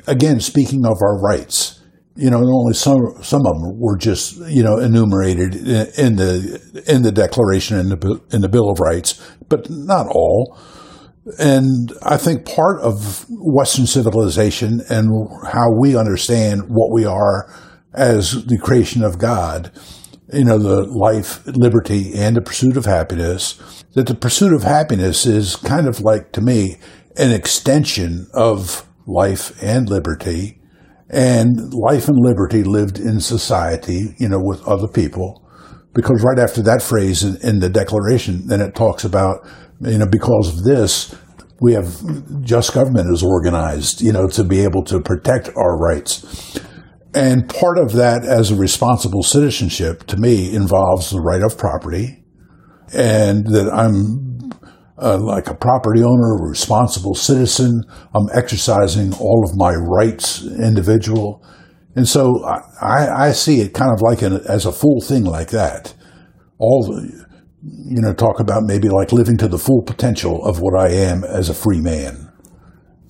again, 0.06 0.40
speaking 0.40 0.86
of 0.86 0.96
our 1.02 1.20
rights, 1.20 1.81
you 2.14 2.28
know, 2.28 2.38
only 2.38 2.74
some 2.74 3.00
some 3.22 3.46
of 3.46 3.54
them 3.54 3.78
were 3.78 3.96
just 3.96 4.36
you 4.48 4.62
know 4.62 4.78
enumerated 4.78 5.54
in, 5.54 6.16
the 6.16 6.84
in 6.86 7.02
the 7.02 7.12
Declaration 7.12 7.78
in 7.78 7.88
the 7.88 8.20
in 8.32 8.42
the 8.42 8.48
Bill 8.48 8.70
of 8.70 8.80
Rights, 8.80 9.20
but 9.48 9.70
not 9.70 10.06
all. 10.08 10.58
And 11.38 11.92
I 12.02 12.16
think 12.16 12.44
part 12.44 12.80
of 12.80 13.26
Western 13.30 13.86
civilization 13.86 14.82
and 14.88 15.08
how 15.52 15.70
we 15.80 15.96
understand 15.96 16.62
what 16.68 16.92
we 16.92 17.04
are 17.04 17.48
as 17.94 18.44
the 18.46 18.58
creation 18.58 19.04
of 19.04 19.18
God, 19.18 19.70
you 20.32 20.44
know, 20.44 20.58
the 20.58 20.82
life, 20.82 21.46
liberty, 21.46 22.12
and 22.14 22.34
the 22.34 22.40
pursuit 22.40 22.76
of 22.76 22.86
happiness, 22.86 23.84
that 23.94 24.08
the 24.08 24.16
pursuit 24.16 24.52
of 24.52 24.64
happiness 24.64 25.24
is 25.24 25.54
kind 25.54 25.86
of 25.86 26.00
like, 26.00 26.32
to 26.32 26.40
me, 26.40 26.78
an 27.16 27.30
extension 27.30 28.26
of 28.34 28.84
life 29.06 29.62
and 29.62 29.88
liberty 29.88 30.61
and 31.12 31.74
life 31.74 32.08
and 32.08 32.18
liberty 32.18 32.64
lived 32.64 32.98
in 32.98 33.20
society, 33.20 34.14
you 34.18 34.28
know, 34.28 34.40
with 34.42 34.66
other 34.66 34.88
people. 34.88 35.46
Because 35.94 36.24
right 36.24 36.38
after 36.38 36.62
that 36.62 36.82
phrase 36.82 37.22
in, 37.22 37.36
in 37.46 37.58
the 37.60 37.68
Declaration, 37.68 38.46
then 38.46 38.62
it 38.62 38.74
talks 38.74 39.04
about, 39.04 39.46
you 39.80 39.98
know, 39.98 40.06
because 40.10 40.48
of 40.48 40.64
this, 40.64 41.14
we 41.60 41.74
have 41.74 42.42
just 42.42 42.72
government 42.72 43.12
is 43.12 43.22
organized, 43.22 44.00
you 44.00 44.10
know, 44.10 44.26
to 44.28 44.42
be 44.42 44.60
able 44.60 44.82
to 44.84 45.00
protect 45.00 45.50
our 45.54 45.78
rights. 45.78 46.58
And 47.14 47.46
part 47.46 47.78
of 47.78 47.92
that 47.92 48.24
as 48.24 48.50
a 48.50 48.56
responsible 48.56 49.22
citizenship 49.22 50.04
to 50.04 50.16
me 50.16 50.54
involves 50.54 51.10
the 51.10 51.20
right 51.20 51.42
of 51.42 51.58
property 51.58 52.24
and 52.94 53.46
that 53.46 53.70
I'm 53.72 54.31
uh, 55.00 55.18
like 55.18 55.48
a 55.48 55.54
property 55.54 56.02
owner, 56.02 56.36
a 56.36 56.48
responsible 56.48 57.14
citizen. 57.14 57.82
I'm 58.14 58.28
exercising 58.32 59.14
all 59.14 59.44
of 59.44 59.56
my 59.56 59.74
rights, 59.74 60.44
individual. 60.44 61.44
And 61.94 62.08
so 62.08 62.44
I, 62.44 63.28
I 63.28 63.32
see 63.32 63.60
it 63.60 63.74
kind 63.74 63.92
of 63.92 64.00
like 64.00 64.22
an, 64.22 64.40
as 64.48 64.66
a 64.66 64.72
full 64.72 65.00
thing 65.00 65.24
like 65.24 65.50
that. 65.50 65.94
All 66.58 66.84
the, 66.84 67.26
you 67.62 68.00
know, 68.00 68.14
talk 68.14 68.40
about 68.40 68.62
maybe 68.64 68.88
like 68.88 69.12
living 69.12 69.36
to 69.38 69.48
the 69.48 69.58
full 69.58 69.82
potential 69.82 70.44
of 70.44 70.60
what 70.60 70.78
I 70.78 70.90
am 70.90 71.24
as 71.24 71.48
a 71.48 71.54
free 71.54 71.80
man. 71.80 72.30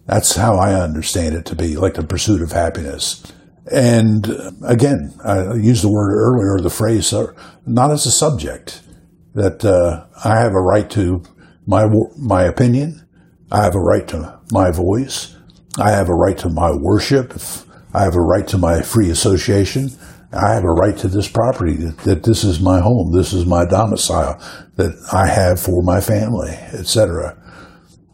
That's 0.07 0.35
how 0.35 0.57
I 0.57 0.74
understand 0.74 1.35
it 1.37 1.45
to 1.47 1.55
be, 1.55 1.76
like 1.76 1.95
the 1.95 2.03
pursuit 2.03 2.43
of 2.43 2.53
happiness. 2.53 3.22
And 3.70 4.26
again, 4.66 5.14
I 5.24 5.55
used 5.55 5.85
the 5.85 5.93
word 5.93 6.14
earlier, 6.16 6.61
the 6.61 6.70
phrase, 6.70 7.12
uh, 7.12 7.26
not 7.64 7.93
as 7.93 8.07
a 8.07 8.11
subject, 8.11 8.83
that 9.35 9.64
uh, 9.64 10.07
I 10.24 10.41
have 10.41 10.53
a 10.53 10.61
right 10.61 10.91
to 10.91 11.22
my 11.66 11.88
my 12.18 12.44
opinion, 12.44 13.06
I 13.50 13.64
have 13.64 13.74
a 13.74 13.80
right 13.80 14.06
to 14.08 14.40
my 14.50 14.70
voice, 14.70 15.36
I 15.78 15.90
have 15.90 16.08
a 16.08 16.14
right 16.14 16.36
to 16.38 16.48
my 16.48 16.72
worship, 16.72 17.34
I 17.94 18.02
have 18.02 18.14
a 18.14 18.20
right 18.20 18.46
to 18.48 18.58
my 18.58 18.82
free 18.82 19.10
association, 19.10 19.90
I 20.32 20.54
have 20.54 20.64
a 20.64 20.72
right 20.72 20.96
to 20.98 21.08
this 21.08 21.28
property, 21.28 21.74
that, 21.74 21.98
that 21.98 22.22
this 22.24 22.42
is 22.42 22.60
my 22.60 22.80
home, 22.80 23.12
this 23.12 23.32
is 23.32 23.44
my 23.44 23.66
domicile, 23.66 24.40
that 24.76 24.92
I 25.12 25.26
have 25.26 25.60
for 25.60 25.82
my 25.82 26.00
family, 26.00 26.50
etc. 26.72 27.38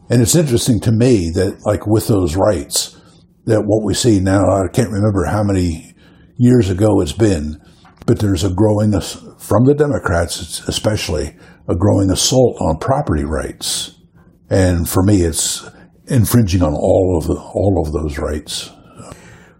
And 0.09 0.21
it's 0.21 0.35
interesting 0.35 0.81
to 0.81 0.91
me 0.91 1.29
that, 1.35 1.65
like, 1.65 1.87
with 1.87 2.07
those 2.07 2.35
rights, 2.35 2.99
that 3.45 3.61
what 3.65 3.85
we 3.85 3.93
see 3.93 4.19
now, 4.19 4.41
I 4.41 4.67
can't 4.67 4.91
remember 4.91 5.25
how 5.25 5.43
many 5.43 5.93
years 6.37 6.69
ago 6.69 6.99
it's 6.99 7.13
been, 7.13 7.61
but 8.05 8.19
there's 8.19 8.43
a 8.43 8.53
growing, 8.53 8.93
uh, 8.93 8.99
from 8.99 9.65
the 9.65 9.73
Democrats 9.73 10.67
especially, 10.67 11.37
a 11.69 11.75
growing 11.75 12.09
assault 12.09 12.57
on 12.61 12.77
property 12.77 13.23
rights. 13.23 13.95
And 14.49 14.89
for 14.89 15.03
me, 15.03 15.21
it's 15.21 15.69
infringing 16.07 16.63
on 16.63 16.73
all 16.73 17.17
of 17.21 17.27
the, 17.27 17.35
all 17.35 17.83
of 17.85 17.93
those 17.93 18.17
rights. 18.17 18.71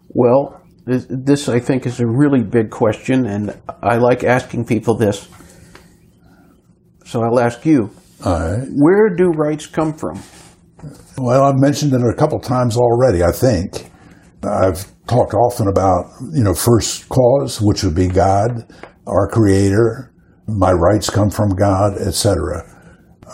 Well, 0.10 0.60
this, 0.86 1.06
this 1.08 1.48
I 1.48 1.60
think 1.60 1.86
is 1.86 2.00
a 2.00 2.08
really 2.08 2.44
big 2.44 2.72
question, 2.72 3.28
and 3.28 3.62
I 3.84 3.98
like 3.98 4.24
asking 4.24 4.66
people 4.66 4.96
this. 4.96 5.28
So 7.06 7.22
I'll 7.22 7.40
ask 7.40 7.64
you: 7.66 7.92
Where 8.24 9.16
do 9.16 9.30
rights 9.30 9.68
come 9.68 9.94
from? 9.94 10.20
Well, 11.18 11.44
I've 11.44 11.60
mentioned 11.60 11.94
it 11.94 12.02
a 12.02 12.16
couple 12.16 12.40
times 12.40 12.76
already, 12.76 13.24
I 13.24 13.32
think. 13.32 13.92
I've 14.44 14.86
talked 15.06 15.34
often 15.34 15.68
about, 15.68 16.06
you 16.32 16.44
know, 16.44 16.54
first 16.54 17.10
cause, 17.10 17.60
which 17.62 17.84
would 17.84 17.96
be 17.96 18.08
God, 18.08 18.74
our 19.06 19.28
creator, 19.28 20.14
my 20.58 20.72
rights 20.72 21.10
come 21.10 21.30
from 21.30 21.50
God, 21.56 21.98
etc. 21.98 22.64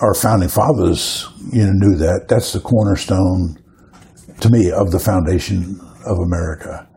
Our 0.02 0.14
founding 0.14 0.50
fathers, 0.50 1.28
you 1.52 1.66
know, 1.66 1.72
knew 1.74 1.98
that. 1.98 2.28
That's 2.28 2.54
the 2.54 2.60
cornerstone, 2.60 3.58
to 4.42 4.50
me, 4.50 4.72
of 4.72 4.92
the 4.92 5.00
foundation 5.00 5.80
of 6.06 6.18
America. 6.20 6.88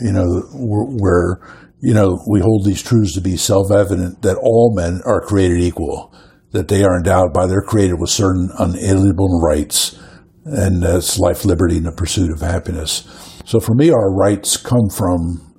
You 0.00 0.12
know, 0.12 0.42
where, 0.52 1.40
you 1.80 1.94
know, 1.94 2.18
we 2.30 2.40
hold 2.40 2.64
these 2.64 2.82
truths 2.82 3.14
to 3.14 3.20
be 3.20 3.36
self-evident 3.36 4.22
that 4.22 4.36
all 4.36 4.74
men 4.74 5.00
are 5.04 5.20
created 5.20 5.60
equal 5.60 6.14
that 6.50 6.68
they 6.68 6.82
are 6.82 6.96
endowed 6.96 7.32
by 7.32 7.46
their 7.46 7.60
Creator 7.60 7.96
with 7.96 8.10
certain 8.10 8.48
unalienable 8.58 9.40
rights, 9.40 9.98
and 10.44 10.82
that's 10.82 11.18
life, 11.18 11.44
liberty, 11.44 11.76
and 11.76 11.86
the 11.86 11.92
pursuit 11.92 12.30
of 12.30 12.40
happiness. 12.40 13.04
So 13.44 13.60
for 13.60 13.74
me, 13.74 13.90
our 13.90 14.14
rights 14.14 14.56
come 14.56 14.88
from 14.90 15.54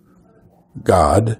God 0.83 1.39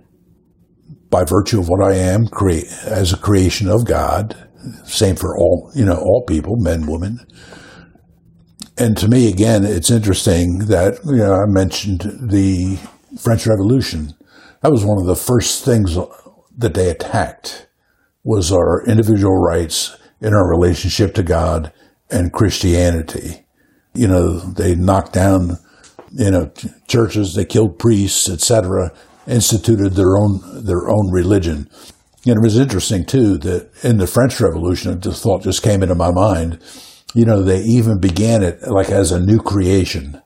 by 1.10 1.24
virtue 1.24 1.60
of 1.60 1.68
what 1.68 1.84
I 1.84 1.96
am 1.96 2.28
create 2.28 2.68
as 2.86 3.12
a 3.12 3.18
creation 3.18 3.68
of 3.70 3.86
God. 3.86 4.36
Same 4.84 5.16
for 5.16 5.38
all, 5.38 5.72
you 5.76 5.86
know, 5.86 5.98
all 5.98 6.24
people, 6.28 6.56
men, 6.58 6.86
women. 6.86 7.20
And 8.78 8.96
to 8.98 9.08
me, 9.08 9.28
again, 9.28 9.66
it's 9.66 9.92
interesting 9.92 10.60
that, 10.68 11.00
you 11.06 11.18
know, 11.18 11.34
I 11.34 11.46
mentioned 11.48 12.02
the 12.30 12.78
French 13.20 13.46
Revolution. 13.48 14.14
That 14.62 14.72
was 14.72 14.86
one 14.86 15.00
of 15.00 15.08
the 15.08 15.16
first 15.16 15.66
things 15.66 15.98
that 16.58 16.74
they 16.74 16.90
attacked 16.90 17.68
was 18.24 18.52
our 18.52 18.86
individual 18.86 19.36
rights 19.36 19.98
in 20.22 20.34
our 20.34 20.50
relationship 20.50 21.14
to 21.16 21.24
God 21.24 21.72
and 22.10 22.34
Christianity. 22.34 23.46
You 23.94 24.08
know, 24.08 24.40
they 24.40 24.76
knocked 24.76 25.14
down, 25.14 25.58
you 26.12 26.32
know, 26.32 26.52
churches, 26.88 27.34
they 27.34 27.46
killed 27.46 27.80
priests, 27.80 28.30
etc., 28.30 28.92
instituted 29.28 29.94
their 29.94 30.18
own 30.18 30.42
their 30.66 30.90
own 30.90 31.12
religion. 31.12 31.70
And 32.26 32.38
it 32.38 32.44
was 32.44 32.58
interesting 32.58 33.06
too 33.06 33.38
that 33.40 33.70
in 33.84 33.98
the 33.98 34.08
French 34.08 34.40
Revolution, 34.40 35.00
the 35.00 35.14
thought 35.14 35.44
just 35.44 35.64
came 35.64 35.82
into 35.82 35.96
my 35.96 36.12
mind. 36.12 36.60
You 37.14 37.26
know, 37.26 37.42
they 37.42 37.62
even 37.62 38.00
began 38.00 38.44
it 38.44 38.62
like 38.68 38.90
as 38.90 39.12
a 39.12 39.20
new 39.20 39.40
creation. 39.40 40.22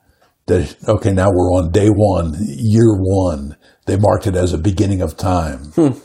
That 0.46 0.76
okay, 0.86 1.12
now 1.12 1.30
we're 1.32 1.52
on 1.54 1.70
day 1.70 1.88
one, 1.88 2.34
year 2.38 2.94
one. 2.94 3.56
They 3.86 3.96
marked 3.96 4.26
it 4.26 4.36
as 4.36 4.52
a 4.52 4.58
beginning 4.58 5.00
of 5.00 5.16
time. 5.16 5.72
Hmm. 5.74 5.98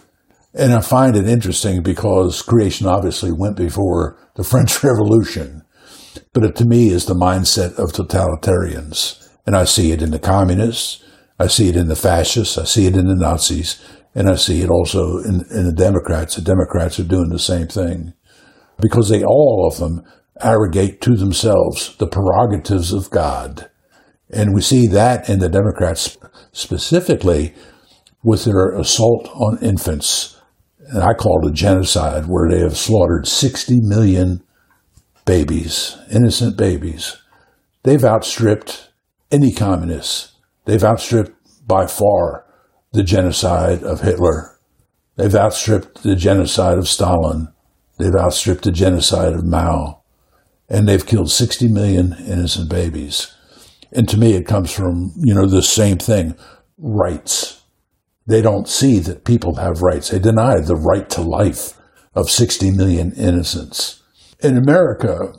And 0.54 0.74
I 0.74 0.82
find 0.82 1.16
it 1.16 1.28
interesting 1.28 1.84
because 1.84 2.42
creation 2.42 2.88
obviously 2.88 3.32
went 3.32 3.56
before 3.56 4.18
the 4.36 4.44
French 4.50 4.84
Revolution, 4.84 5.64
but 6.34 6.44
it 6.44 6.56
to 6.58 6.66
me 6.66 6.90
is 6.90 7.06
the 7.06 7.14
mindset 7.14 7.78
of 7.78 7.92
totalitarians. 7.92 9.28
And 9.46 9.56
I 9.56 9.66
see 9.66 9.92
it 9.92 10.02
in 10.02 10.12
the 10.12 10.20
communists, 10.20 11.04
I 11.40 11.48
see 11.48 11.70
it 11.70 11.76
in 11.76 11.88
the 11.88 11.96
fascists, 11.96 12.58
I 12.58 12.66
see 12.66 12.86
it 12.86 12.96
in 12.96 13.08
the 13.08 13.16
Nazis, 13.16 13.82
and 14.14 14.30
I 14.30 14.36
see 14.36 14.62
it 14.62 14.70
also 14.70 15.20
in, 15.20 15.46
in 15.52 15.66
the 15.66 15.76
Democrats. 15.76 16.36
The 16.36 16.42
Democrats 16.42 17.00
are 17.00 17.04
doing 17.04 17.30
the 17.30 17.40
same 17.40 17.68
thing 17.68 18.14
because 18.82 19.10
they, 19.10 19.24
all 19.24 19.70
of 19.72 19.80
them, 19.80 20.04
arrogate 20.42 21.02
to 21.02 21.16
themselves 21.16 21.96
the 21.98 22.08
prerogatives 22.08 22.94
of 22.94 23.10
God. 23.10 23.70
And 24.30 24.54
we 24.54 24.62
see 24.62 24.88
that 24.88 25.30
in 25.30 25.40
the 25.40 25.50
Democrats 25.50 26.18
specifically 26.52 27.54
with 28.24 28.46
their 28.46 28.72
assault 28.78 29.28
on 29.30 29.58
infants 29.62 30.40
and 30.90 31.04
I 31.04 31.14
call 31.14 31.46
it 31.46 31.50
a 31.50 31.54
genocide, 31.54 32.26
where 32.28 32.50
they 32.50 32.60
have 32.62 32.76
slaughtered 32.76 33.28
60 33.28 33.76
million 33.82 34.42
babies, 35.26 35.96
innocent 36.12 36.58
babies. 36.58 37.18
They've 37.84 38.04
outstripped 38.04 38.90
any 39.32 39.52
communists. 39.52 40.29
They've 40.70 40.84
outstripped 40.84 41.32
by 41.66 41.88
far 41.88 42.46
the 42.94 43.02
genocide 43.02 43.82
of 43.82 44.02
Hitler. 44.02 44.56
They've 45.16 45.34
outstripped 45.34 46.04
the 46.04 46.16
genocide 46.16 46.78
of 46.78 46.88
Stalin. 46.88 47.48
They've 47.98 48.14
outstripped 48.16 48.66
the 48.66 48.72
genocide 48.72 49.34
of 49.34 49.44
Mao. 49.44 50.04
And 50.70 50.88
they've 50.88 51.04
killed 51.04 51.32
60 51.32 51.70
million 51.70 52.14
innocent 52.20 52.70
babies. 52.70 53.36
And 53.92 54.08
to 54.10 54.18
me, 54.18 54.36
it 54.36 54.46
comes 54.46 54.72
from, 54.72 55.12
you 55.18 55.34
know, 55.34 55.48
the 55.48 55.64
same 55.64 55.98
thing 55.98 56.36
rights 56.78 57.64
they 58.28 58.44
don't 58.44 58.68
see 58.68 59.00
that 59.00 59.26
people 59.26 59.56
have 59.56 59.82
rights. 59.82 60.10
They 60.10 60.20
deny 60.20 60.60
the 60.60 60.76
right 60.76 61.10
to 61.10 61.22
life 61.22 61.82
of 62.14 62.30
60 62.30 62.70
million 62.70 63.12
innocents. 63.14 64.04
In 64.44 64.56
America, 64.56 65.34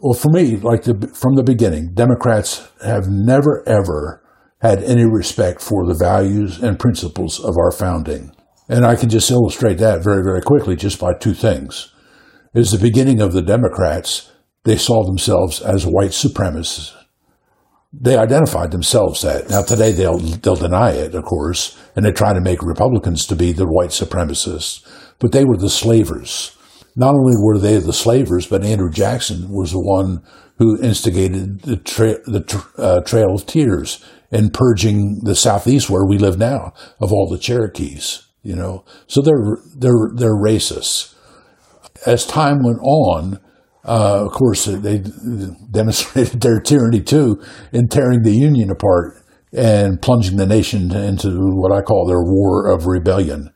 well, 0.00 0.12
for 0.12 0.28
me, 0.28 0.56
like 0.56 0.82
the, 0.82 1.10
from 1.14 1.36
the 1.36 1.42
beginning, 1.42 1.94
Democrats 1.94 2.68
have 2.84 3.08
never 3.08 3.66
ever 3.66 4.22
had 4.60 4.82
any 4.82 5.04
respect 5.04 5.60
for 5.60 5.86
the 5.86 5.94
values 5.94 6.62
and 6.62 6.78
principles 6.78 7.38
of 7.38 7.56
our 7.58 7.70
founding. 7.70 8.34
And 8.68 8.84
I 8.84 8.96
can 8.96 9.08
just 9.08 9.30
illustrate 9.30 9.78
that 9.78 10.02
very, 10.02 10.22
very 10.22 10.40
quickly 10.40 10.76
just 10.76 10.98
by 10.98 11.12
two 11.14 11.34
things. 11.34 11.92
Is 12.54 12.70
the 12.70 12.78
beginning 12.78 13.20
of 13.20 13.32
the 13.32 13.42
Democrats, 13.42 14.32
they 14.64 14.76
saw 14.76 15.04
themselves 15.04 15.60
as 15.60 15.84
white 15.84 16.10
supremacists 16.10 16.96
they 17.92 18.16
identified 18.16 18.70
themselves 18.70 19.22
that. 19.22 19.48
Now 19.48 19.62
today 19.62 19.92
they'll 19.92 20.18
they'll 20.18 20.56
deny 20.56 20.92
it, 20.92 21.14
of 21.14 21.24
course, 21.24 21.78
and 21.94 22.04
they 22.04 22.12
try 22.12 22.32
to 22.32 22.40
make 22.40 22.62
Republicans 22.62 23.26
to 23.26 23.36
be 23.36 23.52
the 23.52 23.66
white 23.66 23.90
supremacists. 23.90 24.86
But 25.18 25.32
they 25.32 25.44
were 25.44 25.56
the 25.56 25.70
slavers. 25.70 26.56
Not 26.94 27.14
only 27.14 27.34
were 27.38 27.58
they 27.58 27.78
the 27.78 27.92
slavers, 27.92 28.46
but 28.46 28.64
Andrew 28.64 28.90
Jackson 28.90 29.50
was 29.50 29.72
the 29.72 29.80
one 29.80 30.22
who 30.58 30.82
instigated 30.82 31.60
the, 31.62 31.76
tra- 31.76 32.22
the 32.24 32.40
tra- 32.40 32.82
uh, 32.82 33.00
Trail 33.02 33.34
of 33.34 33.44
Tears 33.44 34.02
and 34.30 34.52
purging 34.52 35.20
the 35.22 35.34
southeast 35.34 35.90
where 35.90 36.04
we 36.04 36.18
live 36.18 36.38
now 36.38 36.72
of 37.00 37.12
all 37.12 37.28
the 37.28 37.38
Cherokees. 37.38 38.26
You 38.42 38.54
know, 38.54 38.84
so 39.06 39.22
they're 39.22 39.58
they're 39.76 40.10
they're 40.14 40.36
racists. 40.36 41.14
As 42.06 42.24
time 42.24 42.62
went 42.62 42.78
on, 42.80 43.40
uh, 43.84 44.26
of 44.26 44.32
course, 44.32 44.66
they 44.66 44.98
demonstrated 45.70 46.40
their 46.40 46.60
tyranny 46.60 47.00
too 47.00 47.42
in 47.72 47.88
tearing 47.88 48.22
the 48.22 48.36
Union 48.36 48.70
apart 48.70 49.22
and 49.52 50.02
plunging 50.02 50.36
the 50.36 50.46
nation 50.46 50.94
into 50.94 51.30
what 51.54 51.72
I 51.72 51.82
call 51.82 52.06
their 52.06 52.22
war 52.22 52.68
of 52.68 52.86
rebellion. 52.86 53.50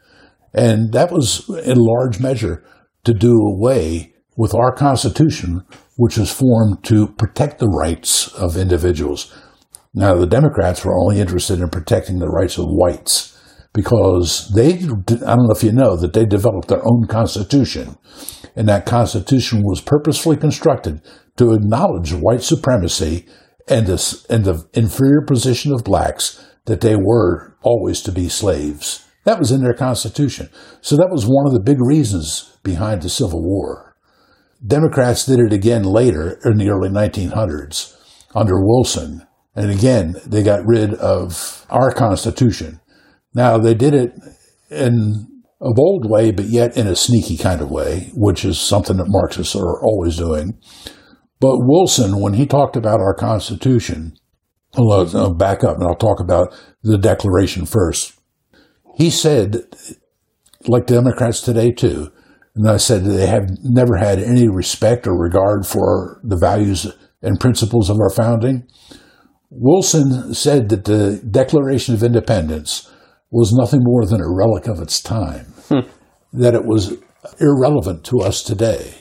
And 0.55 0.93
that 0.93 1.13
was 1.13 1.49
in 1.65 1.79
large 1.79 2.21
measure 2.21 2.65
to 3.05 3.13
do 3.13 3.37
away 3.37 4.15
with 4.37 4.55
our 4.55 4.73
Constitution, 4.73 5.65
which 5.97 6.17
was 6.17 6.33
formed 6.33 6.83
to 6.85 7.09
protect 7.09 7.59
the 7.59 7.69
rights 7.69 8.29
of 8.35 8.57
individuals. 8.57 9.33
Now, 9.93 10.15
the 10.15 10.27
Democrats 10.27 10.85
were 10.85 10.97
only 10.97 11.21
interested 11.21 11.61
in 11.61 11.69
protecting 11.69 12.19
the 12.19 12.29
rights 12.29 12.59
of 12.59 12.67
whites 12.67 13.37
because 13.73 14.51
they, 14.55 14.75
I 14.75 14.79
don't 14.79 15.47
know 15.47 15.55
if 15.55 15.65
you 15.65 15.73
know, 15.73 15.97
that 15.97 16.13
they 16.13 16.25
developed 16.25 16.69
their 16.69 16.87
own 16.87 17.07
Constitution 17.09 17.97
and 18.57 18.69
that 18.69 18.87
Constitution 18.87 19.63
was 19.63 19.81
purposefully 19.81 20.37
constructed 20.37 21.01
to 21.37 21.53
acknowledge 21.53 22.13
white 22.13 22.43
supremacy 22.43 23.27
and 23.69 23.87
the, 23.87 24.27
and 24.29 24.45
the 24.45 24.65
inferior 24.75 25.23
position 25.23 25.73
of 25.73 25.85
blacks 25.85 26.45
that 26.67 26.81
they 26.81 26.97
were 26.97 27.57
always 27.63 28.01
to 28.03 28.13
be 28.13 28.29
slaves. 28.29 29.07
That 29.25 29.39
was 29.39 29.53
in 29.53 29.63
their 29.63 29.75
Constitution. 29.75 30.49
So 30.81 30.97
that 30.97 31.11
was 31.11 31.25
one 31.25 31.47
of 31.47 31.53
the 31.53 31.61
big 31.61 31.79
reasons 31.81 32.59
behind 32.63 33.03
the 33.03 33.09
Civil 33.09 33.43
War. 33.43 33.97
Democrats 34.67 35.27
did 35.27 35.41
it 35.41 35.53
again 35.53 35.85
later 35.85 36.39
in 36.45 36.59
the 36.59 36.71
early 36.71 36.89
1900s 36.89 37.97
under 38.35 38.55
Wilson. 38.57 39.27
And 39.61 39.71
again, 39.71 40.17
they 40.25 40.43
got 40.43 40.67
rid 40.67 40.95
of 40.95 41.67
our 41.69 41.93
Constitution. 41.93 42.81
Now, 43.35 43.59
they 43.59 43.75
did 43.75 43.93
it 43.93 44.15
in 44.71 45.27
a 45.61 45.75
bold 45.75 46.09
way, 46.09 46.31
but 46.31 46.47
yet 46.47 46.79
in 46.79 46.87
a 46.87 46.97
sneaky 46.97 47.37
kind 47.37 47.61
of 47.61 47.71
way, 47.71 48.11
which 48.15 48.43
is 48.43 48.59
something 48.59 48.97
that 48.97 49.09
Marxists 49.09 49.55
are 49.55 49.85
always 49.85 50.17
doing. 50.17 50.59
But 51.41 51.59
Wilson, 51.59 52.21
when 52.21 52.33
he 52.35 52.47
talked 52.47 52.75
about 52.75 53.01
our 53.01 53.15
Constitution, 53.15 54.15
I'll 54.77 54.93
uh, 54.93 55.31
back 55.35 55.63
up 55.63 55.77
and 55.77 55.85
I'll 55.85 55.95
talk 55.95 56.21
about 56.21 56.59
the 56.83 56.97
Declaration 56.97 57.67
first. 57.67 58.19
He 58.97 59.11
said, 59.11 59.65
like 60.69 60.87
Democrats 60.87 61.43
today 61.43 61.71
too, 61.71 62.11
and 62.55 62.67
I 62.67 62.79
said 62.79 63.05
they 63.05 63.27
have 63.27 63.51
never 63.63 63.97
had 63.97 64.21
any 64.21 64.49
respect 64.49 65.07
or 65.07 65.15
regard 65.15 65.67
for 65.67 66.19
the 66.25 66.39
values 66.39 66.87
and 67.21 67.39
principles 67.39 67.91
of 67.91 67.99
our 68.01 68.11
founding. 68.11 68.67
Wilson 69.51 70.33
said 70.33 70.69
that 70.69 70.85
the 70.85 71.21
Declaration 71.29 71.95
of 71.95 72.03
Independence 72.03 72.91
was 73.31 73.53
nothing 73.53 73.81
more 73.83 74.07
than 74.07 74.21
a 74.21 74.33
relic 74.33 74.67
of 74.67 74.81
its 74.81 75.01
time, 75.01 75.47
hmm. 75.69 75.89
that 76.33 76.55
it 76.55 76.65
was 76.65 76.97
irrelevant 77.41 78.05
to 78.05 78.21
us 78.21 78.43
today, 78.43 78.95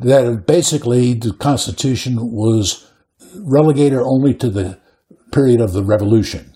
that 0.00 0.46
basically 0.46 1.14
the 1.14 1.32
Constitution 1.34 2.16
was 2.18 2.90
relegated 3.36 3.98
only 3.98 4.34
to 4.34 4.48
the 4.48 4.78
period 5.32 5.60
of 5.60 5.72
the 5.72 5.84
Revolution. 5.84 6.54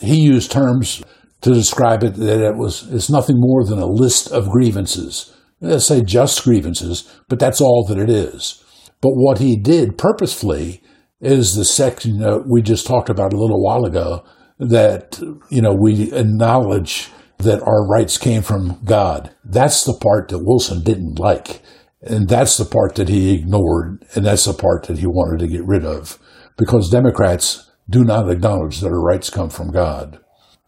He 0.00 0.20
used 0.20 0.50
terms 0.50 1.02
to 1.40 1.54
describe 1.54 2.02
it 2.02 2.14
that 2.14 2.40
it 2.40 2.56
was 2.56 2.86
it's 2.92 3.10
nothing 3.10 3.36
more 3.38 3.64
than 3.64 3.78
a 3.78 3.86
list 3.86 4.30
of 4.30 4.50
grievances. 4.50 5.34
Let's 5.60 5.86
say 5.86 6.02
just 6.02 6.44
grievances, 6.44 7.10
but 7.28 7.38
that's 7.38 7.60
all 7.60 7.84
that 7.88 7.98
it 7.98 8.10
is. 8.10 8.62
But 9.00 9.12
what 9.12 9.38
he 9.38 9.56
did 9.56 9.96
purposefully 9.96 10.82
is 11.20 11.54
the 11.54 11.64
section 11.64 12.18
that 12.18 12.44
we 12.46 12.62
just 12.62 12.86
talked 12.86 13.08
about 13.08 13.32
a 13.32 13.38
little 13.38 13.62
while 13.62 13.84
ago 13.84 14.24
that, 14.58 15.20
you 15.50 15.62
know, 15.62 15.74
we 15.74 16.12
acknowledge 16.12 17.10
that 17.38 17.62
our 17.62 17.86
rights 17.86 18.18
came 18.18 18.42
from 18.42 18.80
God. 18.84 19.34
That's 19.44 19.84
the 19.84 19.94
part 19.94 20.28
that 20.28 20.44
Wilson 20.44 20.82
didn't 20.82 21.18
like. 21.18 21.62
And 22.02 22.28
that's 22.28 22.56
the 22.56 22.64
part 22.64 22.94
that 22.96 23.08
he 23.08 23.34
ignored. 23.34 24.04
And 24.14 24.24
that's 24.24 24.44
the 24.44 24.54
part 24.54 24.84
that 24.84 24.98
he 24.98 25.06
wanted 25.06 25.40
to 25.40 25.48
get 25.48 25.66
rid 25.66 25.84
of 25.84 26.18
because 26.56 26.90
Democrats 26.90 27.70
do 27.88 28.04
not 28.04 28.30
acknowledge 28.30 28.80
that 28.80 28.88
our 28.88 29.02
rights 29.02 29.30
come 29.30 29.50
from 29.50 29.70
God. 29.70 30.16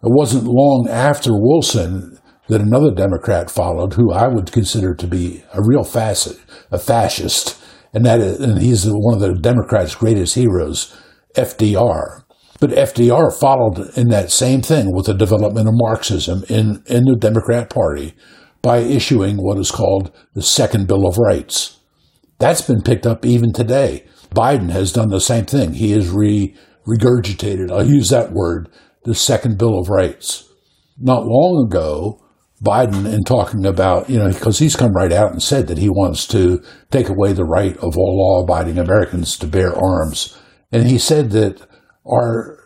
It 0.03 0.11
wasn't 0.11 0.45
long 0.45 0.89
after 0.89 1.33
Wilson 1.33 2.19
that 2.49 2.61
another 2.61 2.91
Democrat 2.91 3.51
followed 3.51 3.95
who 3.95 4.13
I 4.13 4.27
would 4.27 4.51
consider 4.51 4.95
to 4.95 5.07
be 5.07 5.45
a 5.53 5.61
real 5.63 5.85
facet, 5.85 6.39
a 6.71 6.79
fascist. 6.79 7.60
And 7.93 8.05
that 8.05 8.21
is, 8.21 8.41
and 8.41 8.61
he's 8.61 8.85
one 8.87 9.15
of 9.15 9.21
the 9.21 9.35
Democrats' 9.35 9.95
greatest 9.95 10.35
heroes, 10.35 10.97
FDR. 11.35 12.23
But 12.61 12.71
FDR 12.71 13.33
followed 13.39 13.97
in 13.97 14.09
that 14.09 14.31
same 14.31 14.61
thing 14.61 14.95
with 14.95 15.07
the 15.07 15.15
development 15.15 15.67
of 15.67 15.75
Marxism 15.77 16.45
in, 16.49 16.83
in 16.87 17.05
the 17.05 17.17
Democrat 17.19 17.71
Party 17.71 18.15
by 18.63 18.79
issuing 18.79 19.37
what 19.37 19.59
is 19.59 19.71
called 19.71 20.13
the 20.35 20.43
Second 20.43 20.87
Bill 20.87 21.07
of 21.07 21.17
Rights. 21.17 21.79
That's 22.39 22.63
been 22.63 22.83
picked 22.83 23.07
up 23.07 23.25
even 23.25 23.53
today. 23.53 24.07
Biden 24.35 24.71
has 24.71 24.93
done 24.93 25.09
the 25.09 25.21
same 25.21 25.47
thing. 25.47 25.75
He 25.75 25.93
has 25.93 26.11
re, 26.11 26.55
regurgitated, 26.87 27.71
I'll 27.71 27.87
use 27.87 28.11
that 28.11 28.33
word, 28.33 28.69
the 29.05 29.15
Second 29.15 29.59
Bill 29.59 29.79
of 29.79 29.89
Rights. 29.89 30.49
Not 30.99 31.25
long 31.25 31.67
ago, 31.67 32.21
Biden, 32.63 33.11
in 33.11 33.25
talking 33.25 33.65
about, 33.65 34.11
you 34.11 34.19
know, 34.19 34.29
because 34.29 34.59
he's 34.59 34.77
come 34.77 34.93
right 34.93 35.13
out 35.13 35.33
and 35.33 35.43
said 35.43 35.67
that 35.69 35.79
he 35.79 35.89
wants 35.89 36.27
to 36.29 36.63
take 36.91 37.09
away 37.09 37.33
the 37.33 37.45
right 37.45 37.77
of 37.79 37.97
all 37.97 38.19
law 38.19 38.43
abiding 38.43 38.79
Americans 38.79 39.39
to 39.39 39.47
bear 39.47 39.75
arms. 39.75 40.39
And 40.71 40.87
he 40.87 40.99
said 40.99 41.31
that 41.31 41.67
our 42.07 42.59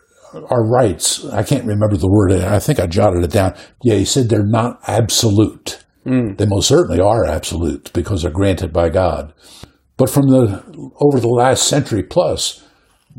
our 0.49 0.67
rights, 0.69 1.23
I 1.25 1.43
can't 1.43 1.65
remember 1.65 1.95
the 1.95 2.11
word, 2.11 2.33
I 2.33 2.59
think 2.59 2.77
I 2.77 2.87
jotted 2.87 3.23
it 3.23 3.31
down. 3.31 3.55
Yeah, 3.83 3.95
he 3.95 4.03
said 4.03 4.27
they're 4.27 4.45
not 4.45 4.81
absolute. 4.85 5.83
Mm. 6.05 6.37
They 6.37 6.45
most 6.45 6.67
certainly 6.67 6.99
are 6.99 7.25
absolute 7.25 7.91
because 7.93 8.21
they're 8.21 8.31
granted 8.31 8.73
by 8.73 8.89
God. 8.89 9.33
But 9.97 10.09
from 10.09 10.27
the 10.27 10.61
over 10.99 11.19
the 11.19 11.29
last 11.29 11.67
century 11.67 12.03
plus, 12.03 12.63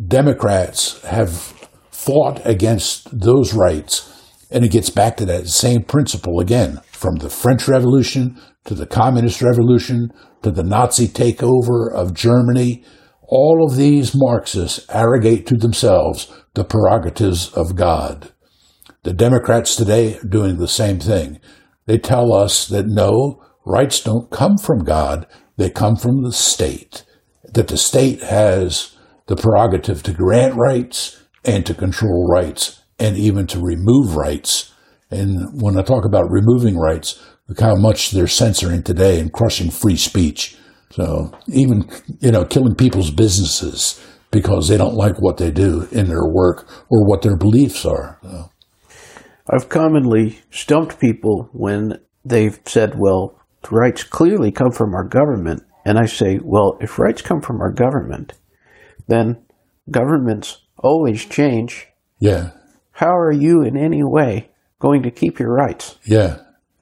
Democrats 0.06 1.02
have 1.04 1.54
fought 1.90 2.40
against 2.44 3.18
those 3.18 3.54
rights, 3.54 4.15
and 4.50 4.64
it 4.64 4.70
gets 4.70 4.90
back 4.90 5.16
to 5.16 5.26
that 5.26 5.48
same 5.48 5.82
principle 5.82 6.40
again, 6.40 6.80
from 6.90 7.16
the 7.16 7.30
French 7.30 7.68
Revolution 7.68 8.40
to 8.64 8.74
the 8.74 8.86
Communist 8.86 9.42
Revolution 9.42 10.10
to 10.42 10.50
the 10.50 10.62
Nazi 10.62 11.08
takeover 11.08 11.92
of 11.92 12.14
Germany 12.14 12.84
all 13.28 13.66
of 13.66 13.76
these 13.76 14.14
Marxists 14.14 14.86
arrogate 14.88 15.46
to 15.46 15.56
themselves 15.56 16.32
the 16.54 16.64
prerogatives 16.64 17.52
of 17.52 17.76
God. 17.76 18.32
The 19.02 19.12
Democrats 19.12 19.76
today 19.76 20.18
are 20.18 20.28
doing 20.28 20.58
the 20.58 20.68
same 20.68 21.00
thing. 21.00 21.40
They 21.86 21.98
tell 21.98 22.32
us 22.32 22.66
that 22.68 22.86
no, 22.86 23.42
rights 23.64 24.00
don't 24.00 24.30
come 24.30 24.58
from 24.58 24.84
God, 24.84 25.26
they 25.56 25.70
come 25.70 25.96
from 25.96 26.22
the 26.22 26.32
state. 26.32 27.04
That 27.52 27.68
the 27.68 27.76
state 27.76 28.22
has 28.22 28.96
the 29.26 29.36
prerogative 29.36 30.02
to 30.04 30.12
grant 30.12 30.54
rights 30.54 31.22
and 31.44 31.64
to 31.66 31.74
control 31.74 32.28
rights 32.28 32.75
and 32.98 33.16
even 33.16 33.46
to 33.48 33.60
remove 33.60 34.16
rights. 34.16 34.72
And 35.10 35.62
when 35.62 35.78
I 35.78 35.82
talk 35.82 36.04
about 36.04 36.30
removing 36.30 36.78
rights, 36.78 37.22
look 37.48 37.60
how 37.60 37.74
much 37.76 38.10
they're 38.10 38.26
censoring 38.26 38.82
today 38.82 39.20
and 39.20 39.32
crushing 39.32 39.70
free 39.70 39.96
speech. 39.96 40.56
So 40.90 41.32
even, 41.48 41.88
you 42.20 42.30
know, 42.30 42.44
killing 42.44 42.74
people's 42.74 43.10
businesses 43.10 44.00
because 44.30 44.68
they 44.68 44.76
don't 44.76 44.94
like 44.94 45.16
what 45.18 45.36
they 45.36 45.50
do 45.50 45.86
in 45.92 46.06
their 46.08 46.26
work 46.26 46.68
or 46.88 47.06
what 47.06 47.22
their 47.22 47.36
beliefs 47.36 47.84
are. 47.84 48.18
So. 48.22 48.50
I've 49.48 49.68
commonly 49.68 50.40
stumped 50.50 50.98
people 50.98 51.48
when 51.52 52.00
they've 52.24 52.58
said, 52.64 52.94
well, 52.98 53.38
rights 53.70 54.02
clearly 54.02 54.50
come 54.50 54.72
from 54.72 54.94
our 54.94 55.06
government. 55.06 55.62
And 55.84 55.98
I 55.98 56.06
say, 56.06 56.40
well, 56.42 56.78
if 56.80 56.98
rights 56.98 57.22
come 57.22 57.40
from 57.40 57.60
our 57.60 57.70
government, 57.70 58.32
then 59.06 59.36
governments 59.90 60.62
always 60.78 61.24
change. 61.24 61.86
Yeah. 62.18 62.50
How 62.96 63.14
are 63.14 63.32
you 63.32 63.62
in 63.62 63.76
any 63.76 64.00
way 64.02 64.48
going 64.80 65.02
to 65.02 65.10
keep 65.10 65.38
your 65.38 65.52
rights? 65.52 65.96
Yeah. 66.06 66.38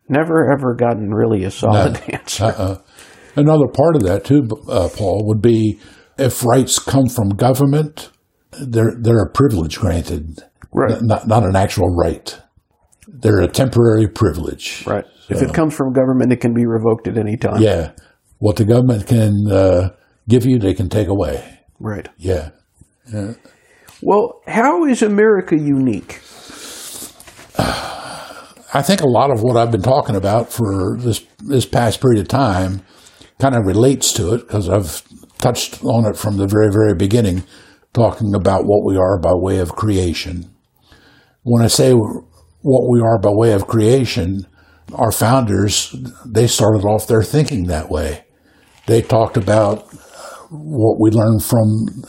Never 0.09 0.53
ever 0.53 0.77
gotten 0.77 1.11
really 1.11 1.43
a 1.43 1.51
solid 1.51 1.95
no. 1.95 2.01
answer. 2.15 2.45
Uh-uh. 2.45 2.79
Another 3.35 3.67
part 3.67 3.97
of 3.97 4.05
that 4.05 4.25
too, 4.25 4.47
uh, 4.69 4.89
Paul, 4.95 5.27
would 5.27 5.43
be 5.43 5.81
if 6.17 6.45
rights 6.45 6.79
come 6.79 7.09
from 7.09 7.31
government, 7.31 8.11
they're 8.53 8.95
they're 9.01 9.25
a 9.25 9.31
privilege 9.31 9.81
granted, 9.81 10.39
right? 10.73 10.99
Not 11.03 11.27
not 11.27 11.43
an 11.43 11.57
actual 11.57 11.89
right. 11.89 12.39
They're 13.09 13.41
a 13.41 13.49
temporary 13.49 14.07
privilege, 14.07 14.87
right? 14.87 15.05
So, 15.27 15.35
if 15.35 15.43
it 15.43 15.53
comes 15.53 15.75
from 15.75 15.93
government, 15.93 16.33
it 16.33 16.41
can 16.41 16.55
be 16.55 16.65
revoked 16.65 17.09
at 17.09 17.19
any 17.19 17.37
time. 17.37 17.61
Yeah, 17.61 17.91
what 18.39 18.55
the 18.55 18.65
government 18.65 19.09
can 19.09 19.51
uh, 19.51 19.89
give 20.29 20.47
you, 20.47 20.61
they 20.61 20.75
can 20.75 20.89
take 20.89 21.09
away. 21.09 21.61
Right. 21.81 22.09
Yeah. 22.19 22.51
yeah. 23.13 23.33
Well, 24.07 24.43
how 24.47 24.85
is 24.85 25.01
America 25.01 25.57
unique? 25.57 26.21
I 27.57 28.83
think 28.83 29.01
a 29.01 29.09
lot 29.09 29.31
of 29.31 29.41
what 29.41 29.57
I've 29.57 29.71
been 29.71 29.81
talking 29.81 30.15
about 30.15 30.53
for 30.53 30.99
this 30.99 31.25
this 31.39 31.65
past 31.65 32.03
period 32.03 32.21
of 32.21 32.29
time 32.29 32.83
kind 33.39 33.55
of 33.55 33.65
relates 33.65 34.13
to 34.15 34.35
it 34.35 34.43
because 34.43 34.69
I've 34.69 35.03
touched 35.39 35.83
on 35.83 36.05
it 36.05 36.19
from 36.19 36.37
the 36.37 36.47
very, 36.47 36.69
very 36.71 36.95
beginning, 36.95 37.45
talking 37.95 38.35
about 38.35 38.65
what 38.67 38.85
we 38.85 38.99
are 38.99 39.19
by 39.19 39.33
way 39.33 39.59
of 39.59 39.75
creation. 39.75 40.55
When 41.43 41.65
I 41.65 41.69
say 41.69 41.93
what 41.93 42.91
we 42.91 43.01
are 43.01 43.19
by 43.19 43.31
way 43.33 43.53
of 43.53 43.67
creation, 43.67 44.47
our 44.93 45.13
founders, 45.13 45.97
they 46.27 46.47
started 46.47 46.85
off 46.85 47.07
their 47.07 47.23
thinking 47.23 47.69
that 47.69 47.89
way. 47.89 48.25
They 48.87 49.01
talked 49.01 49.39
about 49.39 49.87
what 50.51 51.01
we 51.01 51.11
learned 51.11 51.43
from 51.43 52.05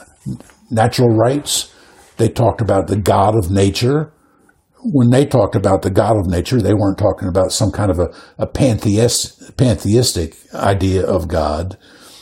natural 0.70 1.16
rights. 1.16 1.72
They 2.18 2.30
talked 2.30 2.62
about 2.62 2.88
the 2.88 2.98
God 2.98 3.36
of 3.36 3.52
nature 3.52 4.14
when 4.92 5.10
they 5.10 5.26
talked 5.26 5.56
about 5.56 5.82
the 5.82 5.90
God 5.90 6.18
of 6.18 6.28
nature, 6.28 6.62
they 6.62 6.74
weren't 6.74 6.98
talking 6.98 7.28
about 7.28 7.52
some 7.52 7.72
kind 7.72 7.90
of 7.90 8.00
a, 8.00 8.10
a 8.38 8.46
pantheist, 8.46 9.58
pantheistic 9.58 10.36
idea 10.54 11.06
of 11.06 11.28
God, 11.28 11.78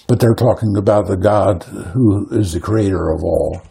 but 0.07 0.19
they're 0.19 0.35
talking 0.35 0.75
about 0.77 1.07
the 1.07 1.17
God 1.17 1.63
who 1.63 2.27
is 2.31 2.53
the 2.53 2.59
creator 2.59 3.09
of 3.09 3.23
all, 3.23 3.61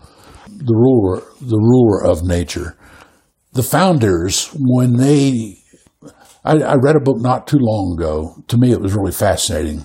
the 0.47 0.75
ruler, 0.75 1.23
the 1.41 1.59
ruler 1.59 2.05
of 2.05 2.23
nature. 2.23 2.77
The 3.55 3.63
founders, 3.63 4.51
when 4.59 4.97
they, 4.97 5.59
I, 6.45 6.53
I 6.59 6.75
read 6.75 6.97
a 6.97 7.01
book 7.01 7.21
not 7.21 7.47
too 7.47 7.59
long 7.61 7.97
ago. 7.99 8.43
To 8.49 8.57
me, 8.57 8.73
it 8.73 8.81
was 8.81 8.95
really 8.95 9.13
fascinating. 9.13 9.85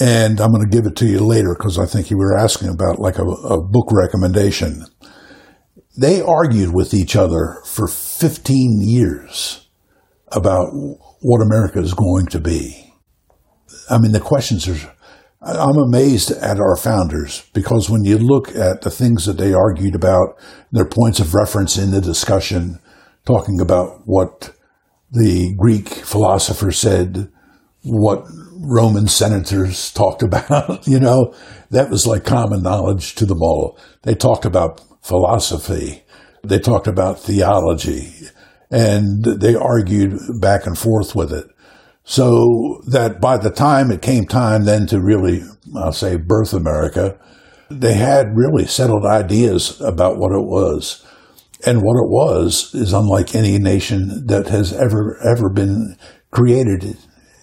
And 0.00 0.40
I'm 0.40 0.52
going 0.52 0.68
to 0.68 0.74
give 0.74 0.86
it 0.86 0.96
to 0.96 1.06
you 1.06 1.20
later 1.20 1.54
because 1.56 1.78
I 1.78 1.84
think 1.84 2.10
you 2.10 2.16
were 2.16 2.36
asking 2.36 2.70
about 2.70 2.98
like 2.98 3.18
a, 3.18 3.24
a 3.24 3.62
book 3.62 3.88
recommendation 3.92 4.86
they 5.96 6.20
argued 6.22 6.72
with 6.72 6.94
each 6.94 7.16
other 7.16 7.60
for 7.64 7.86
15 7.86 8.80
years 8.80 9.68
about 10.28 10.68
what 11.20 11.42
America 11.42 11.78
is 11.78 11.94
going 11.94 12.26
to 12.26 12.40
be. 12.40 12.94
I 13.90 13.98
mean, 13.98 14.12
the 14.12 14.20
questions 14.20 14.68
are, 14.68 14.94
I'm 15.42 15.76
amazed 15.76 16.30
at 16.30 16.58
our 16.58 16.76
founders 16.76 17.48
because 17.52 17.90
when 17.90 18.04
you 18.04 18.16
look 18.16 18.54
at 18.54 18.82
the 18.82 18.90
things 18.90 19.26
that 19.26 19.36
they 19.36 19.52
argued 19.52 19.94
about, 19.94 20.38
their 20.70 20.86
points 20.86 21.20
of 21.20 21.34
reference 21.34 21.76
in 21.76 21.90
the 21.90 22.00
discussion, 22.00 22.78
talking 23.26 23.60
about 23.60 24.02
what 24.04 24.54
the 25.10 25.54
Greek 25.58 25.88
philosopher 25.88 26.72
said, 26.72 27.30
what 27.82 28.24
Roman 28.54 29.08
senators 29.08 29.92
talked 29.92 30.22
about, 30.22 30.86
you 30.86 31.00
know, 31.00 31.34
that 31.70 31.90
was 31.90 32.06
like 32.06 32.24
common 32.24 32.62
knowledge 32.62 33.14
to 33.16 33.26
them 33.26 33.42
all. 33.42 33.78
They 34.02 34.14
talked 34.14 34.44
about 34.44 34.80
philosophy. 35.02 36.04
They 36.42 36.58
talked 36.58 36.86
about 36.86 37.20
theology 37.20 38.12
and 38.70 39.24
they 39.24 39.54
argued 39.54 40.18
back 40.40 40.66
and 40.66 40.78
forth 40.78 41.14
with 41.14 41.32
it. 41.32 41.46
So 42.04 42.80
that 42.88 43.20
by 43.20 43.36
the 43.36 43.50
time 43.50 43.90
it 43.90 44.02
came 44.02 44.26
time 44.26 44.64
then 44.64 44.86
to 44.86 45.00
really, 45.00 45.42
I'll 45.76 45.92
say, 45.92 46.16
birth 46.16 46.52
America, 46.52 47.18
they 47.70 47.94
had 47.94 48.34
really 48.34 48.66
settled 48.66 49.04
ideas 49.06 49.80
about 49.80 50.18
what 50.18 50.32
it 50.32 50.44
was. 50.44 51.06
And 51.64 51.78
what 51.82 51.96
it 51.96 52.10
was 52.10 52.74
is 52.74 52.92
unlike 52.92 53.36
any 53.36 53.56
nation 53.58 54.26
that 54.26 54.48
has 54.48 54.72
ever, 54.72 55.16
ever 55.22 55.48
been 55.48 55.96
created 56.32 56.96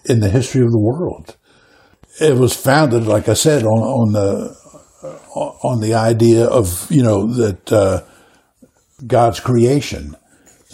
in 0.04 0.20
the 0.20 0.28
history 0.28 0.62
of 0.62 0.72
the 0.72 0.80
world. 0.80 1.36
It 2.20 2.36
was 2.36 2.54
founded, 2.54 3.06
like 3.06 3.30
I 3.30 3.34
said, 3.34 3.62
on, 3.62 3.78
on 3.78 4.12
the 4.12 4.54
on 5.02 5.80
the 5.80 5.94
idea 5.94 6.44
of 6.46 6.90
you 6.90 7.02
know 7.02 7.26
that 7.34 7.72
uh, 7.72 8.02
God's 9.06 9.40
creation, 9.40 10.16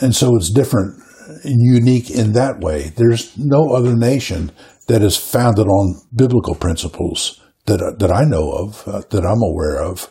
and 0.00 0.14
so 0.14 0.36
it's 0.36 0.50
different 0.50 1.02
and 1.44 1.60
unique 1.60 2.10
in 2.10 2.32
that 2.32 2.60
way. 2.60 2.92
There's 2.96 3.36
no 3.36 3.72
other 3.72 3.94
nation 3.94 4.52
that 4.88 5.02
is 5.02 5.16
founded 5.16 5.66
on 5.66 6.00
biblical 6.14 6.54
principles 6.54 7.40
that 7.66 7.98
that 7.98 8.12
I 8.12 8.24
know 8.24 8.50
of, 8.50 8.86
uh, 8.86 9.02
that 9.10 9.24
I'm 9.24 9.42
aware 9.42 9.82
of, 9.82 10.10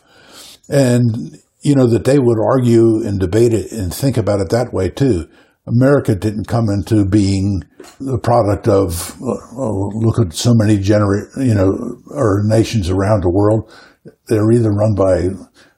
and 0.70 1.38
you 1.61 1.76
know 1.76 1.88
that 1.88 2.05
they 2.05 2.20
would 2.20 2.38
argue 2.39 3.05
and 3.05 3.20
debate 3.20 3.53
it 3.53 3.72
and 3.72 3.93
think 3.93 4.18
about 4.18 4.39
it 4.39 4.49
that 4.49 4.74
way 4.74 4.89
too. 4.89 5.28
America 5.68 6.13
didn't 6.13 6.47
come 6.47 6.70
into 6.70 7.05
being 7.05 7.63
the 7.99 8.20
product 8.20 8.68
of 8.68 9.16
oh, 9.22 9.89
look 9.95 10.20
at 10.20 10.34
so 10.34 10.53
many 10.53 10.78
genera- 10.78 11.28
you 11.38 11.55
know 11.55 11.97
or 12.09 12.43
nations 12.45 12.89
around 12.89 13.24
the 13.24 13.32
world. 13.32 13.72
They're 14.28 14.51
either 14.51 14.72
run 14.72 14.95
by 14.95 15.30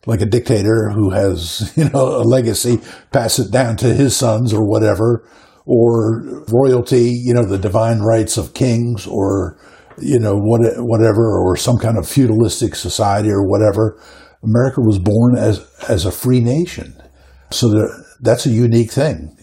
like 0.06 0.22
a 0.22 0.26
dictator 0.26 0.90
who 0.90 1.12
has 1.12 1.74
you 1.78 1.90
know 1.90 2.18
a 2.18 2.24
legacy, 2.24 2.80
pass 3.12 3.40
it 3.40 3.52
down 3.52 3.78
to 3.78 3.94
his 3.94 4.16
sons 4.16 4.54
or 4.54 4.68
whatever, 4.68 5.28
or 5.66 6.44
royalty, 6.48 7.12
you 7.12 7.34
know, 7.34 7.46
the 7.46 7.58
divine 7.58 8.00
rights 8.00 8.38
of 8.38 8.54
kings, 8.54 9.06
or 9.06 9.60
you 10.00 10.20
know 10.20 10.36
what 10.36 10.62
whatever, 10.78 11.40
or 11.40 11.56
some 11.56 11.78
kind 11.78 11.98
of 11.98 12.08
feudalistic 12.08 12.76
society 12.76 13.30
or 13.30 13.48
whatever. 13.48 14.00
America 14.44 14.82
was 14.82 15.00
born 15.00 15.38
as 15.38 15.66
as 15.90 16.06
a 16.06 16.12
free 16.12 16.40
nation, 16.40 16.96
so 17.52 17.70
there, 17.70 17.90
that's 18.22 18.46
a 18.46 18.52
unique 18.52 18.92
thing. 18.92 19.36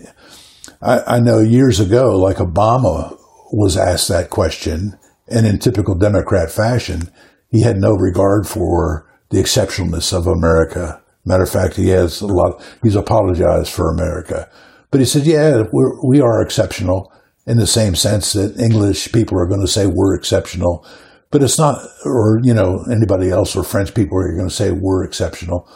I, 0.80 1.16
I 1.16 1.20
know 1.20 1.41
years 1.41 1.80
ago, 1.80 2.16
like 2.16 2.37
Obama 2.37 3.16
was 3.53 3.76
asked 3.76 4.09
that 4.09 4.30
question, 4.30 4.99
and 5.28 5.47
in 5.47 5.59
typical 5.59 5.95
Democrat 5.95 6.51
fashion, 6.51 7.11
he 7.55 7.62
had 7.62 7.76
no 7.76 7.92
regard 7.92 8.48
for 8.48 9.07
the 9.30 9.38
exceptionalness 9.38 10.12
of 10.12 10.26
America. 10.26 11.00
Matter 11.24 11.44
of 11.44 11.50
fact, 11.50 11.76
he 11.76 11.88
has 11.90 12.20
a 12.20 12.26
lot, 12.26 12.62
he's 12.82 12.96
apologized 12.96 13.72
for 13.72 13.90
America. 13.90 14.50
But 14.90 15.00
he 15.00 15.07
said, 15.07 15.24
yeah, 15.24 15.62
we're, 15.72 16.07
we 16.07 16.20
are 16.20 16.42
exceptional 16.42 17.12
in 17.46 17.57
the 17.57 17.66
same 17.66 17.94
sense 17.94 18.32
that 18.32 18.59
English 18.59 19.12
people 19.12 19.38
are 19.38 19.46
going 19.46 19.61
to 19.61 19.70
say 19.70 19.86
we're 19.86 20.16
exceptional. 20.16 20.86
But 21.30 21.42
it's 21.42 21.59
not, 21.59 21.78
or, 22.05 22.40
you 22.42 22.55
know, 22.55 22.84
anybody 22.90 23.30
else 23.30 23.57
or 23.57 23.64
French 23.64 23.94
people 23.94 24.18
are 24.18 24.36
going 24.36 24.48
to 24.48 24.55
say 24.55 24.70
we're 24.70 25.05
exceptional. 25.05 25.68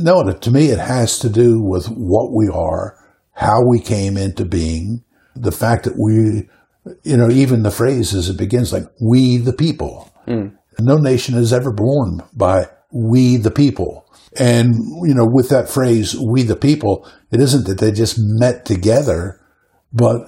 No, 0.00 0.22
to 0.22 0.50
me, 0.50 0.66
it 0.66 0.78
has 0.78 1.18
to 1.20 1.28
do 1.28 1.62
with 1.62 1.86
what 1.86 2.32
we 2.34 2.48
are 2.48 2.98
how 3.34 3.62
we 3.66 3.80
came 3.80 4.16
into 4.16 4.44
being, 4.44 5.02
the 5.34 5.52
fact 5.52 5.84
that 5.84 5.98
we, 5.98 6.48
you 7.02 7.16
know, 7.16 7.30
even 7.30 7.62
the 7.62 7.70
phrase 7.70 8.14
as 8.14 8.28
it 8.28 8.36
begins 8.36 8.72
like, 8.72 8.84
we 9.00 9.38
the 9.38 9.52
people. 9.52 10.10
Mm. 10.26 10.56
No 10.84 10.96
nation 10.96 11.36
is 11.36 11.52
ever 11.52 11.72
born 11.72 12.22
by 12.34 12.66
we 12.92 13.36
the 13.36 13.50
people. 13.50 14.06
And, 14.38 14.74
you 15.06 15.14
know, 15.14 15.26
with 15.30 15.48
that 15.50 15.68
phrase, 15.68 16.16
we 16.18 16.42
the 16.42 16.56
people, 16.56 17.08
it 17.30 17.40
isn't 17.40 17.66
that 17.66 17.78
they 17.78 17.92
just 17.92 18.16
met 18.18 18.64
together, 18.64 19.40
but, 19.92 20.22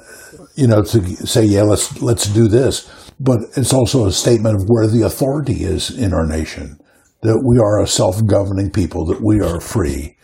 you 0.56 0.66
know, 0.66 0.82
to 0.82 1.26
say, 1.26 1.44
yeah, 1.44 1.62
let's, 1.62 2.02
let's 2.02 2.26
do 2.26 2.48
this. 2.48 2.90
But 3.18 3.38
it's 3.56 3.72
also 3.72 4.06
a 4.06 4.12
statement 4.12 4.56
of 4.56 4.68
where 4.68 4.86
the 4.86 5.02
authority 5.02 5.64
is 5.64 5.90
in 5.90 6.12
our 6.12 6.26
nation, 6.26 6.78
that 7.22 7.42
we 7.46 7.58
are 7.58 7.82
a 7.82 7.86
self-governing 7.86 8.72
people, 8.72 9.06
that 9.06 9.22
we 9.22 9.40
are 9.40 9.60
free 9.60 10.16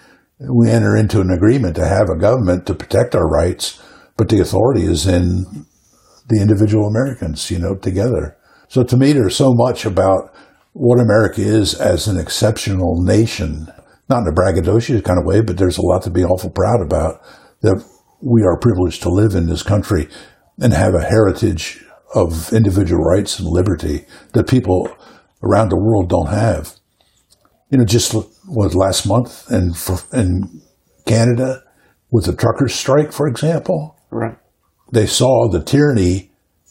we 0.48 0.70
enter 0.70 0.96
into 0.96 1.20
an 1.20 1.30
agreement 1.30 1.76
to 1.76 1.86
have 1.86 2.08
a 2.08 2.18
government 2.18 2.66
to 2.66 2.74
protect 2.74 3.14
our 3.14 3.28
rights, 3.28 3.82
but 4.16 4.28
the 4.28 4.40
authority 4.40 4.84
is 4.84 5.06
in 5.06 5.66
the 6.28 6.40
individual 6.40 6.86
Americans, 6.86 7.50
you 7.50 7.58
know, 7.58 7.74
together. 7.74 8.36
So 8.70 8.82
to 8.82 8.96
me, 8.96 9.12
there's 9.12 9.36
so 9.36 9.52
much 9.52 9.84
about 9.84 10.32
what 10.72 11.00
America 11.00 11.42
is 11.42 11.74
as 11.74 12.08
an 12.08 12.18
exceptional 12.18 13.02
nation, 13.02 13.66
not 14.08 14.22
in 14.22 14.28
a 14.28 14.32
braggadocious 14.32 15.04
kind 15.04 15.18
of 15.18 15.26
way, 15.26 15.42
but 15.42 15.58
there's 15.58 15.76
a 15.76 15.82
lot 15.82 16.02
to 16.04 16.10
be 16.10 16.24
awful 16.24 16.50
proud 16.50 16.80
about 16.80 17.20
that 17.60 17.84
we 18.22 18.42
are 18.42 18.58
privileged 18.58 19.02
to 19.02 19.10
live 19.10 19.34
in 19.34 19.46
this 19.46 19.62
country 19.62 20.08
and 20.58 20.72
have 20.72 20.94
a 20.94 21.04
heritage 21.04 21.84
of 22.14 22.52
individual 22.52 23.02
rights 23.02 23.38
and 23.38 23.48
liberty 23.48 24.06
that 24.32 24.48
people 24.48 24.88
around 25.42 25.68
the 25.68 25.76
world 25.76 26.08
don't 26.08 26.28
have 26.28 26.80
you 27.70 27.78
know, 27.78 27.84
just 27.84 28.14
was 28.48 28.74
last 28.74 29.06
month 29.06 29.48
and 29.50 29.76
in 30.12 30.60
Canada 31.06 31.62
with 32.10 32.26
the 32.26 32.34
truckers 32.34 32.74
strike, 32.74 33.12
for 33.12 33.28
example. 33.28 33.96
Right. 34.10 34.36
They 34.92 35.06
saw 35.06 35.48
the 35.48 35.62
tyranny 35.62 36.29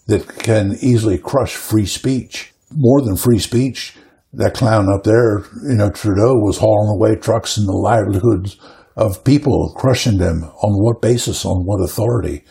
that 0.09 0.27
can 0.39 0.77
easily 0.81 1.17
crush 1.17 1.55
free 1.55 1.85
speech. 1.85 2.53
More 2.71 3.01
than 3.01 3.15
free 3.15 3.39
speech, 3.39 3.95
that 4.33 4.53
clown 4.53 4.87
up 4.93 5.03
there, 5.03 5.39
you 5.63 5.75
know, 5.75 5.89
Trudeau 5.89 6.35
was 6.35 6.59
hauling 6.59 6.93
away 6.95 7.15
trucks 7.15 7.57
and 7.57 7.67
the 7.67 7.71
livelihoods 7.71 8.57
of 8.95 9.23
people, 9.23 9.73
crushing 9.75 10.17
them 10.17 10.43
on 10.43 10.73
what 10.83 11.01
basis, 11.01 11.45
on 11.45 11.63
what 11.65 11.83
authority? 11.83 12.43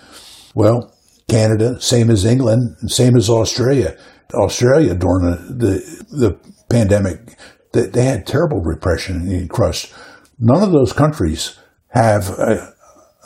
Well, 0.54 0.92
Canada, 1.28 1.80
same 1.80 2.11
as 2.11 2.24
England, 2.24 2.76
same 2.90 3.16
as 3.16 3.28
Australia. 3.28 3.96
Australia 4.34 4.94
during 4.94 5.30
the, 5.30 5.36
the, 5.54 6.06
the 6.16 6.38
pandemic 6.68 7.38
they, 7.72 7.86
they 7.86 8.04
had 8.04 8.26
terrible 8.26 8.61
repression 8.61 9.28
and 9.28 9.50
crushed. 9.50 9.92
None 10.38 10.62
of 10.62 10.72
those 10.72 10.92
countries 10.92 11.59
have 11.88 12.30
a, 12.38 12.74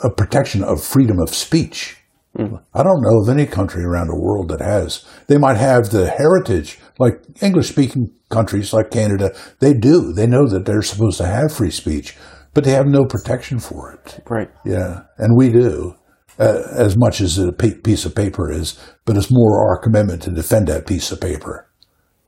a 0.03 0.09
protection 0.09 0.63
of 0.63 0.83
freedom 0.83 1.19
of 1.19 1.33
speech. 1.33 1.97
Mm-hmm. 2.37 2.55
I 2.73 2.83
don't 2.83 3.01
know 3.01 3.21
of 3.21 3.29
any 3.29 3.45
country 3.45 3.83
around 3.83 4.07
the 4.07 4.19
world 4.19 4.49
that 4.49 4.59
has. 4.59 5.05
They 5.27 5.37
might 5.37 5.57
have 5.57 5.89
the 5.89 6.09
heritage, 6.09 6.79
like 6.97 7.21
English 7.41 7.69
speaking 7.69 8.09
countries 8.31 8.73
like 8.73 8.89
Canada, 8.89 9.35
they 9.59 9.73
do. 9.73 10.11
They 10.13 10.25
know 10.25 10.47
that 10.47 10.65
they're 10.65 10.81
supposed 10.81 11.19
to 11.19 11.27
have 11.27 11.53
free 11.55 11.69
speech, 11.69 12.17
but 12.53 12.63
they 12.63 12.71
have 12.71 12.87
no 12.87 13.05
protection 13.05 13.59
for 13.59 13.91
it. 13.93 14.19
Right. 14.27 14.49
Yeah. 14.65 15.01
And 15.19 15.37
we 15.37 15.49
do, 15.51 15.93
uh, 16.39 16.63
as 16.75 16.97
much 16.97 17.21
as 17.21 17.37
a 17.37 17.51
piece 17.51 18.05
of 18.05 18.15
paper 18.15 18.51
is, 18.51 18.79
but 19.05 19.15
it's 19.15 19.29
more 19.29 19.69
our 19.69 19.77
commitment 19.79 20.23
to 20.23 20.31
defend 20.31 20.67
that 20.67 20.87
piece 20.87 21.11
of 21.11 21.21
paper. 21.21 21.69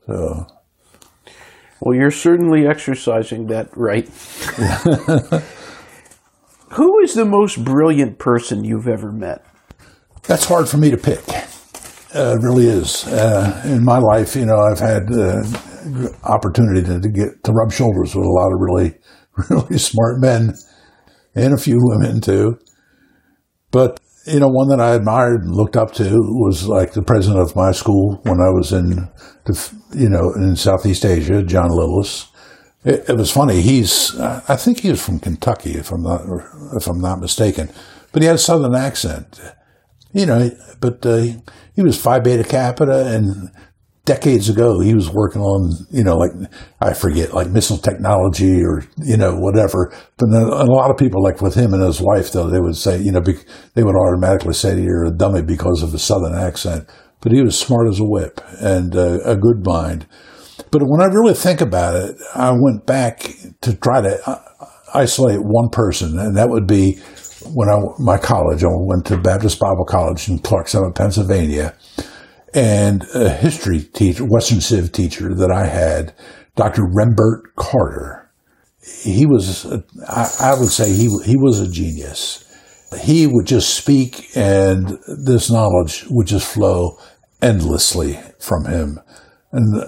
So. 0.06 0.46
Well, 1.80 1.98
you're 1.98 2.12
certainly 2.12 2.66
exercising 2.66 3.48
that 3.48 3.68
right. 3.76 4.08
Who 6.72 7.00
is 7.00 7.14
the 7.14 7.24
most 7.24 7.64
brilliant 7.64 8.18
person 8.18 8.64
you've 8.64 8.88
ever 8.88 9.10
met? 9.12 9.44
That's 10.26 10.44
hard 10.44 10.68
for 10.68 10.76
me 10.76 10.90
to 10.90 10.96
pick. 10.96 11.22
Uh, 12.14 12.36
it 12.36 12.42
really 12.42 12.66
is. 12.66 13.06
Uh, 13.06 13.62
in 13.64 13.84
my 13.84 13.98
life, 13.98 14.34
you 14.34 14.46
know, 14.46 14.56
I've 14.56 14.80
had 14.80 15.12
uh, 15.12 15.44
opportunity 16.24 16.82
to, 16.82 17.00
to, 17.00 17.08
get 17.08 17.44
to 17.44 17.52
rub 17.52 17.72
shoulders 17.72 18.14
with 18.14 18.24
a 18.24 18.28
lot 18.28 18.52
of 18.52 18.58
really, 18.60 18.94
really 19.50 19.78
smart 19.78 20.20
men, 20.20 20.54
and 21.34 21.54
a 21.54 21.58
few 21.58 21.78
women 21.78 22.20
too. 22.20 22.58
But 23.70 24.00
you 24.26 24.40
know, 24.40 24.48
one 24.48 24.68
that 24.68 24.80
I 24.80 24.94
admired 24.94 25.42
and 25.42 25.54
looked 25.54 25.76
up 25.76 25.92
to 25.94 26.10
was 26.10 26.66
like 26.66 26.92
the 26.92 27.02
president 27.02 27.40
of 27.40 27.54
my 27.54 27.70
school 27.70 28.18
when 28.24 28.40
I 28.40 28.50
was 28.50 28.72
in, 28.72 29.08
the, 29.44 29.74
you 29.94 30.08
know, 30.08 30.32
in 30.34 30.56
Southeast 30.56 31.04
Asia, 31.04 31.42
John 31.42 31.70
Lillis. 31.70 32.28
It, 32.84 33.08
it, 33.08 33.16
was 33.16 33.30
funny. 33.30 33.60
He's, 33.62 34.18
I 34.18 34.56
think 34.56 34.80
he 34.80 34.90
was 34.90 35.04
from 35.04 35.20
Kentucky, 35.20 35.72
if 35.72 35.92
I'm 35.92 36.02
not, 36.02 36.22
if 36.74 36.88
I'm 36.88 37.00
not 37.00 37.20
mistaken, 37.20 37.70
but 38.12 38.22
he 38.22 38.26
had 38.26 38.36
a 38.36 38.38
Southern 38.38 38.74
accent, 38.74 39.40
you 40.16 40.26
know. 40.26 40.50
But 40.80 41.04
uh, 41.04 41.26
he 41.74 41.82
was 41.82 42.00
Phi 42.00 42.20
Beta 42.20 42.44
Kappa 42.44 42.84
and 42.84 43.50
decades 44.06 44.48
ago, 44.48 44.80
he 44.80 44.94
was 44.94 45.10
working 45.12 45.42
on, 45.42 45.72
you 45.90 46.02
know, 46.02 46.16
like, 46.16 46.30
I 46.80 46.94
forget, 46.94 47.34
like 47.34 47.50
missile 47.50 47.76
technology 47.76 48.62
or, 48.62 48.84
you 49.04 49.16
know, 49.16 49.34
whatever. 49.36 49.92
But 50.16 50.28
a 50.28 50.64
lot 50.64 50.90
of 50.90 50.96
people, 50.96 51.22
like 51.22 51.42
with 51.42 51.54
him 51.54 51.74
and 51.74 51.82
his 51.82 52.00
wife, 52.00 52.32
though, 52.32 52.48
they 52.48 52.60
would 52.60 52.76
say, 52.76 52.98
you 52.98 53.12
know, 53.12 53.20
they 53.20 53.82
would 53.82 53.96
automatically 53.96 54.54
say 54.54 54.80
you're 54.80 55.04
a 55.04 55.10
dummy 55.10 55.42
because 55.42 55.82
of 55.82 55.92
his 55.92 56.04
southern 56.04 56.34
accent. 56.34 56.88
But 57.20 57.32
he 57.32 57.42
was 57.42 57.58
smart 57.58 57.88
as 57.88 57.98
a 57.98 58.04
whip 58.04 58.40
and 58.60 58.94
uh, 58.94 59.18
a 59.24 59.36
good 59.36 59.64
mind. 59.64 60.06
But 60.70 60.82
when 60.84 61.00
I 61.00 61.06
really 61.06 61.34
think 61.34 61.60
about 61.60 61.96
it, 61.96 62.16
I 62.34 62.52
went 62.52 62.86
back 62.86 63.28
to 63.62 63.74
try 63.74 64.02
to 64.02 64.30
uh, 64.30 64.40
isolate 64.94 65.40
one 65.42 65.68
person, 65.70 66.18
and 66.18 66.36
that 66.36 66.48
would 66.48 66.66
be 66.66 67.00
when 67.54 67.68
I 67.68 67.78
my 67.98 68.18
college. 68.18 68.64
I 68.64 68.68
went 68.70 69.06
to 69.06 69.16
Baptist 69.16 69.58
Bible 69.58 69.84
College 69.84 70.28
in 70.28 70.38
Clark 70.38 70.68
Summit, 70.68 70.94
Pennsylvania, 70.94 71.74
and 72.54 73.04
a 73.14 73.28
history 73.28 73.80
teacher, 73.80 74.24
Western 74.24 74.60
Civ 74.60 74.92
teacher 74.92 75.34
that 75.34 75.50
I 75.50 75.66
had, 75.66 76.14
Dr. 76.56 76.82
Rembert 76.82 77.54
Carter. 77.56 78.30
He 79.02 79.26
was, 79.26 79.66
I, 80.08 80.30
I 80.40 80.54
would 80.58 80.70
say, 80.70 80.92
he 80.92 81.08
he 81.24 81.36
was 81.36 81.60
a 81.60 81.70
genius. 81.70 82.42
He 83.00 83.26
would 83.26 83.46
just 83.46 83.74
speak, 83.74 84.28
and 84.36 84.98
this 85.06 85.50
knowledge 85.50 86.06
would 86.08 86.28
just 86.28 86.46
flow 86.52 86.98
endlessly 87.42 88.18
from 88.38 88.64
him. 88.64 89.00
And 89.52 89.84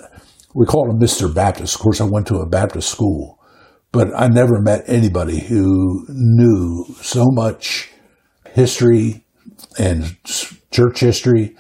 we 0.55 0.67
called 0.67 0.91
him 0.91 1.01
Mr. 1.01 1.33
Baptist. 1.33 1.77
Of 1.77 1.81
course, 1.81 2.01
I 2.01 2.05
went 2.05 2.27
to 2.29 2.39
a 2.39 2.49
Baptist 2.49 2.91
school, 2.91 3.38
but 3.99 4.15
I 4.15 4.29
never 4.29 4.61
met 4.61 4.85
anybody 4.87 5.41
who 5.41 6.07
knew 6.09 6.85
so 7.03 7.27
much 7.33 7.91
history 8.55 9.25
and 9.77 10.17
church 10.71 11.01
history, 11.01 11.57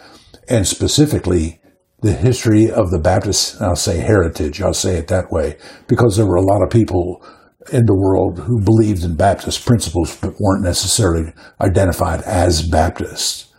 and 0.48 0.64
specifically 0.64 1.60
the 2.00 2.12
history 2.12 2.70
of 2.70 2.92
the 2.92 3.00
Baptist, 3.00 3.60
I'll 3.60 3.74
say 3.74 3.98
heritage, 3.98 4.62
I'll 4.62 4.72
say 4.72 4.98
it 4.98 5.08
that 5.08 5.32
way, 5.32 5.56
because 5.88 6.16
there 6.16 6.28
were 6.28 6.36
a 6.36 6.46
lot 6.46 6.62
of 6.62 6.70
people 6.70 7.26
in 7.72 7.86
the 7.86 7.98
world 7.98 8.38
who 8.38 8.62
believed 8.62 9.02
in 9.02 9.16
Baptist 9.16 9.66
principles 9.66 10.16
but 10.20 10.38
weren't 10.38 10.62
necessarily 10.62 11.32
identified 11.60 12.20
as 12.20 12.62
Baptists. 12.62 13.52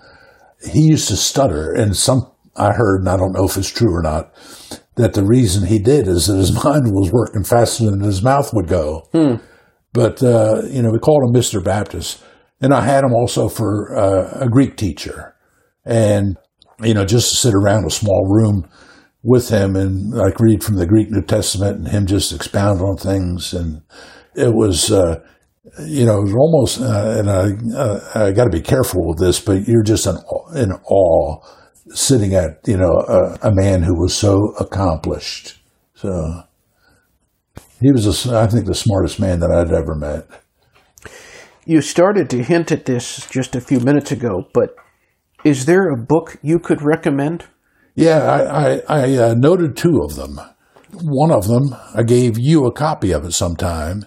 He 0.65 0.83
used 0.83 1.09
to 1.09 1.17
stutter, 1.17 1.73
and 1.73 1.97
some 1.97 2.31
I 2.55 2.71
heard, 2.71 3.01
and 3.01 3.09
I 3.09 3.17
don't 3.17 3.33
know 3.33 3.43
if 3.43 3.57
it's 3.57 3.69
true 3.69 3.93
or 3.93 4.01
not, 4.01 4.33
that 4.99 5.13
the 5.13 5.23
reason 5.23 5.65
he 5.65 5.79
did 5.79 6.07
is 6.07 6.27
that 6.27 6.35
his 6.35 6.53
mind 6.63 6.91
was 6.91 7.11
working 7.11 7.43
faster 7.43 7.85
than 7.85 8.01
his 8.01 8.21
mouth 8.21 8.53
would 8.53 8.67
go. 8.67 9.07
Hmm. 9.13 9.35
But, 9.93 10.21
uh, 10.21 10.61
you 10.69 10.81
know, 10.81 10.91
we 10.91 10.99
called 10.99 11.23
him 11.23 11.33
Mr. 11.33 11.63
Baptist. 11.63 12.21
And 12.61 12.73
I 12.73 12.81
had 12.81 13.05
him 13.05 13.13
also 13.13 13.47
for 13.47 13.97
uh, 13.97 14.45
a 14.45 14.49
Greek 14.49 14.75
teacher. 14.75 15.35
And, 15.85 16.37
you 16.83 16.93
know, 16.93 17.05
just 17.05 17.31
to 17.31 17.37
sit 17.37 17.53
around 17.55 17.85
a 17.85 17.89
small 17.89 18.27
room 18.29 18.69
with 19.23 19.49
him 19.49 19.75
and 19.75 20.11
like 20.11 20.39
read 20.39 20.63
from 20.63 20.75
the 20.75 20.85
Greek 20.85 21.09
New 21.09 21.21
Testament 21.21 21.77
and 21.77 21.87
him 21.87 22.05
just 22.05 22.33
expound 22.33 22.81
on 22.81 22.97
things. 22.97 23.53
And 23.53 23.81
it 24.35 24.53
was, 24.53 24.91
uh, 24.91 25.21
you 25.85 26.05
know, 26.05 26.19
it 26.19 26.23
was 26.23 26.35
almost, 26.35 26.81
uh, 26.81 27.15
and 27.17 27.29
I, 27.29 27.77
uh, 27.77 28.27
I 28.27 28.31
got 28.31 28.43
to 28.45 28.49
be 28.49 28.61
careful 28.61 29.07
with 29.07 29.19
this, 29.19 29.39
but 29.39 29.67
you're 29.67 29.83
just 29.83 30.05
in, 30.05 30.17
in 30.55 30.71
awe 30.71 31.37
sitting 31.93 32.33
at 32.33 32.59
you 32.67 32.77
know 32.77 32.91
a, 33.07 33.49
a, 33.49 33.51
man 33.53 33.83
who 33.83 33.99
was 33.99 34.13
so 34.13 34.53
accomplished. 34.59 35.57
So 35.95 36.43
he 37.79 37.91
was, 37.91 38.25
a, 38.25 38.37
I 38.39 38.47
think, 38.47 38.65
the 38.65 38.75
smartest 38.75 39.19
man 39.19 39.39
that 39.39 39.51
I'd 39.51 39.73
ever 39.73 39.95
met. 39.95 40.27
You 41.65 41.81
started 41.81 42.29
to 42.31 42.43
hint 42.43 42.71
at 42.71 42.85
this 42.85 43.27
just 43.29 43.55
a 43.55 43.61
few 43.61 43.79
minutes 43.79 44.11
ago, 44.11 44.43
but 44.53 44.75
is 45.43 45.65
there 45.65 45.89
a 45.89 45.97
book 45.97 46.37
you 46.41 46.59
could 46.59 46.81
recommend? 46.81 47.45
Yeah, 47.95 48.19
I, 48.19 48.41
I, 48.41 48.81
I 48.87 49.17
uh, 49.17 49.35
noted 49.37 49.77
two 49.77 50.01
of 50.03 50.15
them. 50.15 50.39
One 50.91 51.31
of 51.31 51.47
them, 51.47 51.75
I 51.93 52.03
gave 52.03 52.37
you 52.37 52.65
a 52.65 52.73
copy 52.73 53.11
of 53.11 53.23
it 53.25 53.33
sometime. 53.33 54.05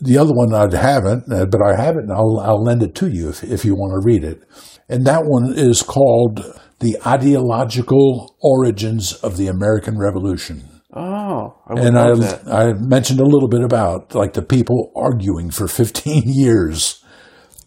The 0.00 0.18
other 0.18 0.32
one 0.32 0.54
I 0.54 0.74
haven't, 0.76 1.32
uh, 1.32 1.46
but 1.46 1.60
I 1.62 1.80
have 1.80 1.96
it, 1.96 2.04
and 2.04 2.12
I'll, 2.12 2.40
I'll 2.40 2.62
lend 2.62 2.82
it 2.82 2.94
to 2.96 3.08
you 3.08 3.28
if, 3.30 3.42
if 3.42 3.64
you 3.64 3.74
want 3.74 3.92
to 3.92 4.06
read 4.06 4.24
it. 4.24 4.42
And 4.88 5.06
that 5.06 5.22
one 5.24 5.54
is 5.56 5.82
called 5.82 6.40
the 6.82 6.98
ideological 7.06 8.36
origins 8.42 9.14
of 9.14 9.36
the 9.36 9.46
American 9.46 9.98
Revolution. 9.98 10.68
Oh, 10.94 11.56
I 11.66 11.80
and 11.80 11.98
I, 11.98 12.14
that. 12.14 12.42
I 12.46 12.72
mentioned 12.74 13.20
a 13.20 13.24
little 13.24 13.48
bit 13.48 13.62
about 13.62 14.14
like 14.14 14.34
the 14.34 14.42
people 14.42 14.92
arguing 14.94 15.50
for 15.50 15.66
15 15.68 16.24
years. 16.26 17.02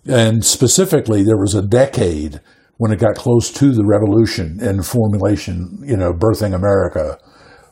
And 0.08 0.46
specifically, 0.46 1.24
there 1.24 1.38
was 1.38 1.56
a 1.56 1.64
decade 1.64 2.40
when 2.78 2.92
it 2.92 3.00
got 3.00 3.16
close 3.16 3.50
to 3.54 3.72
the 3.72 3.86
revolution 3.86 4.60
and 4.62 4.86
formulation, 4.86 5.80
you 5.84 5.98
know, 5.98 6.14
birthing 6.14 6.54
America, 6.54 7.18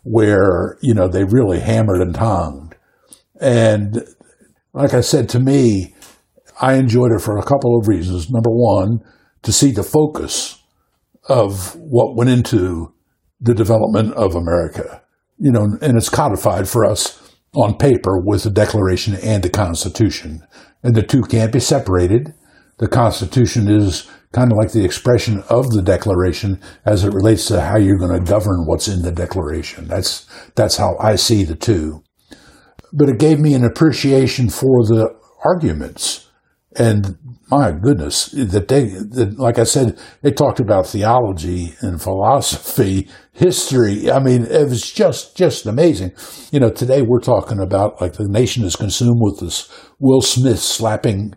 where, 0.03 0.77
you 0.81 0.93
know, 0.93 1.07
they 1.07 1.25
really 1.25 1.59
hammered 1.59 2.01
and 2.01 2.15
tongued, 2.15 2.75
And 3.39 4.03
like 4.73 4.93
I 4.93 5.01
said, 5.01 5.29
to 5.29 5.39
me, 5.39 5.93
I 6.59 6.73
enjoyed 6.75 7.11
it 7.11 7.21
for 7.21 7.37
a 7.37 7.43
couple 7.43 7.77
of 7.77 7.87
reasons. 7.87 8.31
Number 8.31 8.49
one, 8.49 8.99
to 9.43 9.51
see 9.51 9.71
the 9.71 9.83
focus 9.83 10.62
of 11.27 11.75
what 11.75 12.15
went 12.15 12.29
into 12.29 12.93
the 13.39 13.53
development 13.53 14.13
of 14.13 14.35
America. 14.35 15.01
You 15.37 15.51
know, 15.51 15.63
and 15.81 15.97
it's 15.97 16.09
codified 16.09 16.67
for 16.67 16.85
us 16.85 17.19
on 17.55 17.77
paper 17.77 18.19
with 18.19 18.43
the 18.43 18.49
Declaration 18.49 19.15
and 19.15 19.43
the 19.43 19.49
Constitution. 19.49 20.45
And 20.81 20.95
the 20.95 21.03
two 21.03 21.21
can't 21.21 21.51
be 21.51 21.59
separated. 21.59 22.33
The 22.77 22.87
Constitution 22.87 23.69
is 23.69 24.09
kind 24.31 24.51
of 24.51 24.57
like 24.57 24.71
the 24.71 24.83
expression 24.83 25.43
of 25.49 25.69
the 25.69 25.81
Declaration 25.81 26.59
as 26.85 27.03
it 27.03 27.13
relates 27.13 27.47
to 27.47 27.61
how 27.61 27.77
you're 27.77 27.97
going 27.97 28.17
to 28.17 28.31
govern 28.31 28.65
what's 28.65 28.87
in 28.87 29.03
the 29.03 29.11
Declaration. 29.11 29.87
That's, 29.87 30.25
that's 30.55 30.77
how 30.77 30.97
I 30.99 31.15
see 31.15 31.43
the 31.43 31.55
two. 31.55 32.03
But 32.91 33.09
it 33.09 33.19
gave 33.19 33.39
me 33.39 33.53
an 33.53 33.63
appreciation 33.63 34.49
for 34.49 34.83
the 34.85 35.15
arguments 35.45 36.29
and 36.75 37.17
my 37.57 37.71
goodness, 37.71 38.27
that 38.31 38.67
they, 38.67 38.85
that, 38.85 39.35
like 39.37 39.59
I 39.59 39.63
said, 39.63 39.99
they 40.21 40.31
talked 40.31 40.59
about 40.59 40.87
theology 40.87 41.75
and 41.81 42.01
philosophy, 42.01 43.07
history. 43.31 44.11
I 44.11 44.19
mean, 44.19 44.43
it 44.45 44.69
was 44.69 44.91
just, 44.91 45.35
just 45.35 45.65
amazing. 45.65 46.13
You 46.51 46.59
know, 46.59 46.69
today 46.69 47.01
we're 47.01 47.19
talking 47.19 47.59
about 47.59 48.01
like 48.01 48.13
the 48.13 48.27
nation 48.27 48.63
is 48.63 48.75
consumed 48.75 49.19
with 49.19 49.39
this 49.39 49.69
Will 49.99 50.21
Smith 50.21 50.59
slapping. 50.59 51.33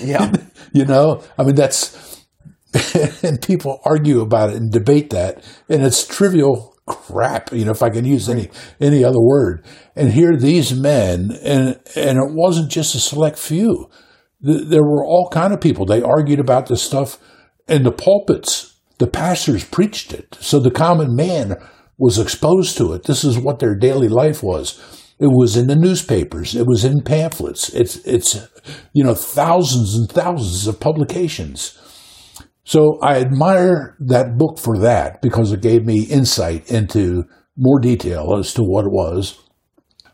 Yeah. 0.00 0.32
you 0.72 0.84
know, 0.84 1.22
I 1.38 1.44
mean, 1.44 1.54
that's, 1.54 2.24
and 3.22 3.40
people 3.42 3.80
argue 3.84 4.20
about 4.20 4.50
it 4.50 4.56
and 4.56 4.70
debate 4.70 5.10
that, 5.10 5.44
and 5.68 5.82
it's 5.82 6.06
trivial 6.06 6.76
crap, 6.86 7.52
you 7.52 7.64
know, 7.64 7.72
if 7.72 7.82
I 7.82 7.90
can 7.90 8.04
use 8.04 8.28
any 8.28 8.48
any 8.80 9.02
other 9.04 9.20
word. 9.20 9.64
And 9.96 10.12
here 10.12 10.36
these 10.36 10.72
men, 10.72 11.30
and 11.42 11.80
and 11.96 12.18
it 12.18 12.32
wasn't 12.32 12.70
just 12.70 12.94
a 12.94 13.00
select 13.00 13.38
few 13.38 13.90
there 14.40 14.82
were 14.82 15.04
all 15.04 15.28
kind 15.30 15.52
of 15.52 15.60
people. 15.60 15.84
They 15.84 16.02
argued 16.02 16.40
about 16.40 16.66
this 16.66 16.82
stuff 16.82 17.18
in 17.68 17.82
the 17.82 17.92
pulpits. 17.92 18.74
The 18.98 19.06
pastors 19.06 19.64
preached 19.64 20.12
it. 20.12 20.36
So 20.40 20.58
the 20.58 20.70
common 20.70 21.14
man 21.14 21.56
was 21.98 22.18
exposed 22.18 22.76
to 22.78 22.92
it. 22.94 23.04
This 23.04 23.24
is 23.24 23.38
what 23.38 23.58
their 23.58 23.74
daily 23.74 24.08
life 24.08 24.42
was. 24.42 24.78
It 25.18 25.28
was 25.28 25.56
in 25.56 25.66
the 25.66 25.76
newspapers. 25.76 26.54
It 26.54 26.66
was 26.66 26.84
in 26.84 27.02
pamphlets. 27.02 27.68
It's, 27.74 27.96
it's, 28.06 28.48
you 28.94 29.04
know, 29.04 29.14
thousands 29.14 29.94
and 29.94 30.08
thousands 30.08 30.66
of 30.66 30.80
publications. 30.80 31.76
So 32.64 32.98
I 33.02 33.20
admire 33.20 33.96
that 34.00 34.38
book 34.38 34.58
for 34.58 34.78
that 34.78 35.20
because 35.20 35.52
it 35.52 35.60
gave 35.60 35.84
me 35.84 36.04
insight 36.04 36.70
into 36.70 37.24
more 37.56 37.80
detail 37.80 38.36
as 38.38 38.54
to 38.54 38.62
what 38.62 38.86
it 38.86 38.92
was. 38.92 39.38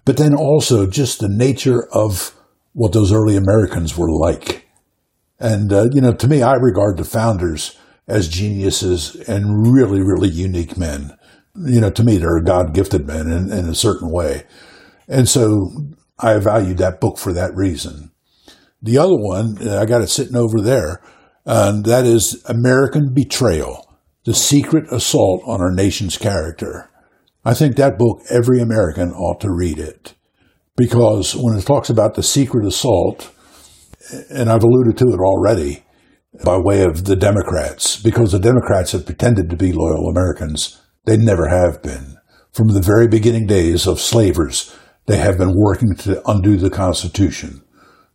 But 0.04 0.16
then 0.16 0.34
also 0.34 0.86
just 0.86 1.20
the 1.20 1.28
nature 1.28 1.86
of 1.92 2.35
what 2.76 2.92
those 2.92 3.10
early 3.10 3.36
Americans 3.36 3.96
were 3.96 4.10
like. 4.10 4.68
And, 5.40 5.72
uh, 5.72 5.86
you 5.92 6.02
know, 6.02 6.12
to 6.12 6.28
me, 6.28 6.42
I 6.42 6.56
regard 6.56 6.98
the 6.98 7.04
founders 7.04 7.78
as 8.06 8.28
geniuses 8.28 9.14
and 9.26 9.72
really, 9.72 10.02
really 10.02 10.28
unique 10.28 10.76
men. 10.76 11.16
You 11.54 11.80
know, 11.80 11.90
to 11.90 12.04
me, 12.04 12.18
they're 12.18 12.42
God 12.42 12.74
gifted 12.74 13.06
men 13.06 13.32
in, 13.32 13.50
in 13.50 13.66
a 13.66 13.74
certain 13.74 14.10
way. 14.10 14.44
And 15.08 15.26
so 15.26 15.70
I 16.18 16.36
valued 16.36 16.76
that 16.76 17.00
book 17.00 17.16
for 17.16 17.32
that 17.32 17.56
reason. 17.56 18.10
The 18.82 18.98
other 18.98 19.16
one, 19.16 19.56
uh, 19.66 19.80
I 19.80 19.86
got 19.86 20.02
it 20.02 20.10
sitting 20.10 20.36
over 20.36 20.60
there, 20.60 21.00
and 21.46 21.82
that 21.86 22.04
is 22.04 22.44
American 22.44 23.14
Betrayal, 23.14 23.90
The 24.24 24.34
Secret 24.34 24.92
Assault 24.92 25.42
on 25.46 25.62
Our 25.62 25.72
Nation's 25.72 26.18
Character. 26.18 26.90
I 27.42 27.54
think 27.54 27.76
that 27.76 27.96
book, 27.96 28.20
every 28.28 28.60
American 28.60 29.12
ought 29.12 29.40
to 29.40 29.50
read 29.50 29.78
it 29.78 30.15
because 30.76 31.34
when 31.34 31.56
it 31.56 31.62
talks 31.62 31.90
about 31.90 32.14
the 32.14 32.22
secret 32.22 32.66
assault, 32.66 33.32
and 34.30 34.50
I've 34.50 34.62
alluded 34.62 34.96
to 34.98 35.06
it 35.06 35.20
already 35.20 35.82
by 36.44 36.58
way 36.58 36.82
of 36.82 37.04
the 37.04 37.16
Democrats, 37.16 38.00
because 38.00 38.32
the 38.32 38.38
Democrats 38.38 38.92
have 38.92 39.06
pretended 39.06 39.48
to 39.50 39.56
be 39.56 39.72
loyal 39.72 40.08
Americans. 40.08 40.80
They 41.04 41.16
never 41.16 41.48
have 41.48 41.82
been. 41.82 42.16
From 42.52 42.68
the 42.68 42.80
very 42.80 43.08
beginning 43.08 43.46
days 43.46 43.86
of 43.86 44.00
slavers, 44.00 44.76
they 45.06 45.16
have 45.18 45.38
been 45.38 45.54
working 45.56 45.94
to 45.96 46.22
undo 46.28 46.56
the 46.56 46.70
Constitution. 46.70 47.62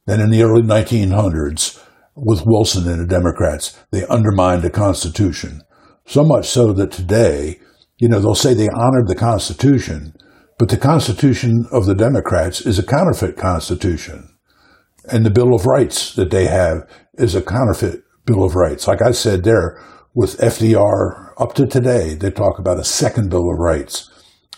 Then 0.05 0.20
in 0.20 0.30
the 0.30 0.43
early 0.43 0.62
1900s, 0.62 1.84
with 2.16 2.45
Wilson 2.45 2.88
and 2.88 3.01
the 3.01 3.07
Democrats, 3.07 3.80
they 3.91 4.05
undermined 4.07 4.62
the 4.62 4.70
Constitution. 4.70 5.62
So 6.05 6.24
much 6.24 6.49
so 6.49 6.74
that 6.74 6.91
today, 6.91 7.59
You 8.01 8.09
know, 8.09 8.20
they'll 8.20 8.34
say 8.34 8.55
they 8.55 8.68
honored 8.76 9.07
the 9.07 9.16
Constitution, 9.16 10.16
but 10.62 10.70
the 10.70 10.78
Constitution 10.78 11.66
of 11.72 11.88
the 11.88 11.95
Democrats 11.95 12.62
is 12.62 12.78
a 12.78 12.86
counterfeit 12.86 13.36
Constitution. 13.36 14.30
And 15.12 15.26
the 15.26 15.32
Bill 15.32 15.55
of 15.55 15.66
Rights 15.66 16.14
that 16.14 16.30
they 16.30 16.45
have 16.45 16.88
is 17.16 17.34
a 17.34 17.41
counterfeit 17.41 18.03
Bill 18.26 18.43
of 18.43 18.53
Rights. 18.53 18.88
Like 18.88 19.01
I 19.01 19.09
said 19.09 19.43
there, 19.43 19.84
with 20.14 20.38
FDR 20.38 21.34
up 21.39 21.55
to 21.55 21.66
today, 21.66 22.14
they 22.14 22.30
talk 22.30 22.59
about 22.59 22.78
a 22.78 22.84
second 22.84 23.32
Bill 23.32 23.51
of 23.51 23.57
Rights. 23.57 24.12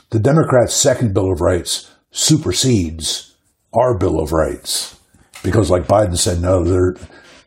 The 0.10 0.20
Democrats' 0.20 0.76
second 0.76 1.14
Bill 1.14 1.32
of 1.32 1.40
Rights 1.40 1.90
supersedes 2.12 3.38
our 3.74 3.98
Bill 3.98 4.20
of 4.20 4.34
Rights 4.34 5.00
because, 5.42 5.72
like 5.72 5.88
Biden 5.88 6.18
said, 6.18 6.42
no, 6.42 6.66
they're 6.66 6.98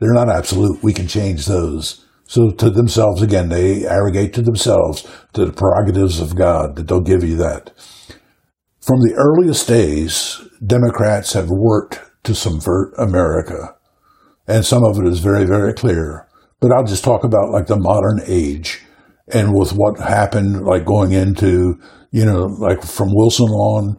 they're 0.00 0.14
not 0.14 0.30
absolute. 0.30 0.82
We 0.82 0.94
can 0.94 1.08
change 1.08 1.44
those. 1.44 2.06
So 2.24 2.52
to 2.52 2.70
themselves 2.70 3.20
again, 3.20 3.50
they 3.50 3.86
arrogate 3.86 4.32
to 4.32 4.40
themselves 4.40 5.06
to 5.34 5.44
the 5.44 5.52
prerogatives 5.52 6.20
of 6.20 6.36
God 6.36 6.76
that 6.76 6.88
they'll 6.88 7.02
give 7.02 7.22
you 7.22 7.36
that. 7.36 7.72
From 8.86 9.00
the 9.00 9.14
earliest 9.16 9.66
days, 9.66 10.40
Democrats 10.64 11.32
have 11.32 11.50
worked 11.50 12.00
to 12.22 12.36
subvert 12.36 12.94
America, 12.96 13.74
and 14.46 14.64
some 14.64 14.84
of 14.84 14.96
it 15.00 15.08
is 15.08 15.18
very, 15.18 15.44
very 15.44 15.74
clear. 15.74 16.28
But 16.60 16.70
I'll 16.70 16.86
just 16.86 17.02
talk 17.02 17.24
about 17.24 17.50
like 17.50 17.66
the 17.66 17.76
modern 17.76 18.20
age 18.28 18.84
and 19.26 19.52
with 19.52 19.72
what 19.72 19.98
happened, 19.98 20.64
like 20.64 20.84
going 20.84 21.10
into, 21.10 21.80
you 22.12 22.24
know, 22.24 22.44
like 22.60 22.84
from 22.84 23.08
Wilson 23.10 23.48
on 23.48 23.96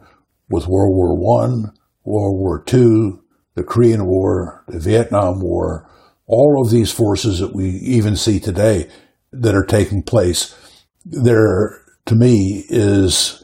with 0.49 0.69
World 0.69 0.95
War 0.95 1.17
One, 1.17 1.73
World 2.05 2.39
War 2.39 2.63
Two, 2.63 3.21
the 3.55 3.65
Korean 3.65 4.05
War, 4.05 4.63
the 4.69 4.79
Vietnam 4.79 5.41
War, 5.41 5.85
all 6.27 6.63
of 6.63 6.71
these 6.71 6.93
forces 6.93 7.39
that 7.39 7.53
we 7.53 7.71
even 7.71 8.15
see 8.15 8.39
today 8.39 8.89
that 9.33 9.53
are 9.53 9.65
taking 9.65 10.01
place, 10.01 10.55
there, 11.03 11.81
to 12.05 12.15
me, 12.15 12.63
is 12.69 13.43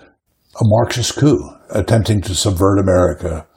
a 0.56 0.64
Marxist 0.64 1.16
coup 1.16 1.49
attempting 1.72 2.22
to 2.22 2.36
subvert 2.36 2.80
America. 2.80 3.47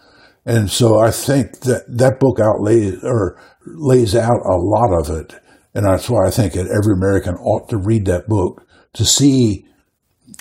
And 0.46 0.70
so 0.70 0.98
I 0.98 1.10
think 1.10 1.60
that 1.60 1.84
that 1.88 2.20
book 2.20 2.38
outlays 2.40 3.02
or 3.02 3.40
lays 3.66 4.14
out 4.14 4.40
a 4.44 4.56
lot 4.56 4.92
of 4.98 5.10
it. 5.10 5.34
And 5.74 5.84
that's 5.84 6.08
why 6.08 6.26
I 6.26 6.30
think 6.30 6.54
that 6.54 6.68
every 6.68 6.94
American 6.94 7.34
ought 7.34 7.68
to 7.68 7.76
read 7.76 8.06
that 8.06 8.28
book 8.28 8.62
to 8.94 9.04
see, 9.04 9.66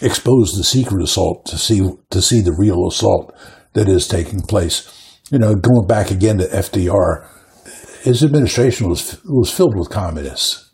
expose 0.02 0.54
the 0.54 0.64
secret 0.64 1.04
assault, 1.04 1.46
to 1.48 1.58
see, 1.58 1.82
to 2.10 2.22
see 2.22 2.40
the 2.40 2.56
real 2.58 2.88
assault 2.88 3.34
that 3.74 3.90
is 3.90 4.08
taking 4.08 4.42
place. 4.42 5.20
You 5.32 5.40
know, 5.40 5.56
going 5.56 5.88
back 5.88 6.12
again 6.12 6.38
to 6.38 6.46
FDR, 6.46 7.28
his 8.04 8.24
administration 8.24 8.88
was, 8.88 9.20
was 9.26 9.52
filled 9.52 9.76
with 9.76 9.90
communists. 9.90 10.72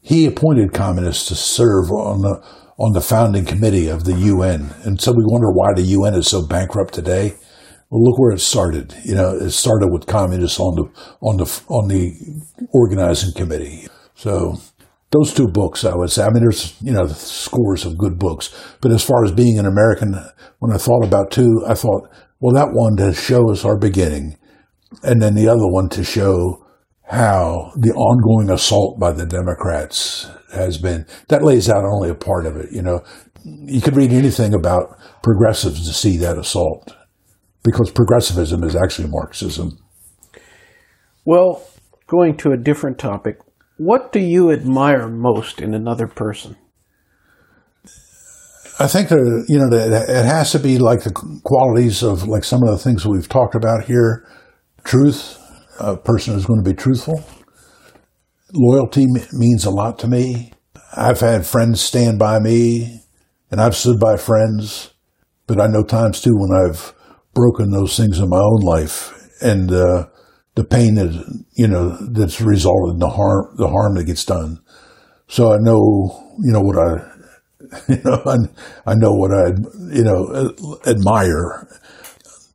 He 0.00 0.24
appointed 0.24 0.72
communists 0.72 1.26
to 1.28 1.34
serve 1.34 1.90
on 1.90 2.20
the, 2.20 2.63
on 2.78 2.92
the 2.92 3.00
founding 3.00 3.44
committee 3.44 3.88
of 3.88 4.04
the 4.04 4.14
UN. 4.14 4.74
And 4.84 5.00
so 5.00 5.12
we 5.12 5.24
wonder 5.24 5.50
why 5.50 5.72
the 5.74 5.82
UN 5.82 6.14
is 6.14 6.28
so 6.28 6.46
bankrupt 6.46 6.94
today. 6.94 7.34
Well, 7.90 8.02
look 8.02 8.18
where 8.18 8.32
it 8.32 8.40
started. 8.40 8.94
You 9.04 9.14
know, 9.14 9.36
it 9.36 9.50
started 9.50 9.88
with 9.92 10.06
communists 10.06 10.58
on 10.58 10.74
the 10.74 10.84
on 11.20 11.36
the 11.36 11.62
on 11.68 11.88
the 11.88 12.12
organizing 12.72 13.34
committee. 13.34 13.86
So 14.14 14.58
those 15.14 15.32
two 15.32 15.46
books, 15.46 15.84
I 15.84 15.94
would 15.94 16.10
say. 16.10 16.24
I 16.24 16.30
mean, 16.30 16.42
there's 16.42 16.74
you 16.82 16.92
know 16.92 17.06
scores 17.06 17.84
of 17.84 17.98
good 17.98 18.18
books, 18.18 18.52
but 18.80 18.90
as 18.90 19.04
far 19.04 19.24
as 19.24 19.30
being 19.30 19.58
an 19.58 19.66
American, 19.66 20.18
when 20.58 20.72
I 20.72 20.78
thought 20.78 21.04
about 21.04 21.30
two, 21.30 21.62
I 21.66 21.74
thought, 21.74 22.08
well, 22.40 22.54
that 22.54 22.72
one 22.72 22.96
to 22.96 23.12
show 23.14 23.50
us 23.50 23.64
our 23.64 23.78
beginning, 23.78 24.36
and 25.04 25.22
then 25.22 25.34
the 25.34 25.48
other 25.48 25.68
one 25.68 25.88
to 25.90 26.02
show 26.02 26.66
how 27.06 27.70
the 27.76 27.92
ongoing 27.92 28.50
assault 28.50 28.98
by 28.98 29.12
the 29.12 29.26
Democrats 29.26 30.28
has 30.54 30.78
been. 30.78 31.06
That 31.28 31.44
lays 31.44 31.68
out 31.68 31.84
only 31.84 32.08
a 32.10 32.14
part 32.14 32.46
of 32.46 32.56
it. 32.56 32.72
You 32.72 32.82
know, 32.82 33.04
you 33.44 33.80
could 33.80 33.96
read 33.96 34.12
anything 34.12 34.54
about 34.54 34.98
progressives 35.22 35.86
to 35.86 35.92
see 35.92 36.16
that 36.18 36.38
assault 36.38 36.94
because 37.62 37.90
progressivism 37.90 38.62
is 38.64 38.76
actually 38.76 39.08
Marxism. 39.08 39.78
Well, 41.24 41.66
going 42.06 42.36
to 42.38 42.52
a 42.52 42.56
different 42.56 42.98
topic, 42.98 43.38
what 43.76 44.12
do 44.12 44.20
you 44.20 44.52
admire 44.52 45.08
most 45.08 45.60
in 45.60 45.74
another 45.74 46.06
person? 46.06 46.56
I 48.78 48.88
think 48.88 49.08
that 49.08 49.44
you 49.48 49.58
know 49.58 49.70
that 49.70 50.08
it 50.08 50.24
has 50.24 50.50
to 50.52 50.58
be 50.58 50.78
like 50.78 51.04
the 51.04 51.12
qualities 51.44 52.02
of 52.02 52.26
like 52.26 52.42
some 52.42 52.60
of 52.64 52.70
the 52.70 52.78
things 52.78 53.06
we've 53.06 53.28
talked 53.28 53.54
about 53.54 53.84
here. 53.84 54.26
Truth, 54.82 55.38
a 55.78 55.96
person 55.96 56.34
is 56.34 56.44
going 56.44 56.62
to 56.62 56.68
be 56.68 56.74
truthful. 56.74 57.24
Loyalty 58.56 59.06
means 59.32 59.64
a 59.64 59.70
lot 59.70 59.98
to 59.98 60.06
me. 60.06 60.52
I've 60.96 61.18
had 61.18 61.44
friends 61.44 61.80
stand 61.80 62.20
by 62.20 62.38
me, 62.38 63.00
and 63.50 63.60
I've 63.60 63.74
stood 63.74 63.98
by 63.98 64.16
friends, 64.16 64.94
but 65.48 65.60
I 65.60 65.66
know 65.66 65.82
times 65.82 66.20
too 66.20 66.36
when 66.36 66.52
I've 66.52 66.94
broken 67.34 67.72
those 67.72 67.96
things 67.96 68.20
in 68.20 68.28
my 68.28 68.38
own 68.38 68.60
life, 68.60 69.12
and 69.42 69.72
uh, 69.72 70.06
the 70.54 70.62
pain 70.62 70.94
that 70.94 71.42
you 71.54 71.66
know 71.66 71.96
that's 72.12 72.40
resulted 72.40 72.94
in 72.94 73.00
the 73.00 73.10
harm, 73.10 73.56
the 73.56 73.66
harm 73.66 73.96
that 73.96 74.04
gets 74.04 74.24
done. 74.24 74.60
So 75.26 75.52
I 75.52 75.56
know, 75.58 76.36
you 76.38 76.52
know 76.52 76.60
what 76.60 76.78
I, 76.78 77.88
you 77.88 78.02
know, 78.04 78.22
I, 78.24 78.92
I 78.92 78.94
know 78.94 79.14
what 79.14 79.32
I, 79.32 79.48
you 79.92 80.04
know, 80.04 80.78
admire: 80.86 81.66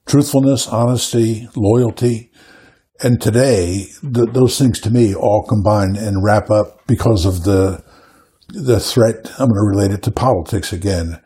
truthfulness, 0.05 0.65
honesty, 0.65 1.49
loyalty. 1.57 2.28
And 3.01 3.21
today, 3.21 3.87
those 4.03 4.57
things 4.57 4.79
to 4.81 4.89
me 4.89 5.15
all 5.15 5.45
combine 5.47 5.95
and 5.95 6.23
wrap 6.23 6.49
up 6.49 6.85
because 6.87 7.25
of 7.25 7.43
the 7.43 7.83
the 8.49 8.79
threat. 8.79 9.31
I'm 9.37 9.47
going 9.47 9.61
to 9.61 9.77
relate 9.77 9.91
it 9.91 10.03
to 10.03 10.11
politics 10.11 10.73
again 10.73 11.21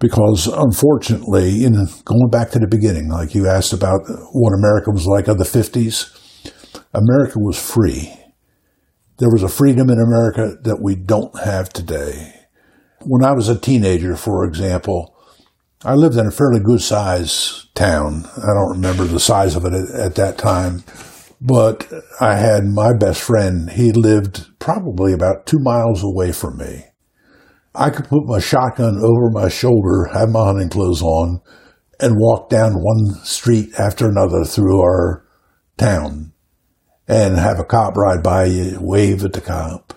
because 0.00 0.48
unfortunately, 0.48 1.50
know, 1.70 1.86
going 2.04 2.28
back 2.30 2.50
to 2.50 2.58
the 2.58 2.66
beginning, 2.66 3.08
like 3.08 3.34
you 3.34 3.48
asked 3.48 3.72
about 3.72 4.00
what 4.32 4.52
America 4.52 4.90
was 4.90 5.06
like 5.06 5.28
of 5.28 5.38
the 5.38 5.44
50s, 5.44 6.10
America 6.92 7.38
was 7.38 7.58
free. 7.58 8.12
There 9.18 9.30
was 9.30 9.42
a 9.42 9.48
freedom 9.48 9.88
in 9.90 10.00
America 10.00 10.56
that 10.62 10.82
we 10.82 10.96
don't 10.96 11.38
have 11.44 11.68
today. 11.68 12.34
When 13.02 13.24
I 13.24 13.32
was 13.32 13.48
a 13.48 13.58
teenager, 13.58 14.16
for 14.16 14.44
example, 14.44 15.16
I 15.84 15.94
lived 15.94 16.16
in 16.16 16.26
a 16.26 16.30
fairly 16.30 16.60
good 16.60 16.80
size 16.80 17.66
town. 17.74 18.24
I 18.36 18.52
don't 18.54 18.72
remember 18.72 19.04
the 19.04 19.20
size 19.20 19.54
of 19.54 19.64
it 19.64 19.72
at, 19.74 20.00
at 20.00 20.14
that 20.16 20.38
time, 20.38 20.82
but 21.46 21.92
I 22.22 22.36
had 22.36 22.64
my 22.64 22.92
best 22.98 23.20
friend. 23.20 23.68
He 23.68 23.92
lived 23.92 24.58
probably 24.58 25.12
about 25.12 25.44
two 25.44 25.58
miles 25.60 26.02
away 26.02 26.32
from 26.32 26.56
me. 26.56 26.86
I 27.74 27.90
could 27.90 28.08
put 28.08 28.24
my 28.24 28.38
shotgun 28.38 28.98
over 29.02 29.30
my 29.30 29.50
shoulder, 29.50 30.08
have 30.14 30.30
my 30.30 30.42
hunting 30.46 30.70
clothes 30.70 31.02
on, 31.02 31.42
and 32.00 32.14
walk 32.16 32.48
down 32.48 32.72
one 32.72 33.14
street 33.24 33.78
after 33.78 34.08
another 34.08 34.44
through 34.44 34.80
our 34.80 35.26
town 35.76 36.32
and 37.06 37.36
have 37.36 37.60
a 37.60 37.64
cop 37.64 37.94
ride 37.94 38.22
by 38.22 38.46
you, 38.46 38.78
wave 38.80 39.22
at 39.22 39.34
the 39.34 39.42
cop. 39.42 39.92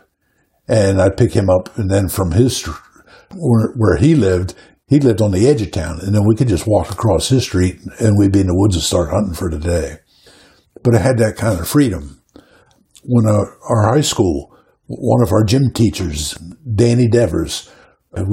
And 0.68 1.02
I'd 1.02 1.16
pick 1.16 1.32
him 1.32 1.50
up 1.50 1.78
and 1.78 1.90
then 1.90 2.10
from 2.10 2.32
his, 2.32 2.62
where, 3.34 3.74
where 3.78 3.96
he 3.96 4.16
lived, 4.16 4.54
he 4.88 5.00
lived 5.00 5.22
on 5.22 5.32
the 5.32 5.48
edge 5.48 5.62
of 5.62 5.72
town 5.72 6.00
and 6.02 6.14
then 6.14 6.26
we 6.28 6.36
could 6.36 6.50
just 6.50 6.68
walk 6.68 6.92
across 6.92 7.30
his 7.30 7.44
street 7.44 7.80
and 8.02 8.18
we'd 8.18 8.34
be 8.34 8.42
in 8.42 8.48
the 8.48 8.56
woods 8.56 8.76
and 8.76 8.84
start 8.84 9.12
hunting 9.12 9.34
for 9.34 9.50
the 9.50 9.60
day. 9.60 10.00
But 10.84 10.96
I 10.96 11.00
had 11.00 11.18
that 11.18 11.36
kind 11.38 11.60
of 11.60 11.68
freedom. 11.68 12.22
When 13.04 13.26
our, 13.26 13.58
our 13.70 13.94
high 13.94 14.02
school, 14.02 14.56
one 14.88 15.22
of 15.22 15.32
our 15.32 15.44
gym 15.44 15.72
teachers, 15.74 16.34
Danny 16.76 17.08
Devers, 17.08 17.72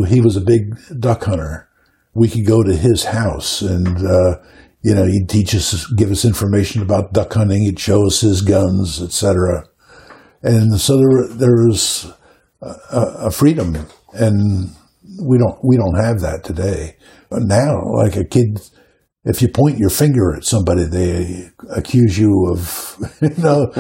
he 0.09 0.21
was 0.21 0.37
a 0.37 0.41
big 0.41 0.75
duck 0.99 1.25
hunter. 1.25 1.69
We 2.15 2.29
could 2.29 2.47
go 2.47 2.63
to 2.63 2.77
his 2.77 3.05
house 3.05 3.61
and, 3.61 3.99
uh, 3.99 4.37
you 4.83 4.95
know, 4.95 5.05
he'd 5.05 5.29
teach 5.29 5.55
us, 5.55 5.87
give 5.95 6.11
us 6.11 6.25
information 6.25 6.83
about 6.83 7.13
duck 7.13 7.33
hunting. 7.33 7.65
He'd 7.65 7.81
show 7.81 8.07
us 8.07 8.21
his 8.21 8.41
guns, 8.43 9.03
etc. 9.03 9.65
And 10.43 10.81
so 10.81 10.97
there, 10.97 11.29
there 11.29 11.67
was 11.67 12.13
a, 12.63 13.27
a 13.27 13.31
freedom 13.31 13.87
and 14.13 14.71
we 15.21 15.39
don't, 15.39 15.59
we 15.65 15.77
don't 15.77 16.03
have 16.03 16.21
that 16.21 16.45
today. 16.45 16.97
But 17.31 17.43
now, 17.43 17.83
like 17.95 18.17
a 18.17 18.25
kid, 18.25 18.61
if 19.25 19.41
you 19.41 19.49
point 19.49 19.79
your 19.79 19.91
finger 19.91 20.35
at 20.37 20.45
somebody, 20.45 20.85
they 20.85 21.51
accuse 21.71 22.19
you 22.19 22.47
of, 22.53 22.97
you 23.23 23.43
know, 23.43 23.73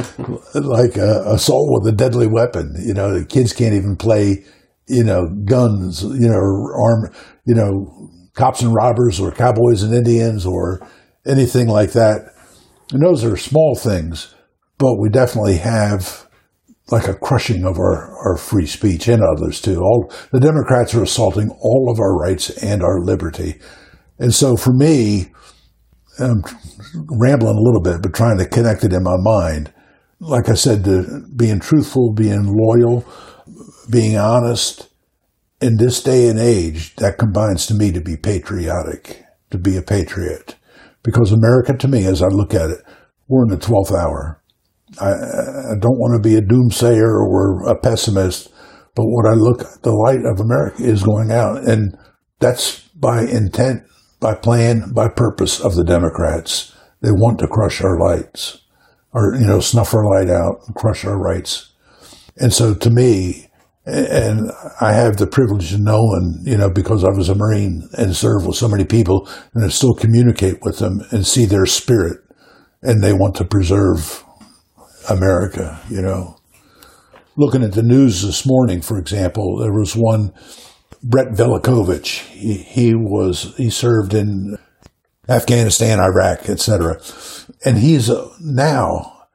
like 0.55 0.97
a, 0.97 1.23
assault 1.27 1.69
with 1.71 1.93
a 1.93 1.97
deadly 1.97 2.27
weapon. 2.27 2.75
You 2.79 2.95
know, 2.95 3.19
the 3.19 3.27
kids 3.27 3.53
can't 3.53 3.75
even 3.75 3.97
play, 3.97 4.45
you 4.89 5.05
know, 5.05 5.29
guns, 5.45 6.03
you 6.03 6.29
know, 6.29 6.41
arm, 6.41 7.13
you 7.45 7.55
know, 7.55 8.11
cops 8.35 8.63
and 8.63 8.75
robbers 8.75 9.21
or 9.21 9.31
cowboys 9.33 9.83
and 9.83 9.95
Indians 9.95 10.47
or 10.47 10.81
anything 11.27 11.69
like 11.69 11.93
that. 11.93 12.35
And 12.93 13.03
those 13.03 13.23
are 13.25 13.37
small 13.37 13.75
things, 13.77 14.35
but 14.79 14.99
we 14.99 15.09
definitely 15.11 15.59
have 15.59 16.27
like 16.91 17.09
a 17.09 17.15
crushing 17.15 17.65
of 17.65 17.79
our, 17.79 18.15
our 18.27 18.37
free 18.37 18.67
speech 18.67 19.09
and 19.09 19.23
others 19.23 19.61
too. 19.61 19.81
All 19.81 20.13
the 20.33 20.41
Democrats 20.41 20.95
are 20.95 21.03
assaulting 21.03 21.51
all 21.61 21.91
of 21.91 21.99
our 21.99 22.15
rights 22.17 22.51
and 22.63 22.83
our 22.83 23.01
liberty. 23.01 23.61
And 24.19 24.35
so 24.35 24.57
for 24.57 24.73
me, 24.73 25.33
I'm 26.19 26.43
rambling 27.09 27.57
a 27.57 27.61
little 27.61 27.83
bit, 27.83 28.03
but 28.03 28.15
trying 28.15 28.39
to 28.39 28.47
connect 28.47 28.85
it 28.85 28.93
in 28.93 29.03
my 29.03 29.17
mind. 29.19 29.73
Like 30.21 30.49
I 30.49 30.55
said, 30.55 30.85
being 31.37 31.61
truthful, 31.61 32.13
being 32.15 32.47
loyal, 32.47 33.05
being 33.91 34.17
honest, 34.17 34.89
in 35.61 35.77
this 35.77 36.03
day 36.03 36.29
and 36.29 36.39
age, 36.39 36.95
that 36.97 37.19
combines 37.19 37.67
to 37.67 37.75
me 37.75 37.91
to 37.93 38.01
be 38.01 38.17
patriotic, 38.17 39.25
to 39.51 39.59
be 39.59 39.77
a 39.77 39.83
patriot. 39.83 40.57
Because 41.03 41.33
America, 41.33 41.77
to 41.77 41.89
me, 41.89 42.07
as 42.07 42.23
I 42.23 42.29
look 42.29 42.55
at 42.55 42.71
it, 42.71 42.79
we're 43.29 43.45
in 43.45 43.51
the 43.51 43.57
12th 43.57 43.93
hour. 43.93 44.43
I, 45.01 45.11
I 45.11 45.75
don't 45.81 45.99
want 45.99 46.23
to 46.23 46.29
be 46.29 46.37
a 46.37 46.43
doomsayer 46.43 47.09
or 47.09 47.69
a 47.69 47.79
pessimist, 47.79 48.53
but 48.95 49.05
what 49.07 49.27
I 49.27 49.35
look, 49.35 49.63
at, 49.63 49.83
the 49.83 49.93
light 49.93 50.25
of 50.25 50.41
America 50.41 50.83
is 50.83 51.03
going 51.03 51.31
out. 51.31 51.69
And 51.69 51.97
that's 52.41 52.81
by 52.95 53.23
intent, 53.23 53.83
by 54.25 54.35
plan, 54.35 54.91
by 54.95 55.07
purpose 55.07 55.61
of 55.61 55.75
the 55.75 55.85
Democrats. 55.85 56.75
They 57.03 57.11
want 57.11 57.39
to 57.41 57.47
crush 57.47 57.83
our 57.83 57.99
lights 57.99 58.63
or, 59.13 59.35
you 59.35 59.47
know, 59.47 59.61
snuff 59.61 59.93
our 59.93 60.03
light 60.03 60.31
out, 60.31 60.63
and 60.67 60.75
crush 60.75 61.05
our 61.05 61.19
rights. 61.19 61.75
And 62.39 62.51
so 62.51 62.75
to 62.75 62.91
me, 62.91 63.51
and 63.85 64.51
I 64.81 64.95
have 64.95 65.19
the 65.19 65.27
privilege 65.27 65.75
of 65.75 65.81
knowing, 65.81 66.41
you 66.43 66.57
know, 66.57 66.71
because 66.71 67.05
I 67.05 67.11
was 67.11 67.29
a 67.29 67.35
Marine 67.35 67.87
and 67.99 68.17
served 68.17 68.47
with 68.47 68.57
so 68.57 68.67
many 68.67 68.87
people 68.87 69.29
and 69.53 69.63
I 69.63 69.69
still 69.69 69.93
communicate 69.93 70.63
with 70.63 70.79
them 70.79 71.03
and 71.11 71.27
see 71.27 71.45
their 71.45 71.67
spirit 71.67 72.19
and 72.83 73.05
they 73.05 73.13
want 73.13 73.35
to 73.37 73.45
preserve 73.45 74.25
America, 75.11 75.83
you 75.91 76.01
know. 76.01 76.39
Looking 77.37 77.63
at 77.63 77.73
the 77.73 77.83
news 77.83 78.23
this 78.23 78.47
morning, 78.47 78.81
for 78.81 78.99
example, 78.99 79.59
there 79.59 79.73
was 79.73 79.93
one, 79.95 80.33
Brett 81.05 81.29
Velicovich. 81.29 82.21
He, 82.31 82.55
he 82.55 82.95
was, 82.95 83.55
he 83.57 83.69
served 83.69 84.15
in 84.15 84.57
Afghanistan, 85.29 86.01
Iraq, 86.01 86.49
etc. 86.49 86.99
And 87.65 87.79
he's 87.79 88.09
uh, 88.09 88.29
now, 88.41 89.27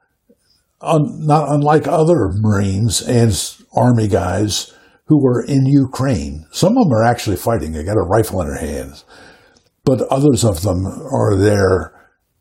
un, 0.80 1.26
not 1.26 1.48
unlike 1.48 1.86
other 1.86 2.32
Marines 2.40 3.00
and 3.00 3.32
Army 3.72 4.08
guys 4.08 4.74
who 5.06 5.22
were 5.22 5.44
in 5.44 5.64
Ukraine. 5.66 6.46
Some 6.50 6.76
of 6.76 6.84
them 6.84 6.92
are 6.92 7.04
actually 7.04 7.36
fighting. 7.36 7.72
They 7.72 7.84
got 7.84 7.96
a 7.96 8.02
rifle 8.02 8.42
in 8.42 8.48
their 8.48 8.60
hands. 8.60 9.04
But 9.84 10.02
others 10.02 10.44
of 10.44 10.62
them 10.62 10.86
are 10.86 11.36
there 11.36 11.94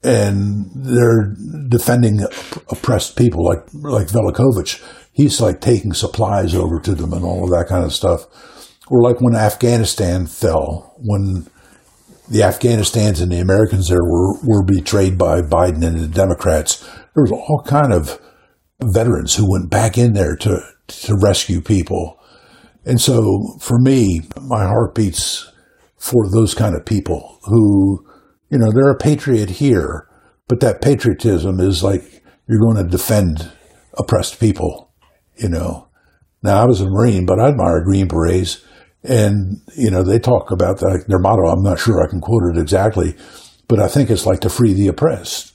and 0.04 0.72
they're 0.74 1.36
defending 1.68 2.22
oppressed 2.70 3.16
people 3.16 3.46
like, 3.46 3.64
like 3.74 4.08
Velicovich. 4.08 4.84
He's 5.12 5.42
like 5.42 5.62
taking 5.62 5.94
supplies 5.94 6.56
over 6.56 6.80
to 6.80 6.96
them 6.96 7.14
and 7.14 7.24
all 7.24 7.44
of 7.44 7.50
that 7.52 7.68
kind 7.68 7.84
of 7.84 7.94
stuff. 7.94 8.26
Or 8.90 9.02
like 9.02 9.22
when 9.22 9.36
Afghanistan 9.36 10.26
fell, 10.26 10.96
when 10.98 11.48
the 12.30 12.42
Afghanistans 12.42 13.22
and 13.22 13.32
the 13.32 13.40
Americans 13.40 13.90
there 13.90 14.04
were, 14.04 14.40
were 14.44 14.64
betrayed 14.64 15.18
by 15.18 15.42
Biden 15.42 15.84
and 15.84 16.00
the 16.00 16.08
Democrats. 16.08 16.80
There 17.16 17.24
was 17.24 17.32
all 17.32 17.64
kind 17.66 17.92
of 17.92 18.20
veterans 18.94 19.36
who 19.36 19.52
went 19.52 19.70
back 19.70 19.98
in 19.98 20.14
there 20.14 20.36
to, 20.38 20.62
to 20.88 21.18
rescue 21.22 21.60
people. 21.60 22.20
And 22.86 23.02
so 23.02 23.58
for 23.60 23.80
me, 23.80 24.22
my 24.42 24.64
heart 24.64 24.94
beats 24.94 25.52
for 25.98 26.30
those 26.30 26.54
kind 26.54 26.76
of 26.76 26.86
people 26.86 27.40
who, 27.44 28.06
you 28.50 28.60
know, 28.60 28.72
they're 28.72 28.92
a 28.92 28.98
patriot 28.98 29.50
here, 29.50 30.08
but 30.48 30.60
that 30.60 30.82
patriotism 30.82 31.60
is 31.60 31.84
like 31.84 32.24
you're 32.48 32.62
going 32.62 32.78
to 32.78 32.90
defend 32.90 33.52
oppressed 33.98 34.40
people, 34.40 34.92
you 35.36 35.50
know. 35.50 35.88
Now 36.42 36.62
I 36.62 36.66
was 36.66 36.80
a 36.80 36.86
Marine, 36.86 37.26
but 37.26 37.40
I 37.40 37.50
admire 37.50 37.84
Green 37.84 38.08
Berets 38.08 38.64
and, 39.04 39.62
you 39.78 39.90
know, 39.90 40.04
they 40.04 40.20
talk 40.20 40.52
about 40.52 40.80
the, 40.80 41.04
their 41.08 41.20
motto. 41.20 41.48
I'm 41.48 41.64
not 41.64 41.80
sure 41.80 42.04
I 42.04 42.10
can 42.10 42.20
quote 42.20 42.44
it 42.54 42.60
exactly, 42.60 43.16
but 43.68 43.80
I 43.80 43.88
think 43.88 44.10
it's 44.10 44.26
like 44.26 44.42
to 44.42 44.50
free 44.50 44.74
the 44.74 44.88
oppressed. 44.88 45.54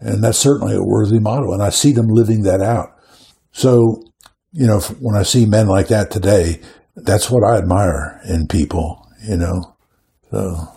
And 0.00 0.22
that's 0.22 0.38
certainly 0.38 0.74
a 0.74 0.82
worthy 0.82 1.18
motto. 1.18 1.52
And 1.52 1.62
I 1.62 1.70
see 1.70 1.92
them 1.92 2.06
living 2.08 2.42
that 2.42 2.60
out. 2.60 2.96
So, 3.52 4.02
you 4.52 4.66
know, 4.66 4.80
when 5.00 5.16
I 5.16 5.22
see 5.22 5.44
men 5.44 5.66
like 5.66 5.88
that 5.88 6.10
today, 6.10 6.60
that's 6.96 7.30
what 7.30 7.44
I 7.44 7.58
admire 7.58 8.20
in 8.28 8.46
people, 8.46 9.06
you 9.28 9.36
know. 9.36 9.76
So 10.30 10.68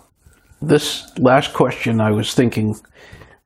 this 0.60 1.10
last 1.18 1.54
question, 1.54 2.00
I 2.00 2.10
was 2.10 2.34
thinking 2.34 2.74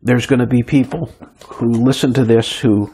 there's 0.02 0.26
going 0.26 0.40
to 0.40 0.46
be 0.46 0.62
people 0.62 1.10
who 1.46 1.68
listen 1.68 2.12
to 2.14 2.24
this 2.24 2.58
who 2.58 2.92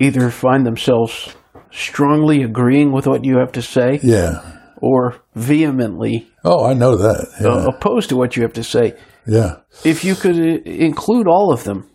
either 0.00 0.30
find 0.30 0.66
themselves 0.66 1.34
strongly 1.70 2.42
agreeing 2.42 2.92
with 2.92 3.06
what 3.06 3.24
you 3.24 3.38
have 3.38 3.52
to 3.52 3.62
say. 3.62 4.00
Yeah 4.02 4.55
or 4.80 5.16
vehemently 5.34 6.28
oh 6.44 6.64
i 6.66 6.74
know 6.74 6.96
that. 6.96 7.26
yeah. 7.40 7.48
uh, 7.48 7.66
opposed 7.66 8.08
to 8.08 8.16
what 8.16 8.36
you 8.36 8.42
have 8.42 8.52
to 8.52 8.64
say. 8.64 8.94
Yeah. 9.28 9.56
If 9.84 10.04
you 10.04 10.14
could 10.14 10.38
uh, 10.38 10.62
include 10.64 11.26
all 11.26 11.52
of 11.52 11.64
them 11.64 11.90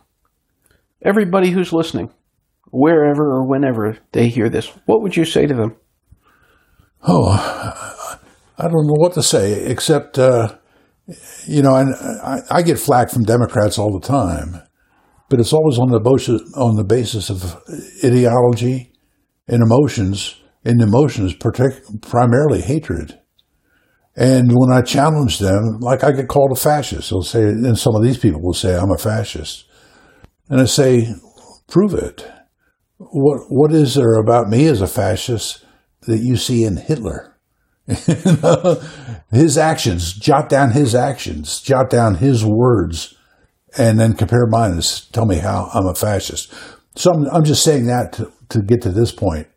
everybody 1.02 1.52
who's 1.52 1.72
listening 1.72 2.12
wherever 2.72 3.24
or 3.24 3.48
whenever 3.48 3.98
they 4.12 4.28
hear 4.28 4.50
this 4.50 4.68
what 4.86 5.02
would 5.02 5.16
you 5.16 5.26
say 5.26 5.46
to 5.48 5.54
them? 5.54 5.76
Oh 7.04 7.30
i 8.62 8.64
don't 8.68 8.88
know 8.88 8.98
what 8.98 9.14
to 9.14 9.24
say 9.24 9.66
except 9.66 10.20
uh, 10.20 10.56
you 11.48 11.62
know 11.62 11.76
and 11.76 11.94
I, 12.24 12.40
I 12.52 12.62
get 12.62 12.80
flack 12.80 13.10
from 13.10 13.24
democrats 13.24 13.78
all 13.80 13.92
the 13.98 14.06
time 14.06 14.62
but 15.30 15.40
it's 15.40 15.54
always 15.54 15.80
on 15.80 15.90
the 15.90 16.00
basis 16.00 16.42
on 16.56 16.76
the 16.76 16.84
basis 16.84 17.30
of 17.30 17.58
ideology 18.04 18.94
and 19.48 19.64
emotions 19.64 20.41
and 20.64 20.82
emotions, 20.82 21.34
primarily 21.34 22.62
hatred. 22.62 23.20
And 24.16 24.52
when 24.54 24.72
I 24.72 24.82
challenge 24.82 25.40
them, 25.40 25.80
like 25.80 26.04
I 26.04 26.12
get 26.12 26.28
called 26.28 26.52
a 26.52 26.60
fascist, 26.60 27.10
they'll 27.10 27.22
say, 27.22 27.44
and 27.44 27.78
some 27.78 27.96
of 27.96 28.04
these 28.04 28.18
people 28.18 28.42
will 28.42 28.54
say, 28.54 28.76
I'm 28.76 28.92
a 28.92 28.98
fascist. 28.98 29.66
And 30.50 30.60
I 30.60 30.66
say, 30.66 31.14
prove 31.68 31.94
it. 31.94 32.30
What, 32.98 33.46
what 33.48 33.72
is 33.72 33.96
there 33.96 34.16
about 34.16 34.50
me 34.50 34.66
as 34.68 34.82
a 34.82 34.88
fascist 34.88 35.66
that 36.02 36.20
you 36.20 36.36
see 36.36 36.64
in 36.64 36.78
Hitler? 36.78 37.36
his 39.32 39.58
actions, 39.58 40.14
jot 40.14 40.50
down 40.50 40.72
his 40.72 40.94
actions, 40.94 41.60
jot 41.62 41.90
down 41.90 42.16
his 42.16 42.46
words, 42.46 43.16
and 43.78 44.00
then 44.00 44.14
compare 44.14 44.46
mine 44.46 44.72
and 44.72 45.12
tell 45.14 45.26
me 45.26 45.38
how 45.38 45.70
I'm 45.74 45.88
a 45.88 45.96
fascist. 45.96 46.54
So 46.96 47.12
I'm, 47.12 47.28
I'm 47.30 47.44
just 47.44 47.64
saying 47.64 47.88
that 47.88 48.14
to, 48.14 48.32
to 48.50 48.62
get 48.62 48.82
to 48.84 48.92
this 48.92 49.12
point 49.12 49.48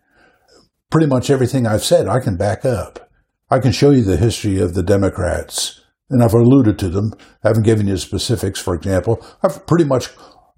pretty 0.95 1.09
much 1.09 1.29
everything 1.29 1.67
I've 1.67 1.83
said, 1.83 2.07
I 2.07 2.21
can 2.21 2.37
back 2.37 2.65
up. 2.65 3.11
I 3.51 3.59
can 3.59 3.73
show 3.73 3.91
you 3.91 4.03
the 4.03 4.17
history 4.17 4.61
of 4.61 4.75
the 4.75 4.83
Democrats, 4.85 5.81
and 6.09 6.23
I've 6.23 6.35
alluded 6.35 6.79
to 6.79 6.89
them. 6.89 7.11
I 7.43 7.49
haven't 7.49 7.65
given 7.65 7.89
you 7.89 7.97
specifics, 7.97 8.61
for 8.61 8.77
example. 8.77 9.21
I've 9.43 9.67
pretty 9.67 9.87
much 9.87 10.11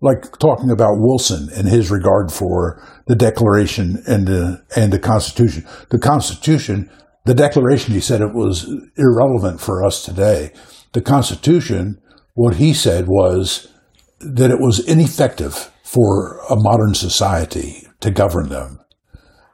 like 0.02 0.38
talking 0.38 0.70
about 0.70 0.98
Wilson 0.98 1.48
and 1.56 1.66
his 1.66 1.90
regard 1.90 2.30
for 2.30 2.86
the 3.06 3.16
Declaration 3.16 4.02
and 4.06 4.26
the, 4.26 4.62
and 4.76 4.92
the 4.92 4.98
Constitution. 4.98 5.66
The 5.88 5.98
Constitution, 5.98 6.90
the 7.24 7.32
Declaration, 7.32 7.94
he 7.94 8.00
said 8.00 8.20
it 8.20 8.34
was 8.34 8.70
irrelevant 8.98 9.62
for 9.62 9.86
us 9.86 10.04
today. 10.04 10.52
The 10.92 11.00
Constitution, 11.00 11.98
what 12.34 12.56
he 12.56 12.74
said 12.74 13.06
was 13.08 13.72
that 14.20 14.50
it 14.50 14.60
was 14.60 14.86
ineffective 14.86 15.72
for 15.82 16.40
a 16.50 16.56
modern 16.56 16.92
society 16.92 17.88
to 18.00 18.10
govern 18.10 18.50
them. 18.50 18.80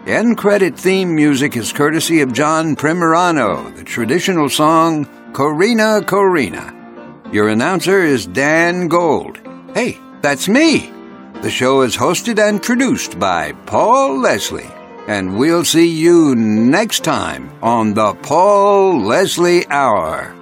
End 0.06 0.38
credit 0.38 0.78
theme 0.78 1.16
music 1.16 1.56
is 1.56 1.72
courtesy 1.72 2.20
of 2.20 2.34
John 2.34 2.76
Primorano, 2.76 3.74
the 3.74 3.86
traditional 3.86 4.50
song 4.50 5.06
Corina 5.32 6.02
Corina. 6.02 7.34
Your 7.34 7.48
announcer 7.48 8.04
is 8.04 8.26
Dan 8.26 8.90
Gold. 8.90 9.40
Hey, 9.74 9.98
that's 10.20 10.50
me. 10.50 10.92
The 11.36 11.50
show 11.50 11.84
is 11.84 11.96
hosted 11.96 12.38
and 12.38 12.62
produced 12.62 13.18
by 13.18 13.54
Paul 13.66 14.20
Leslie. 14.20 14.70
And 15.08 15.38
we'll 15.38 15.64
see 15.64 15.88
you 15.88 16.36
next 16.36 17.06
time 17.06 17.50
on 17.64 17.94
the 17.94 18.14
Paul 18.16 19.00
Leslie 19.00 19.66
Hour. 19.70 20.36